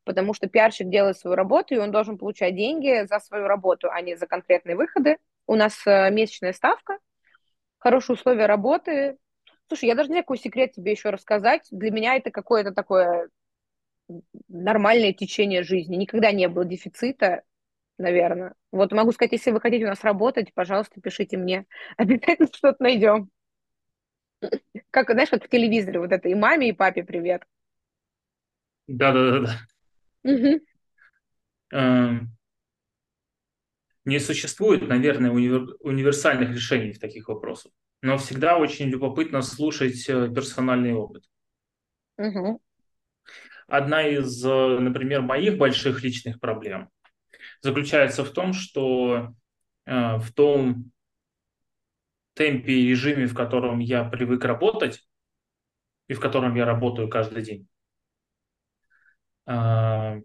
потому 0.07 0.33
что 0.33 0.47
пиарщик 0.47 0.89
делает 0.89 1.19
свою 1.19 1.35
работу, 1.35 1.75
и 1.75 1.77
он 1.77 1.91
должен 1.91 2.17
получать 2.17 2.55
деньги 2.55 3.05
за 3.05 3.19
свою 3.19 3.47
работу, 3.47 3.89
а 3.91 4.01
не 4.01 4.15
за 4.15 4.25
конкретные 4.25 4.75
выходы. 4.75 5.17
У 5.45 5.55
нас 5.55 5.85
э, 5.85 6.09
месячная 6.09 6.53
ставка, 6.53 6.97
хорошие 7.77 8.15
условия 8.15 8.47
работы. 8.47 9.17
Слушай, 9.67 9.89
я 9.89 9.95
даже 9.95 10.09
не 10.09 10.13
знаю, 10.13 10.23
какой 10.23 10.39
секрет 10.39 10.71
тебе 10.71 10.91
еще 10.93 11.11
рассказать. 11.11 11.67
Для 11.69 11.91
меня 11.91 12.15
это 12.15 12.31
какое-то 12.31 12.71
такое 12.71 13.29
нормальное 14.47 15.13
течение 15.13 15.61
жизни. 15.61 15.97
Никогда 15.97 16.31
не 16.31 16.47
было 16.47 16.65
дефицита, 16.65 17.43
наверное. 17.97 18.53
Вот 18.71 18.93
могу 18.93 19.11
сказать, 19.11 19.33
если 19.33 19.51
вы 19.51 19.59
хотите 19.59 19.85
у 19.85 19.89
нас 19.89 20.03
работать, 20.03 20.53
пожалуйста, 20.53 21.01
пишите 21.01 21.37
мне. 21.37 21.65
Обязательно 21.97 22.47
что-то 22.51 22.81
найдем. 22.81 23.29
Как, 24.91 25.11
знаешь, 25.11 25.29
как 25.29 25.45
в 25.45 25.49
телевизоре, 25.49 25.99
вот 25.99 26.11
это 26.11 26.29
и 26.29 26.35
маме, 26.35 26.69
и 26.69 26.73
папе 26.73 27.03
привет. 27.03 27.43
Да-да-да. 28.87 29.67
Угу. 30.27 30.61
Не 34.05 34.19
существует, 34.19 34.87
наверное, 34.87 35.31
универ... 35.31 35.75
универсальных 35.81 36.51
решений 36.51 36.93
в 36.93 36.99
таких 36.99 37.27
вопросах, 37.27 37.73
но 38.01 38.17
всегда 38.17 38.57
очень 38.57 38.87
любопытно 38.87 39.41
слушать 39.41 40.07
э, 40.07 40.31
персональный 40.33 40.93
опыт. 40.93 41.25
Угу. 42.17 42.61
Одна 43.67 44.07
из, 44.07 44.45
э, 44.45 44.79
например, 44.79 45.23
моих 45.23 45.57
больших 45.57 46.03
личных 46.03 46.39
проблем 46.39 46.89
заключается 47.61 48.23
в 48.23 48.31
том, 48.31 48.53
что 48.53 49.33
э, 49.85 50.17
в 50.17 50.31
том 50.33 50.91
темпе 52.33 52.71
и 52.71 52.89
режиме, 52.89 53.25
в 53.25 53.33
котором 53.33 53.79
я 53.79 54.05
привык 54.05 54.45
работать, 54.45 55.05
и 56.07 56.13
в 56.13 56.21
котором 56.21 56.55
я 56.55 56.63
работаю 56.63 57.09
каждый 57.09 57.43
день, 57.43 57.67
ну, 59.47 60.23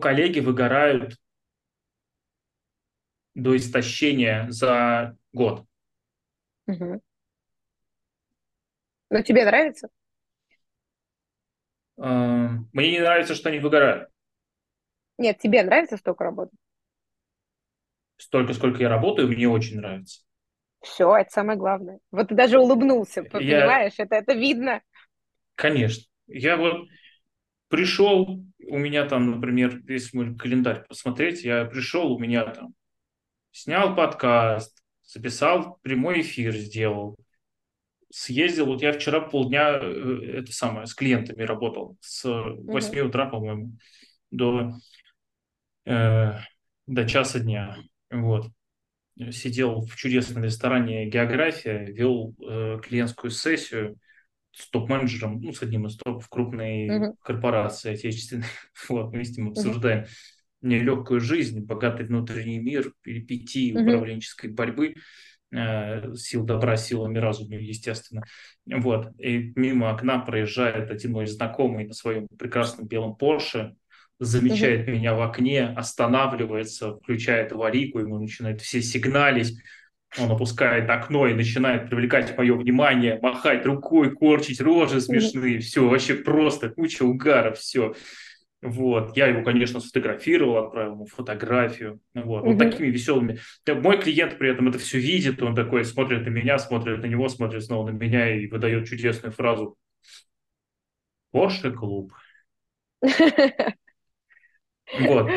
коллеги 0.00 0.40
выгорают 0.40 1.16
до 3.34 3.56
истощения 3.56 4.50
за 4.50 5.16
год. 5.32 5.66
Угу. 6.68 7.00
Но 9.10 9.22
тебе 9.22 9.44
нравится? 9.44 9.88
Мне 11.96 12.92
не 12.92 13.00
нравится, 13.00 13.34
что 13.34 13.48
они 13.48 13.58
выгорают. 13.58 14.10
Нет, 15.18 15.38
тебе 15.38 15.62
нравится 15.62 15.96
столько 15.96 16.24
работать? 16.24 16.58
Столько, 18.18 18.54
сколько 18.54 18.80
я 18.80 18.88
работаю, 18.88 19.28
мне 19.28 19.48
очень 19.48 19.78
нравится. 19.78 20.22
Все, 20.82 21.16
это 21.16 21.30
самое 21.30 21.58
главное. 21.58 21.98
Вот 22.10 22.28
ты 22.28 22.34
даже 22.34 22.58
улыбнулся, 22.58 23.22
я... 23.22 23.28
понимаешь? 23.28 23.94
Это, 23.98 24.16
это 24.16 24.34
видно. 24.34 24.82
Конечно. 25.56 26.04
Я 26.28 26.56
вот 26.56 26.86
пришел, 27.68 28.44
у 28.68 28.78
меня 28.78 29.06
там, 29.06 29.30
например, 29.32 29.82
если 29.88 30.16
мой 30.16 30.36
календарь 30.36 30.84
посмотреть, 30.86 31.42
я 31.42 31.64
пришел, 31.64 32.12
у 32.12 32.18
меня 32.18 32.44
там 32.46 32.74
снял 33.50 33.96
подкаст, 33.96 34.82
записал 35.02 35.78
прямой 35.82 36.20
эфир, 36.20 36.54
сделал, 36.54 37.16
съездил, 38.10 38.66
вот 38.66 38.82
я 38.82 38.92
вчера 38.92 39.20
полдня 39.20 39.78
э, 39.80 40.40
это 40.40 40.52
самое, 40.52 40.86
с 40.86 40.94
клиентами 40.94 41.42
работал, 41.42 41.96
с 42.00 42.24
8 42.24 42.98
угу. 42.98 43.08
утра, 43.08 43.26
по-моему, 43.26 43.78
до, 44.30 44.74
э, 45.86 46.38
до 46.86 47.08
часа 47.08 47.40
дня, 47.40 47.78
вот. 48.10 48.50
Сидел 49.30 49.80
в 49.80 49.96
чудесном 49.96 50.44
ресторане 50.44 51.06
«География», 51.08 51.86
вел 51.86 52.34
э, 52.38 52.78
клиентскую 52.82 53.30
сессию 53.30 53.98
с 54.56 54.70
топ-менеджером, 54.70 55.40
ну, 55.40 55.52
с 55.52 55.62
одним 55.62 55.86
из 55.86 55.96
топ 55.96 56.22
в 56.22 56.28
крупной 56.28 56.88
uh-huh. 56.88 57.14
корпорации 57.22 57.92
отечественной. 57.92 58.46
Вот, 58.88 59.12
вместе 59.12 59.42
мы 59.42 59.50
обсуждаем 59.50 60.04
uh-huh. 60.04 60.08
нелегкую 60.62 61.20
жизнь, 61.20 61.60
богатый 61.64 62.06
внутренний 62.06 62.58
мир, 62.58 62.92
перипетии 63.02 63.74
uh-huh. 63.74 63.82
управленческой 63.82 64.50
борьбы. 64.50 64.94
Э, 65.52 66.14
сил 66.16 66.44
добра 66.44 66.76
силами 66.76 67.18
разума, 67.18 67.56
естественно. 67.56 68.24
Вот. 68.66 69.12
И 69.20 69.52
мимо 69.54 69.90
окна 69.90 70.18
проезжает 70.18 70.90
один 70.90 71.12
мой 71.12 71.26
знакомый 71.26 71.86
на 71.86 71.92
своем 71.92 72.26
прекрасном 72.36 72.88
белом 72.88 73.14
Порше, 73.14 73.76
замечает 74.18 74.88
угу. 74.88 74.96
меня 74.96 75.14
в 75.14 75.22
окне, 75.22 75.66
останавливается, 75.66 76.96
включает 76.96 77.52
аварийку, 77.52 78.00
ему 78.00 78.18
начинают 78.18 78.60
все 78.60 78.82
сигналить. 78.82 79.56
Он 80.18 80.30
опускает 80.30 80.88
окно 80.88 81.26
и 81.26 81.34
начинает 81.34 81.88
привлекать 81.88 82.36
мое 82.36 82.54
внимание, 82.54 83.18
махать 83.20 83.66
рукой, 83.66 84.14
корчить 84.14 84.60
рожи 84.60 85.00
смешные. 85.00 85.58
Все, 85.58 85.86
вообще 85.86 86.14
просто 86.14 86.70
куча 86.70 87.02
угара, 87.02 87.52
все. 87.52 87.94
Вот. 88.62 89.16
Я 89.16 89.26
его, 89.26 89.42
конечно, 89.42 89.80
сфотографировал, 89.80 90.64
отправил 90.64 90.92
ему 90.92 91.06
фотографию. 91.06 92.00
Вот, 92.14 92.42
угу. 92.42 92.52
вот 92.52 92.58
такими 92.58 92.88
веселыми. 92.88 93.38
Мой 93.66 94.00
клиент 94.00 94.38
при 94.38 94.50
этом 94.50 94.68
это 94.68 94.78
все 94.78 94.98
видит, 94.98 95.42
он 95.42 95.54
такой 95.54 95.84
смотрит 95.84 96.24
на 96.24 96.30
меня, 96.30 96.58
смотрит 96.58 97.02
на 97.02 97.06
него, 97.06 97.28
смотрит 97.28 97.64
снова 97.64 97.90
на 97.90 97.94
меня 97.94 98.34
и 98.34 98.46
выдает 98.46 98.88
чудесную 98.88 99.32
фразу. 99.32 99.76
Порше 101.30 101.70
клуб. 101.72 102.12
Вот. 105.00 105.28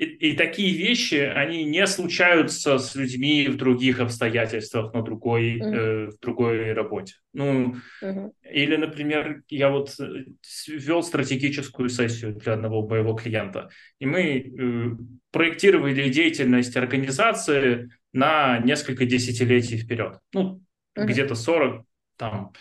И, 0.00 0.30
и 0.30 0.34
такие 0.34 0.74
вещи, 0.74 1.16
они 1.16 1.64
не 1.64 1.86
случаются 1.86 2.78
с 2.78 2.94
людьми 2.94 3.48
в 3.48 3.58
других 3.58 4.00
обстоятельствах, 4.00 4.94
на 4.94 5.02
другой, 5.02 5.58
mm-hmm. 5.58 5.74
э, 5.74 6.06
в 6.06 6.18
другой 6.20 6.72
работе. 6.72 7.16
Ну, 7.34 7.76
mm-hmm. 8.02 8.30
или, 8.50 8.76
например, 8.76 9.42
я 9.50 9.68
вот 9.68 9.94
э, 10.00 10.24
вел 10.68 11.02
стратегическую 11.02 11.90
сессию 11.90 12.34
для 12.34 12.54
одного 12.54 12.88
моего 12.88 13.12
клиента, 13.12 13.68
и 13.98 14.06
мы 14.06 14.38
э, 14.38 14.96
проектировали 15.32 16.08
деятельность 16.08 16.78
организации 16.78 17.90
на 18.14 18.58
несколько 18.60 19.04
десятилетий 19.04 19.76
вперед. 19.76 20.18
Ну, 20.32 20.62
mm-hmm. 20.96 21.04
где-то 21.04 21.34
40, 21.34 21.84
там, 22.16 22.54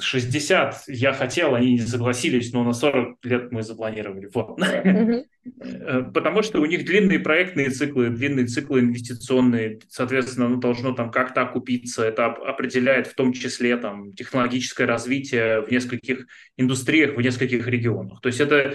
60 0.00 0.84
я 0.88 1.12
хотел, 1.12 1.54
они 1.54 1.72
не 1.72 1.80
согласились, 1.80 2.52
но 2.52 2.64
на 2.64 2.72
40 2.72 3.18
лет 3.24 3.52
мы 3.52 3.62
запланировали. 3.62 4.28
Вот. 4.32 4.60
Э, 5.60 6.02
потому 6.12 6.42
что 6.42 6.60
у 6.60 6.66
них 6.66 6.84
длинные 6.84 7.18
проектные 7.18 7.70
циклы, 7.70 8.10
длинные 8.10 8.46
циклы 8.46 8.80
инвестиционные, 8.80 9.80
соответственно, 9.88 10.46
оно 10.46 10.56
должно 10.56 10.92
там 10.92 11.10
как-то 11.10 11.42
окупиться. 11.42 12.04
Это 12.04 12.26
определяет 12.26 13.06
в 13.06 13.14
том 13.14 13.32
числе 13.32 13.76
там 13.76 14.12
технологическое 14.12 14.86
развитие 14.86 15.62
в 15.62 15.70
нескольких 15.70 16.26
индустриях, 16.56 17.16
в 17.16 17.20
нескольких 17.20 17.66
регионах. 17.66 18.20
То 18.20 18.28
есть 18.28 18.40
это 18.40 18.74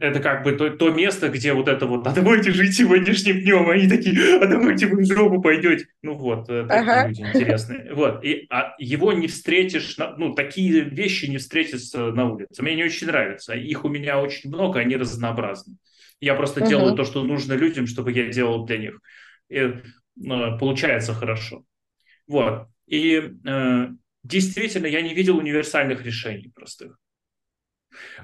это 0.00 0.20
как 0.20 0.44
бы 0.44 0.52
то, 0.52 0.70
то 0.70 0.90
место, 0.90 1.28
где 1.28 1.52
вот 1.52 1.68
это 1.68 1.86
вот, 1.86 2.06
а 2.06 2.12
давайте 2.12 2.52
жить 2.52 2.76
сегодняшним 2.76 3.40
днем, 3.40 3.68
они 3.68 3.88
такие, 3.88 4.38
а 4.38 4.46
давайте 4.46 4.86
вы 4.86 5.02
в 5.02 5.06
жопу 5.06 5.40
пойдете. 5.40 5.86
Ну 6.02 6.14
вот, 6.14 6.48
э, 6.48 6.64
такие 6.66 6.80
ага. 6.80 7.08
люди 7.08 7.20
интересные. 7.20 7.94
Вот, 7.94 8.24
и 8.24 8.46
а 8.50 8.74
его 8.78 9.12
не 9.12 9.28
встретишь, 9.28 9.96
ну, 10.16 10.34
такие 10.34 10.80
вещи 10.80 11.26
не 11.26 11.38
встретятся 11.38 12.10
на 12.12 12.30
улице. 12.30 12.62
Мне 12.62 12.76
не 12.76 12.84
очень 12.84 13.06
нравится. 13.06 13.54
Их 13.54 13.84
у 13.84 13.88
меня 13.88 14.20
очень 14.20 14.50
много, 14.50 14.80
они 14.80 14.96
разнообразны. 14.96 15.76
Я 16.20 16.34
просто 16.34 16.60
угу. 16.60 16.68
делаю 16.68 16.94
то, 16.94 17.04
что 17.04 17.22
нужно 17.22 17.52
людям, 17.52 17.86
чтобы 17.86 18.12
я 18.12 18.28
делал 18.28 18.64
для 18.64 18.78
них. 18.78 19.00
И, 19.48 19.56
э, 19.58 20.58
получается 20.58 21.14
хорошо. 21.14 21.62
Вот. 22.26 22.68
И 22.86 23.32
э, 23.46 23.88
действительно, 24.22 24.86
я 24.86 25.02
не 25.02 25.14
видел 25.14 25.38
универсальных 25.38 26.04
решений 26.04 26.50
простых. 26.54 26.98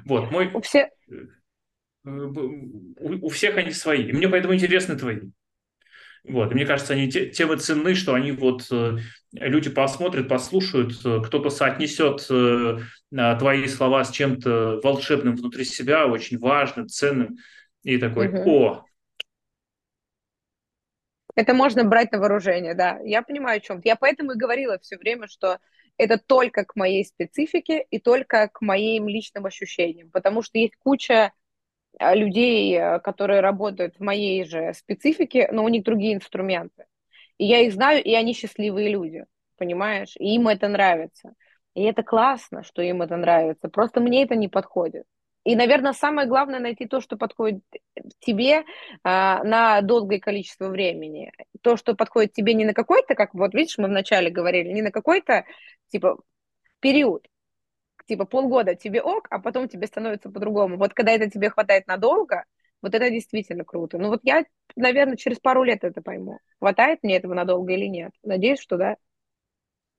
Вот, 0.04 0.30
мой... 0.30 0.52
Все... 0.62 0.90
Э, 2.04 2.10
у, 2.10 3.26
у 3.26 3.28
всех 3.28 3.56
они 3.56 3.72
свои. 3.72 4.04
И 4.04 4.12
мне 4.12 4.28
поэтому 4.28 4.54
интересны 4.54 4.96
твои. 4.96 5.20
Вот. 6.24 6.50
И 6.50 6.54
мне 6.54 6.64
кажется, 6.64 6.94
они 6.94 7.10
те, 7.10 7.28
тем 7.28 7.52
и 7.52 7.58
ценны, 7.58 7.94
что 7.94 8.14
они 8.14 8.32
вот 8.32 8.66
э, 8.70 8.98
люди 9.32 9.70
посмотрят, 9.70 10.28
послушают, 10.28 10.94
э, 11.04 11.20
кто-то 11.24 11.50
соотнесет 11.50 12.26
твои 13.38 13.66
слова 13.68 14.04
с 14.04 14.10
чем-то 14.10 14.80
волшебным 14.82 15.36
внутри 15.36 15.64
себя, 15.64 16.06
очень 16.06 16.38
важным, 16.38 16.88
ценным, 16.88 17.36
и 17.82 17.98
такой, 17.98 18.28
угу. 18.28 18.50
о, 18.50 18.84
это 21.36 21.52
можно 21.52 21.84
брать 21.84 22.12
на 22.12 22.18
вооружение, 22.18 22.74
да. 22.74 22.98
Я 23.04 23.22
понимаю, 23.22 23.58
о 23.58 23.60
чем 23.60 23.80
Я 23.84 23.96
поэтому 23.96 24.32
и 24.32 24.36
говорила 24.36 24.78
все 24.78 24.96
время, 24.96 25.26
что 25.26 25.58
это 25.96 26.18
только 26.18 26.64
к 26.64 26.76
моей 26.76 27.04
специфике 27.04 27.84
и 27.90 27.98
только 27.98 28.48
к 28.48 28.60
моим 28.60 29.08
личным 29.08 29.46
ощущениям, 29.46 30.10
потому 30.10 30.42
что 30.42 30.58
есть 30.58 30.76
куча 30.76 31.32
людей, 32.00 32.76
э, 32.76 33.00
которые 33.00 33.40
работают 33.40 33.96
в 33.96 34.00
моей 34.02 34.44
же 34.44 34.72
специфике, 34.74 35.48
но 35.52 35.64
у 35.64 35.68
них 35.68 35.84
другие 35.84 36.14
инструменты. 36.14 36.86
И 37.38 37.46
я 37.46 37.60
их 37.60 37.72
знаю, 37.72 38.02
и 38.02 38.14
они 38.14 38.34
счастливые 38.34 38.90
люди. 38.90 39.24
понимаешь? 39.56 40.14
И 40.18 40.34
им 40.34 40.48
это 40.48 40.68
нравится. 40.68 41.34
И 41.74 41.82
это 41.82 42.02
классно, 42.02 42.62
что 42.62 42.82
им 42.82 43.02
это 43.02 43.16
нравится. 43.16 43.68
Просто 43.68 44.00
мне 44.00 44.24
это 44.24 44.36
не 44.36 44.48
подходит. 44.48 45.04
И, 45.44 45.56
наверное, 45.56 45.92
самое 45.92 46.26
главное 46.26 46.58
найти 46.58 46.86
то, 46.86 47.00
что 47.00 47.16
подходит 47.16 47.62
тебе 48.20 48.64
а, 49.02 49.44
на 49.44 49.82
долгое 49.82 50.18
количество 50.18 50.68
времени. 50.68 51.32
То, 51.60 51.76
что 51.76 51.94
подходит 51.94 52.32
тебе 52.32 52.54
не 52.54 52.64
на 52.64 52.72
какой-то, 52.72 53.14
как 53.14 53.34
вот 53.34 53.52
видишь, 53.52 53.76
мы 53.78 53.88
вначале 53.88 54.30
говорили, 54.30 54.72
не 54.72 54.82
на 54.82 54.90
какой-то 54.90 55.44
типа 55.88 56.18
период, 56.80 57.26
типа 58.06 58.24
полгода 58.24 58.74
тебе 58.74 59.02
ок, 59.02 59.26
а 59.30 59.38
потом 59.38 59.68
тебе 59.68 59.86
становится 59.86 60.30
по-другому. 60.30 60.76
Вот 60.76 60.94
когда 60.94 61.12
это 61.12 61.30
тебе 61.30 61.50
хватает 61.50 61.86
надолго, 61.86 62.44
вот 62.82 62.94
это 62.94 63.10
действительно 63.10 63.64
круто. 63.64 63.98
Ну 63.98 64.08
вот 64.08 64.20
я, 64.24 64.44
наверное, 64.76 65.16
через 65.16 65.38
пару 65.38 65.62
лет 65.64 65.84
это 65.84 66.02
пойму. 66.02 66.38
Хватает 66.58 67.02
мне 67.02 67.16
этого 67.16 67.34
надолго 67.34 67.72
или 67.72 67.86
нет. 67.86 68.12
Надеюсь, 68.22 68.60
что 68.60 68.76
да. 68.76 68.96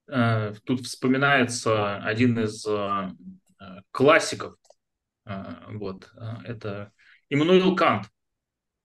Э, 0.08 0.53
тут 0.66 0.82
вспоминается 0.82 1.97
один 1.97 2.39
из 2.39 2.66
э, 2.68 3.12
классиков. 3.91 4.56
Э, 5.26 5.56
вот, 5.70 6.12
это 6.45 6.91
Иммануил 7.30 7.76
Кант. 7.76 8.08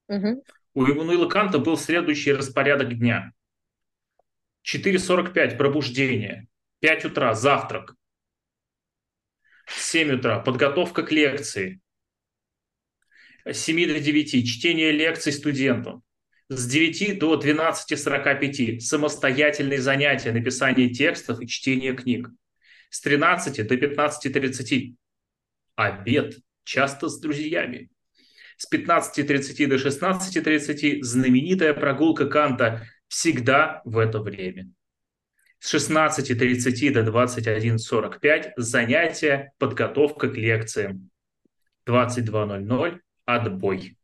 Угу. 0.09 0.45
У 0.75 0.85
Иммануила 0.87 1.29
Канта 1.29 1.59
был 1.59 1.77
следующий 1.77 2.33
распорядок 2.33 2.97
дня. 2.97 3.33
4.45 4.67 5.57
пробуждение, 5.57 6.47
5 6.81 7.07
утра 7.07 7.35
завтрак, 7.35 7.97
7 9.77 10.13
утра. 10.13 10.39
Подготовка 10.41 11.03
к 11.03 11.13
лекции, 11.13 11.81
с 13.45 13.57
7 13.59 13.87
до 13.87 14.01
9 14.01 14.47
чтение 14.49 14.93
лекций 14.93 15.33
студентам, 15.33 16.03
с 16.49 16.67
9 16.67 17.19
до 17.19 17.41
12.45 17.41 18.81
самостоятельные 18.81 19.81
занятия, 19.81 20.33
написание 20.33 20.91
текстов 20.91 21.41
и 21.41 21.47
чтение 21.47 21.95
книг, 21.95 22.29
с 22.91 23.01
13 23.01 23.67
до 23.67 23.75
15.30 23.75 24.95
обед, 25.77 26.39
часто 26.65 27.09
с 27.09 27.21
друзьями, 27.21 27.91
с 28.57 28.71
15.30 28.71 29.67
до 29.67 29.77
16.30 29.77 31.03
знаменитая 31.03 31.73
прогулка 31.73 32.27
Канта 32.27 32.87
всегда 33.09 33.81
в 33.85 33.99
это 33.99 34.21
время. 34.21 34.71
С 35.61 35.75
16.30 35.75 36.91
до 36.91 37.03
21.45 37.03 38.53
занятия, 38.57 39.53
подготовка 39.59 40.29
к 40.29 40.35
лекциям. 40.35 41.11
22.00 41.87 42.99
отбой. 43.27 43.97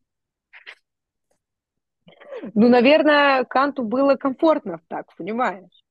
Ну, 2.55 2.69
наверное, 2.69 3.45
Канту 3.45 3.85
было 3.85 4.17
комфортно 4.17 4.81
так, 4.89 5.07
понимаешь? 5.17 5.85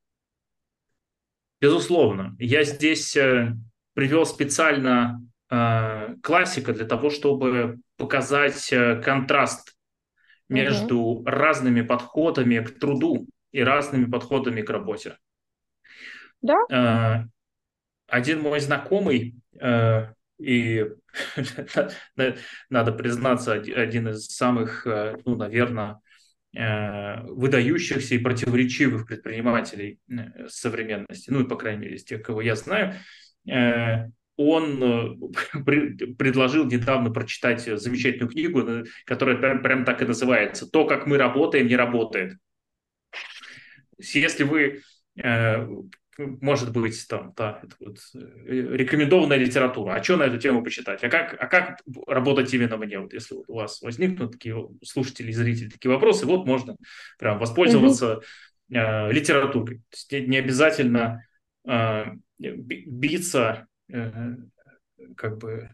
Безусловно. 1.60 2.36
Я 2.38 2.64
здесь 2.64 3.18
э, 3.18 3.54
привел 3.94 4.28
специально 4.28 5.20
э, 5.50 6.16
классика 6.22 6.74
для 6.74 6.86
того, 6.86 7.10
чтобы 7.10 7.80
показать 7.98 8.72
э, 8.72 9.02
контраст 9.02 9.76
между 10.48 11.00
угу. 11.00 11.26
разными 11.26 11.82
подходами 11.82 12.60
к 12.60 12.80
труду 12.80 13.26
и 13.52 13.62
разными 13.64 14.06
подходами 14.06 14.62
к 14.62 14.70
работе. 14.70 15.18
Да. 16.46 16.58
Э, 16.70 17.26
один 18.08 18.42
мой 18.42 18.60
знакомый 18.60 19.36
э, 19.60 20.08
и 20.38 20.86
надо 22.70 22.92
признаться, 22.92 23.54
один 23.54 24.10
из 24.10 24.28
самых, 24.28 24.86
э, 24.86 25.18
ну, 25.26 25.36
наверное, 25.36 26.02
э, 26.56 27.22
выдающихся 27.24 28.16
и 28.16 28.20
противоречивых 28.20 29.08
предпринимателей 29.08 30.00
э, 30.10 30.48
современности, 30.48 31.30
ну 31.30 31.42
и, 31.42 31.48
по 31.48 31.56
крайней 31.56 31.82
мере, 31.82 31.96
из 31.96 32.04
тех, 32.04 32.22
кого 32.22 32.42
я 32.42 32.56
знаю, 32.56 32.96
он 34.38 35.32
предложил 36.18 36.66
недавно 36.66 37.12
прочитать 37.12 37.62
замечательную 37.62 38.30
книгу, 38.30 38.86
которая 39.06 39.38
прям, 39.38 39.62
прям 39.62 39.86
так 39.86 40.02
и 40.02 40.06
называется 40.06 40.70
«То, 40.70 40.86
как 40.86 41.08
мы 41.08 41.18
работаем, 41.18 41.68
не 41.68 41.76
работает». 41.78 42.34
Если 43.98 44.44
вы 44.44 44.82
может 46.18 46.72
быть, 46.72 47.06
там, 47.08 47.34
да, 47.36 47.60
это 47.64 47.76
вот 47.80 47.98
э, 48.14 48.20
рекомендованная 48.48 49.38
литература. 49.38 49.94
А 49.94 50.04
что 50.04 50.18
на 50.18 50.24
эту 50.24 50.38
тему 50.38 50.64
почитать? 50.64 51.04
А 51.04 51.10
как, 51.10 51.36
а 51.40 51.48
как 51.48 51.82
работать 52.08 52.54
именно 52.54 52.78
мне? 52.78 53.00
Вот 53.00 53.14
если 53.14 53.36
вот 53.36 53.46
у 53.48 53.56
вас 53.56 53.82
возникнут 53.82 54.34
такие 54.34 54.56
слушатели 54.84 55.30
и 55.30 55.34
зрители 55.34 55.70
такие 55.70 55.92
вопросы, 55.92 56.26
вот 56.26 56.46
можно 56.46 56.78
прям 57.20 57.40
воспользоваться 57.40 58.22
э, 58.72 59.12
литературой. 59.12 59.78
То 59.90 60.16
есть 60.16 60.28
не 60.30 60.38
обязательно 60.38 61.26
э, 61.68 62.06
биться 62.38 63.68
э, 63.90 64.36
как 65.18 65.38
бы 65.38 65.70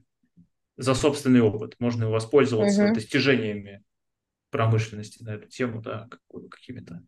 за 0.78 0.94
собственный 0.96 1.42
опыт. 1.42 1.76
Можно 1.80 2.10
воспользоваться 2.10 2.88
mm-hmm. 2.88 2.94
достижениями 2.94 3.84
промышленности 4.50 5.24
на 5.24 5.36
эту 5.36 5.48
тему, 5.48 5.82
да, 5.82 6.10
какими-то. 6.50 7.04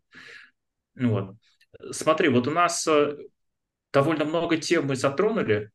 Ну 0.96 1.10
вот. 1.10 1.36
Смотри, 1.92 2.30
вот 2.30 2.48
у 2.48 2.52
нас 2.52 2.88
э, 2.88 3.18
довольно 3.92 4.26
много 4.26 4.58
тем 4.58 4.88
мы 4.88 4.96
затронули 4.96 5.72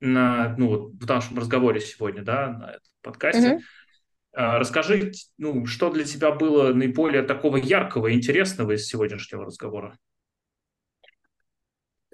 на, 0.00 0.54
ну, 0.56 0.68
вот 0.68 0.92
в 0.94 1.06
нашем 1.06 1.38
разговоре 1.38 1.80
сегодня, 1.80 2.22
да, 2.22 2.48
на 2.48 2.70
этом 2.70 2.90
подкасте. 3.02 3.48
Mm-hmm. 3.48 3.60
Расскажи, 4.32 5.12
ну, 5.38 5.66
что 5.66 5.90
для 5.90 6.04
тебя 6.04 6.30
было 6.30 6.72
наиболее 6.72 7.22
такого 7.22 7.56
яркого 7.56 8.06
и 8.06 8.14
интересного 8.14 8.72
из 8.72 8.86
сегодняшнего 8.86 9.44
разговора? 9.44 9.98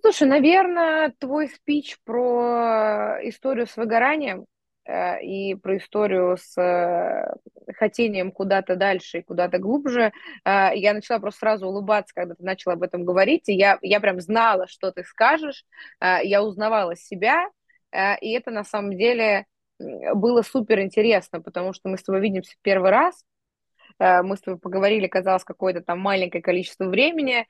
Слушай, 0.00 0.28
наверное, 0.28 1.12
твой 1.18 1.48
спич 1.48 1.98
про 2.04 3.18
историю 3.22 3.66
с 3.66 3.76
выгоранием 3.76 4.46
и 4.88 5.56
про 5.56 5.78
историю 5.78 6.36
с 6.36 6.56
э, 6.60 7.34
хотением 7.74 8.30
куда-то 8.30 8.76
дальше 8.76 9.18
и 9.18 9.22
куда-то 9.22 9.58
глубже, 9.58 10.12
э, 10.44 10.68
я 10.74 10.94
начала 10.94 11.18
просто 11.18 11.40
сразу 11.40 11.66
улыбаться, 11.66 12.14
когда 12.14 12.34
ты 12.34 12.44
начала 12.44 12.74
об 12.74 12.84
этом 12.84 13.04
говорить, 13.04 13.48
и 13.48 13.54
я, 13.54 13.78
я 13.82 13.98
прям 14.00 14.20
знала, 14.20 14.68
что 14.68 14.92
ты 14.92 15.02
скажешь, 15.02 15.64
я 16.00 16.42
узнавала 16.42 16.94
себя, 16.94 17.48
и 17.92 18.30
это 18.32 18.50
на 18.50 18.62
самом 18.62 18.96
деле 18.96 19.46
было 19.78 20.42
супер 20.42 20.80
интересно, 20.80 21.40
потому 21.40 21.72
что 21.72 21.88
мы 21.88 21.98
с 21.98 22.02
тобой 22.02 22.20
видимся 22.20 22.54
первый 22.62 22.90
раз, 22.90 23.24
мы 23.98 24.36
с 24.36 24.40
тобой 24.40 24.60
поговорили, 24.60 25.06
казалось, 25.06 25.44
какое-то 25.44 25.80
там 25.80 25.98
маленькое 26.00 26.42
количество 26.42 26.84
времени, 26.84 27.46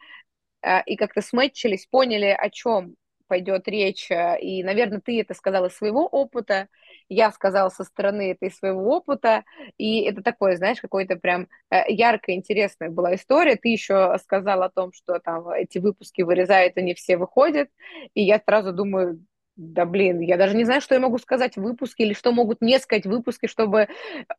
и 0.87 0.97
как-то 0.97 1.21
сметчились, 1.21 1.87
поняли, 1.87 2.37
о 2.39 2.51
чем 2.51 2.95
пойдет 3.27 3.67
речь, 3.67 4.09
и, 4.11 4.63
наверное, 4.63 5.01
ты 5.01 5.21
это 5.21 5.35
сказала 5.35 5.67
из 5.67 5.77
своего 5.77 6.07
опыта, 6.07 6.69
я 7.09 7.31
сказала 7.33 7.69
со 7.69 7.85
стороны 7.85 8.33
этой 8.33 8.51
своего 8.51 8.83
опыта, 8.97 9.45
и 9.79 10.03
это 10.03 10.23
такое, 10.23 10.57
знаешь, 10.57 10.81
какой-то 10.81 11.17
прям 11.17 11.49
э, 11.71 11.91
яркая, 11.93 12.37
интересная 12.37 12.91
была 12.91 13.15
история. 13.15 13.57
Ты 13.57 13.69
еще 13.69 14.17
сказал 14.23 14.63
о 14.63 14.71
том, 14.71 14.93
что 14.93 15.19
там 15.19 15.49
эти 15.51 15.79
выпуски 15.79 16.23
вырезают, 16.23 16.77
и 16.77 16.83
не 16.83 16.95
все 16.95 17.17
выходят, 17.17 17.69
и 18.15 18.23
я 18.23 18.41
сразу 18.45 18.73
думаю, 18.73 19.25
да 19.57 19.87
блин, 19.87 20.21
я 20.21 20.37
даже 20.37 20.55
не 20.55 20.65
знаю, 20.65 20.81
что 20.83 20.95
я 20.95 21.01
могу 21.01 21.19
сказать 21.19 21.57
в 21.57 21.63
выпуске, 21.63 22.05
или 22.05 22.13
что 22.13 22.33
могут 22.33 22.61
мне 22.61 22.79
сказать 22.79 23.07
в 23.07 23.11
выпуске, 23.11 23.47
чтобы 23.49 23.89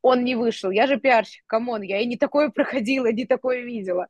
он 0.01 0.23
не 0.23 0.35
вышел. 0.35 0.69
Я 0.69 0.85
же 0.87 0.99
пиарщик, 0.99 1.43
come 1.47 1.67
on, 1.67 1.81
я 1.81 1.99
и 1.99 2.05
не 2.05 2.17
такое 2.17 2.49
проходила, 2.49 3.11
не 3.11 3.25
такое 3.25 3.61
видела. 3.61 4.07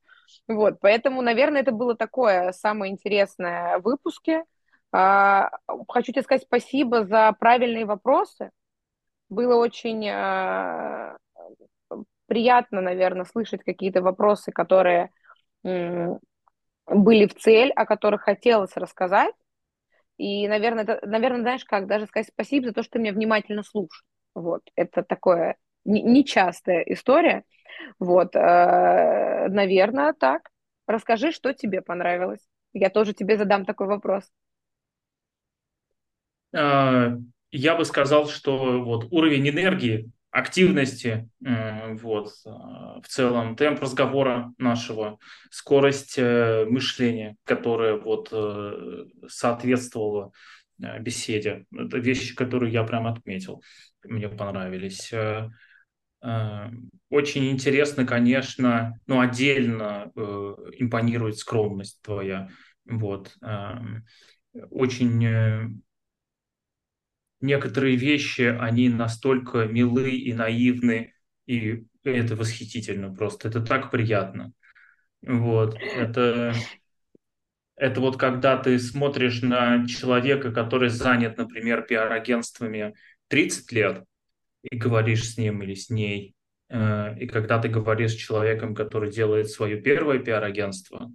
Вот, 0.48 0.80
поэтому, 0.82 1.22
наверное, 1.22 1.62
это 1.62 1.72
было 1.72 1.96
такое 1.96 2.52
самое 2.52 2.92
интересное 2.92 3.80
в 3.80 3.84
выпуске. 3.84 4.44
А, 4.92 5.50
хочу 5.90 6.12
тебе 6.12 6.24
сказать 6.24 6.44
спасибо 6.44 7.06
за 7.06 7.34
правильные 7.40 7.86
вопросы. 7.86 8.52
Было 9.30 9.56
очень 9.58 10.08
а, 10.10 11.18
приятно, 12.28 12.82
наверное, 12.82 13.26
слышать 13.26 13.64
какие-то 13.64 14.02
вопросы, 14.02 14.52
которые 14.52 15.12
были 15.64 17.28
в 17.28 17.36
цель, 17.36 17.72
о 17.72 17.86
которых 17.86 18.22
хотелось 18.22 18.76
рассказать. 18.76 19.34
И, 20.18 20.48
наверное, 20.48 20.84
это, 20.84 21.00
наверное, 21.06 21.42
знаешь 21.42 21.66
как, 21.66 21.88
даже 21.88 22.08
сказать 22.08 22.30
спасибо 22.30 22.68
за 22.68 22.74
то, 22.74 22.84
что 22.84 22.94
ты 22.94 23.00
меня 23.00 23.14
внимательно 23.14 23.64
слушал. 23.64 24.06
Вот, 24.34 24.62
это 24.76 25.04
такое 25.04 25.58
нечастая 25.86 26.82
история. 26.82 27.44
Вот, 28.00 28.36
э, 28.36 29.48
наверное, 29.50 30.14
так. 30.14 30.50
Расскажи, 30.88 31.32
что 31.32 31.54
тебе 31.54 31.82
понравилось. 31.82 32.42
Я 32.74 32.90
тоже 32.90 33.14
тебе 33.14 33.38
задам 33.38 33.66
такой 33.66 33.88
вопрос. 33.88 34.24
А, 36.58 37.18
я 37.52 37.76
бы 37.76 37.86
сказал, 37.86 38.28
что 38.28 38.84
вот 38.84 39.08
уровень 39.12 39.50
энергии, 39.50 40.12
активности, 40.32 41.30
э, 41.46 41.94
вот, 41.94 42.32
а, 42.46 43.00
в 43.02 43.08
целом 43.08 43.56
темп 43.56 43.82
разговора 43.82 44.54
нашего, 44.58 45.18
скорость 45.50 46.16
э, 46.18 46.66
мышления, 46.66 47.38
которая 47.44 47.96
вот 47.96 48.30
э, 48.32 49.06
соответствовала 49.28 50.32
беседе. 51.00 51.66
Это 51.72 51.98
вещи, 51.98 52.36
которые 52.36 52.72
я 52.72 52.84
прям 52.84 53.08
отметил, 53.08 53.64
мне 54.04 54.30
понравились. 54.30 55.12
Очень 57.10 57.50
интересно, 57.50 58.06
конечно, 58.06 59.00
но 59.08 59.20
отдельно 59.20 60.12
импонирует 60.16 61.40
скромность 61.40 62.00
твоя 62.04 62.50
Вот. 62.86 63.36
Очень 64.70 65.26
э, 65.26 65.70
некоторые 67.42 67.96
вещи, 67.96 68.42
они 68.42 68.90
настолько 68.90 69.66
милы 69.66 70.12
и 70.12 70.34
наивны, 70.34 71.14
и 71.46 71.86
это 72.04 72.36
восхитительно 72.36 73.14
просто. 73.14 73.48
Это 73.48 73.62
так 73.62 73.92
приятно. 73.92 74.54
Вот. 75.22 75.78
Это, 75.80 76.54
это 77.76 78.02
вот 78.02 78.18
когда 78.18 78.58
ты 78.58 78.80
смотришь 78.80 79.42
на 79.42 79.88
человека, 79.88 80.52
который 80.52 80.90
занят, 80.90 81.38
например, 81.38 81.84
пиар-агентствами 81.84 82.96
30 83.28 83.72
лет, 83.72 84.04
и 84.64 84.76
говоришь 84.76 85.30
с 85.30 85.38
ним 85.38 85.62
или 85.64 85.76
с 85.76 85.90
ней, 85.90 86.36
э, 86.70 87.20
и 87.20 87.28
когда 87.28 87.60
ты 87.60 87.70
говоришь 87.70 88.14
с 88.14 88.16
человеком, 88.16 88.76
который 88.76 89.12
делает 89.12 89.50
свое 89.50 89.80
первое 89.80 90.20
пиар-агентство, 90.20 91.12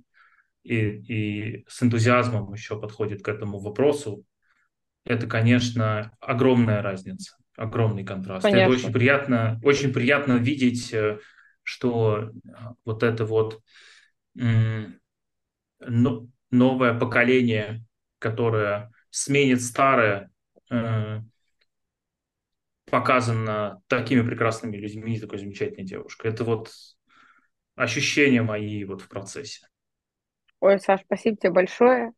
и, 0.62 0.76
и 0.76 1.64
с 1.68 1.82
энтузиазмом 1.82 2.52
еще 2.52 2.80
подходит 2.80 3.22
к 3.22 3.28
этому 3.28 3.58
вопросу, 3.58 4.24
это, 5.04 5.26
конечно, 5.26 6.12
огромная 6.20 6.82
разница, 6.82 7.36
огромный 7.56 8.04
контраст. 8.04 8.42
Конечно. 8.44 8.62
Это 8.62 8.70
очень 8.72 8.92
приятно, 8.92 9.60
очень 9.62 9.92
приятно 9.92 10.34
видеть, 10.34 10.92
э, 10.92 11.18
что 11.62 12.30
э, 12.30 12.30
вот 12.84 13.02
это 13.02 13.24
вот 13.24 13.60
новое 16.50 16.98
поколение, 16.98 17.84
которое 18.18 18.90
сменит 19.10 19.60
старое, 19.62 20.30
э, 20.70 21.20
показано 22.90 23.82
такими 23.88 24.22
прекрасными 24.22 24.76
людьми, 24.76 25.18
такой 25.18 25.38
замечательной 25.38 25.84
девушкой. 25.84 26.30
Это 26.30 26.44
вот 26.44 26.70
ощущения 27.74 28.42
мои 28.42 28.84
вот 28.84 29.00
в 29.00 29.08
процессе. 29.08 29.66
Ой, 30.60 30.78
Саш, 30.78 31.00
спасибо 31.00 31.36
тебе 31.36 31.52
большое. 31.52 32.12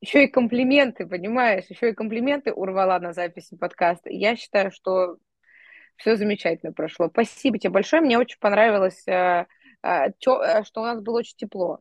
Еще 0.00 0.24
и 0.24 0.28
комплименты, 0.28 1.06
понимаешь? 1.06 1.64
Еще 1.68 1.90
и 1.90 1.94
комплименты 1.94 2.52
урвала 2.52 2.98
на 3.00 3.12
записи 3.12 3.56
подкаста. 3.56 4.10
Я 4.10 4.36
считаю, 4.36 4.70
что 4.70 5.16
все 5.96 6.16
замечательно 6.16 6.72
прошло. 6.72 7.08
Спасибо 7.08 7.58
тебе 7.58 7.70
большое. 7.70 8.02
Мне 8.02 8.18
очень 8.18 8.38
понравилось, 8.38 9.02
э, 9.08 9.46
э, 9.82 10.10
что 10.20 10.80
у 10.80 10.84
нас 10.84 11.00
было 11.02 11.18
очень 11.18 11.36
тепло. 11.36 11.80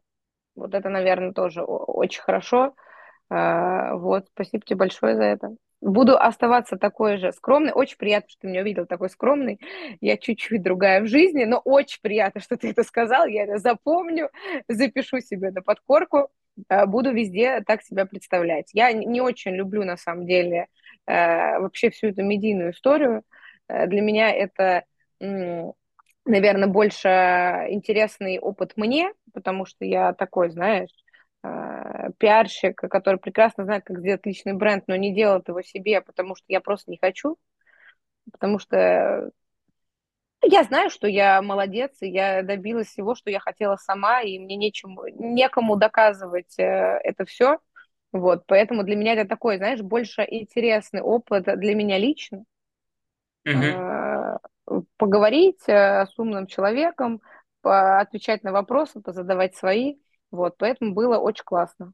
Вот 0.55 0.73
это, 0.73 0.89
наверное, 0.89 1.31
тоже 1.31 1.61
очень 1.63 2.21
хорошо. 2.21 2.73
Э, 3.29 3.93
вот, 3.93 4.27
спасибо 4.29 4.65
тебе 4.65 4.77
большое 4.77 5.15
за 5.15 5.23
это. 5.23 5.55
Буду 5.79 6.17
оставаться 6.17 6.75
такой 6.75 7.17
же 7.17 7.31
скромной. 7.31 7.71
Очень 7.71 7.97
приятно, 7.97 8.29
что 8.29 8.41
ты 8.41 8.47
меня 8.47 8.61
увидел 8.61 8.87
такой 8.87 9.11
скромный. 9.11 9.59
Я 10.01 10.17
чуть-чуть 10.17 10.63
другая 10.63 11.01
в 11.01 11.07
жизни, 11.07 11.43
но 11.43 11.59
очень 11.63 11.99
приятно, 12.01 12.41
что 12.41 12.57
ты 12.57 12.71
это 12.71 12.81
сказал. 12.83 13.27
Я 13.27 13.43
это 13.43 13.59
запомню, 13.59 14.31
запишу 14.67 15.19
себе 15.19 15.51
на 15.51 15.61
подкорку. 15.61 16.29
Буду 16.87 17.13
везде 17.13 17.61
так 17.61 17.83
себя 17.83 18.05
представлять. 18.05 18.69
Я 18.73 18.91
не 18.91 19.21
очень 19.21 19.51
люблю, 19.55 19.83
на 19.83 19.97
самом 19.97 20.25
деле, 20.25 20.67
вообще 21.05 21.89
всю 21.89 22.07
эту 22.07 22.23
медийную 22.23 22.71
историю. 22.71 23.23
Э, 23.67 23.87
для 23.87 24.01
меня 24.01 24.31
это, 24.31 24.83
наверное, 25.19 26.67
больше 26.67 27.07
интересный 27.69 28.39
опыт 28.39 28.73
мне, 28.75 29.11
потому 29.33 29.65
что 29.65 29.85
я 29.85 30.13
такой, 30.13 30.49
знаешь, 30.49 30.89
э, 31.43 32.09
пиарщик, 32.17 32.75
который 32.75 33.19
прекрасно 33.19 33.63
знает, 33.65 33.83
как 33.85 33.99
сделать 33.99 34.25
личный 34.25 34.53
бренд, 34.53 34.85
но 34.87 34.95
не 34.95 35.13
делает 35.13 35.47
его 35.47 35.61
себе, 35.61 36.01
потому 36.01 36.35
что 36.35 36.45
я 36.47 36.61
просто 36.61 36.91
не 36.91 36.97
хочу, 36.97 37.37
потому 38.31 38.59
что 38.59 39.31
я 40.43 40.63
знаю, 40.63 40.89
что 40.89 41.07
я 41.07 41.41
молодец, 41.41 41.97
и 42.01 42.09
я 42.09 42.43
добилась 42.43 42.87
всего, 42.87 43.15
что 43.15 43.29
я 43.29 43.39
хотела 43.39 43.75
сама, 43.75 44.21
и 44.21 44.39
мне 44.39 44.55
нечему, 44.55 45.03
некому 45.07 45.75
доказывать 45.75 46.57
э, 46.59 46.63
это 46.63 47.25
все. 47.25 47.59
Вот, 48.11 48.45
поэтому 48.47 48.83
для 48.83 48.95
меня 48.95 49.13
это 49.13 49.27
такой, 49.27 49.57
знаешь, 49.57 49.81
больше 49.81 50.25
интересный 50.27 51.01
опыт 51.01 51.43
для 51.43 51.75
меня 51.75 51.97
лично, 51.97 52.45
угу. 53.45 54.85
поговорить 54.97 55.67
э, 55.67 56.05
с 56.05 56.17
умным 56.17 56.47
человеком, 56.47 57.21
отвечать 57.63 58.43
на 58.43 58.51
вопросы, 58.51 59.01
позадавать 59.01 59.55
свои. 59.55 59.97
Вот, 60.31 60.57
поэтому 60.57 60.93
было 60.93 61.17
очень 61.17 61.43
классно. 61.43 61.93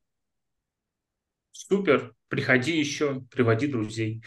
Супер. 1.51 2.13
Приходи 2.27 2.77
еще, 2.77 3.21
приводи 3.31 3.67
друзей. 3.67 4.23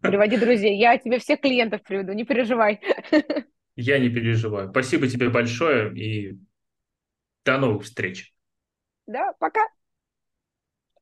Приводи 0.00 0.36
друзей. 0.36 0.78
Я 0.78 0.98
тебе 0.98 1.18
всех 1.18 1.40
клиентов 1.40 1.82
приведу, 1.82 2.12
не 2.12 2.24
переживай. 2.24 2.80
Я 3.76 3.98
не 3.98 4.08
переживаю. 4.10 4.70
Спасибо 4.70 5.08
тебе 5.08 5.30
большое 5.30 5.92
и 5.94 6.38
до 7.44 7.58
новых 7.58 7.84
встреч. 7.84 8.34
Да, 9.06 9.32
пока. 9.38 9.60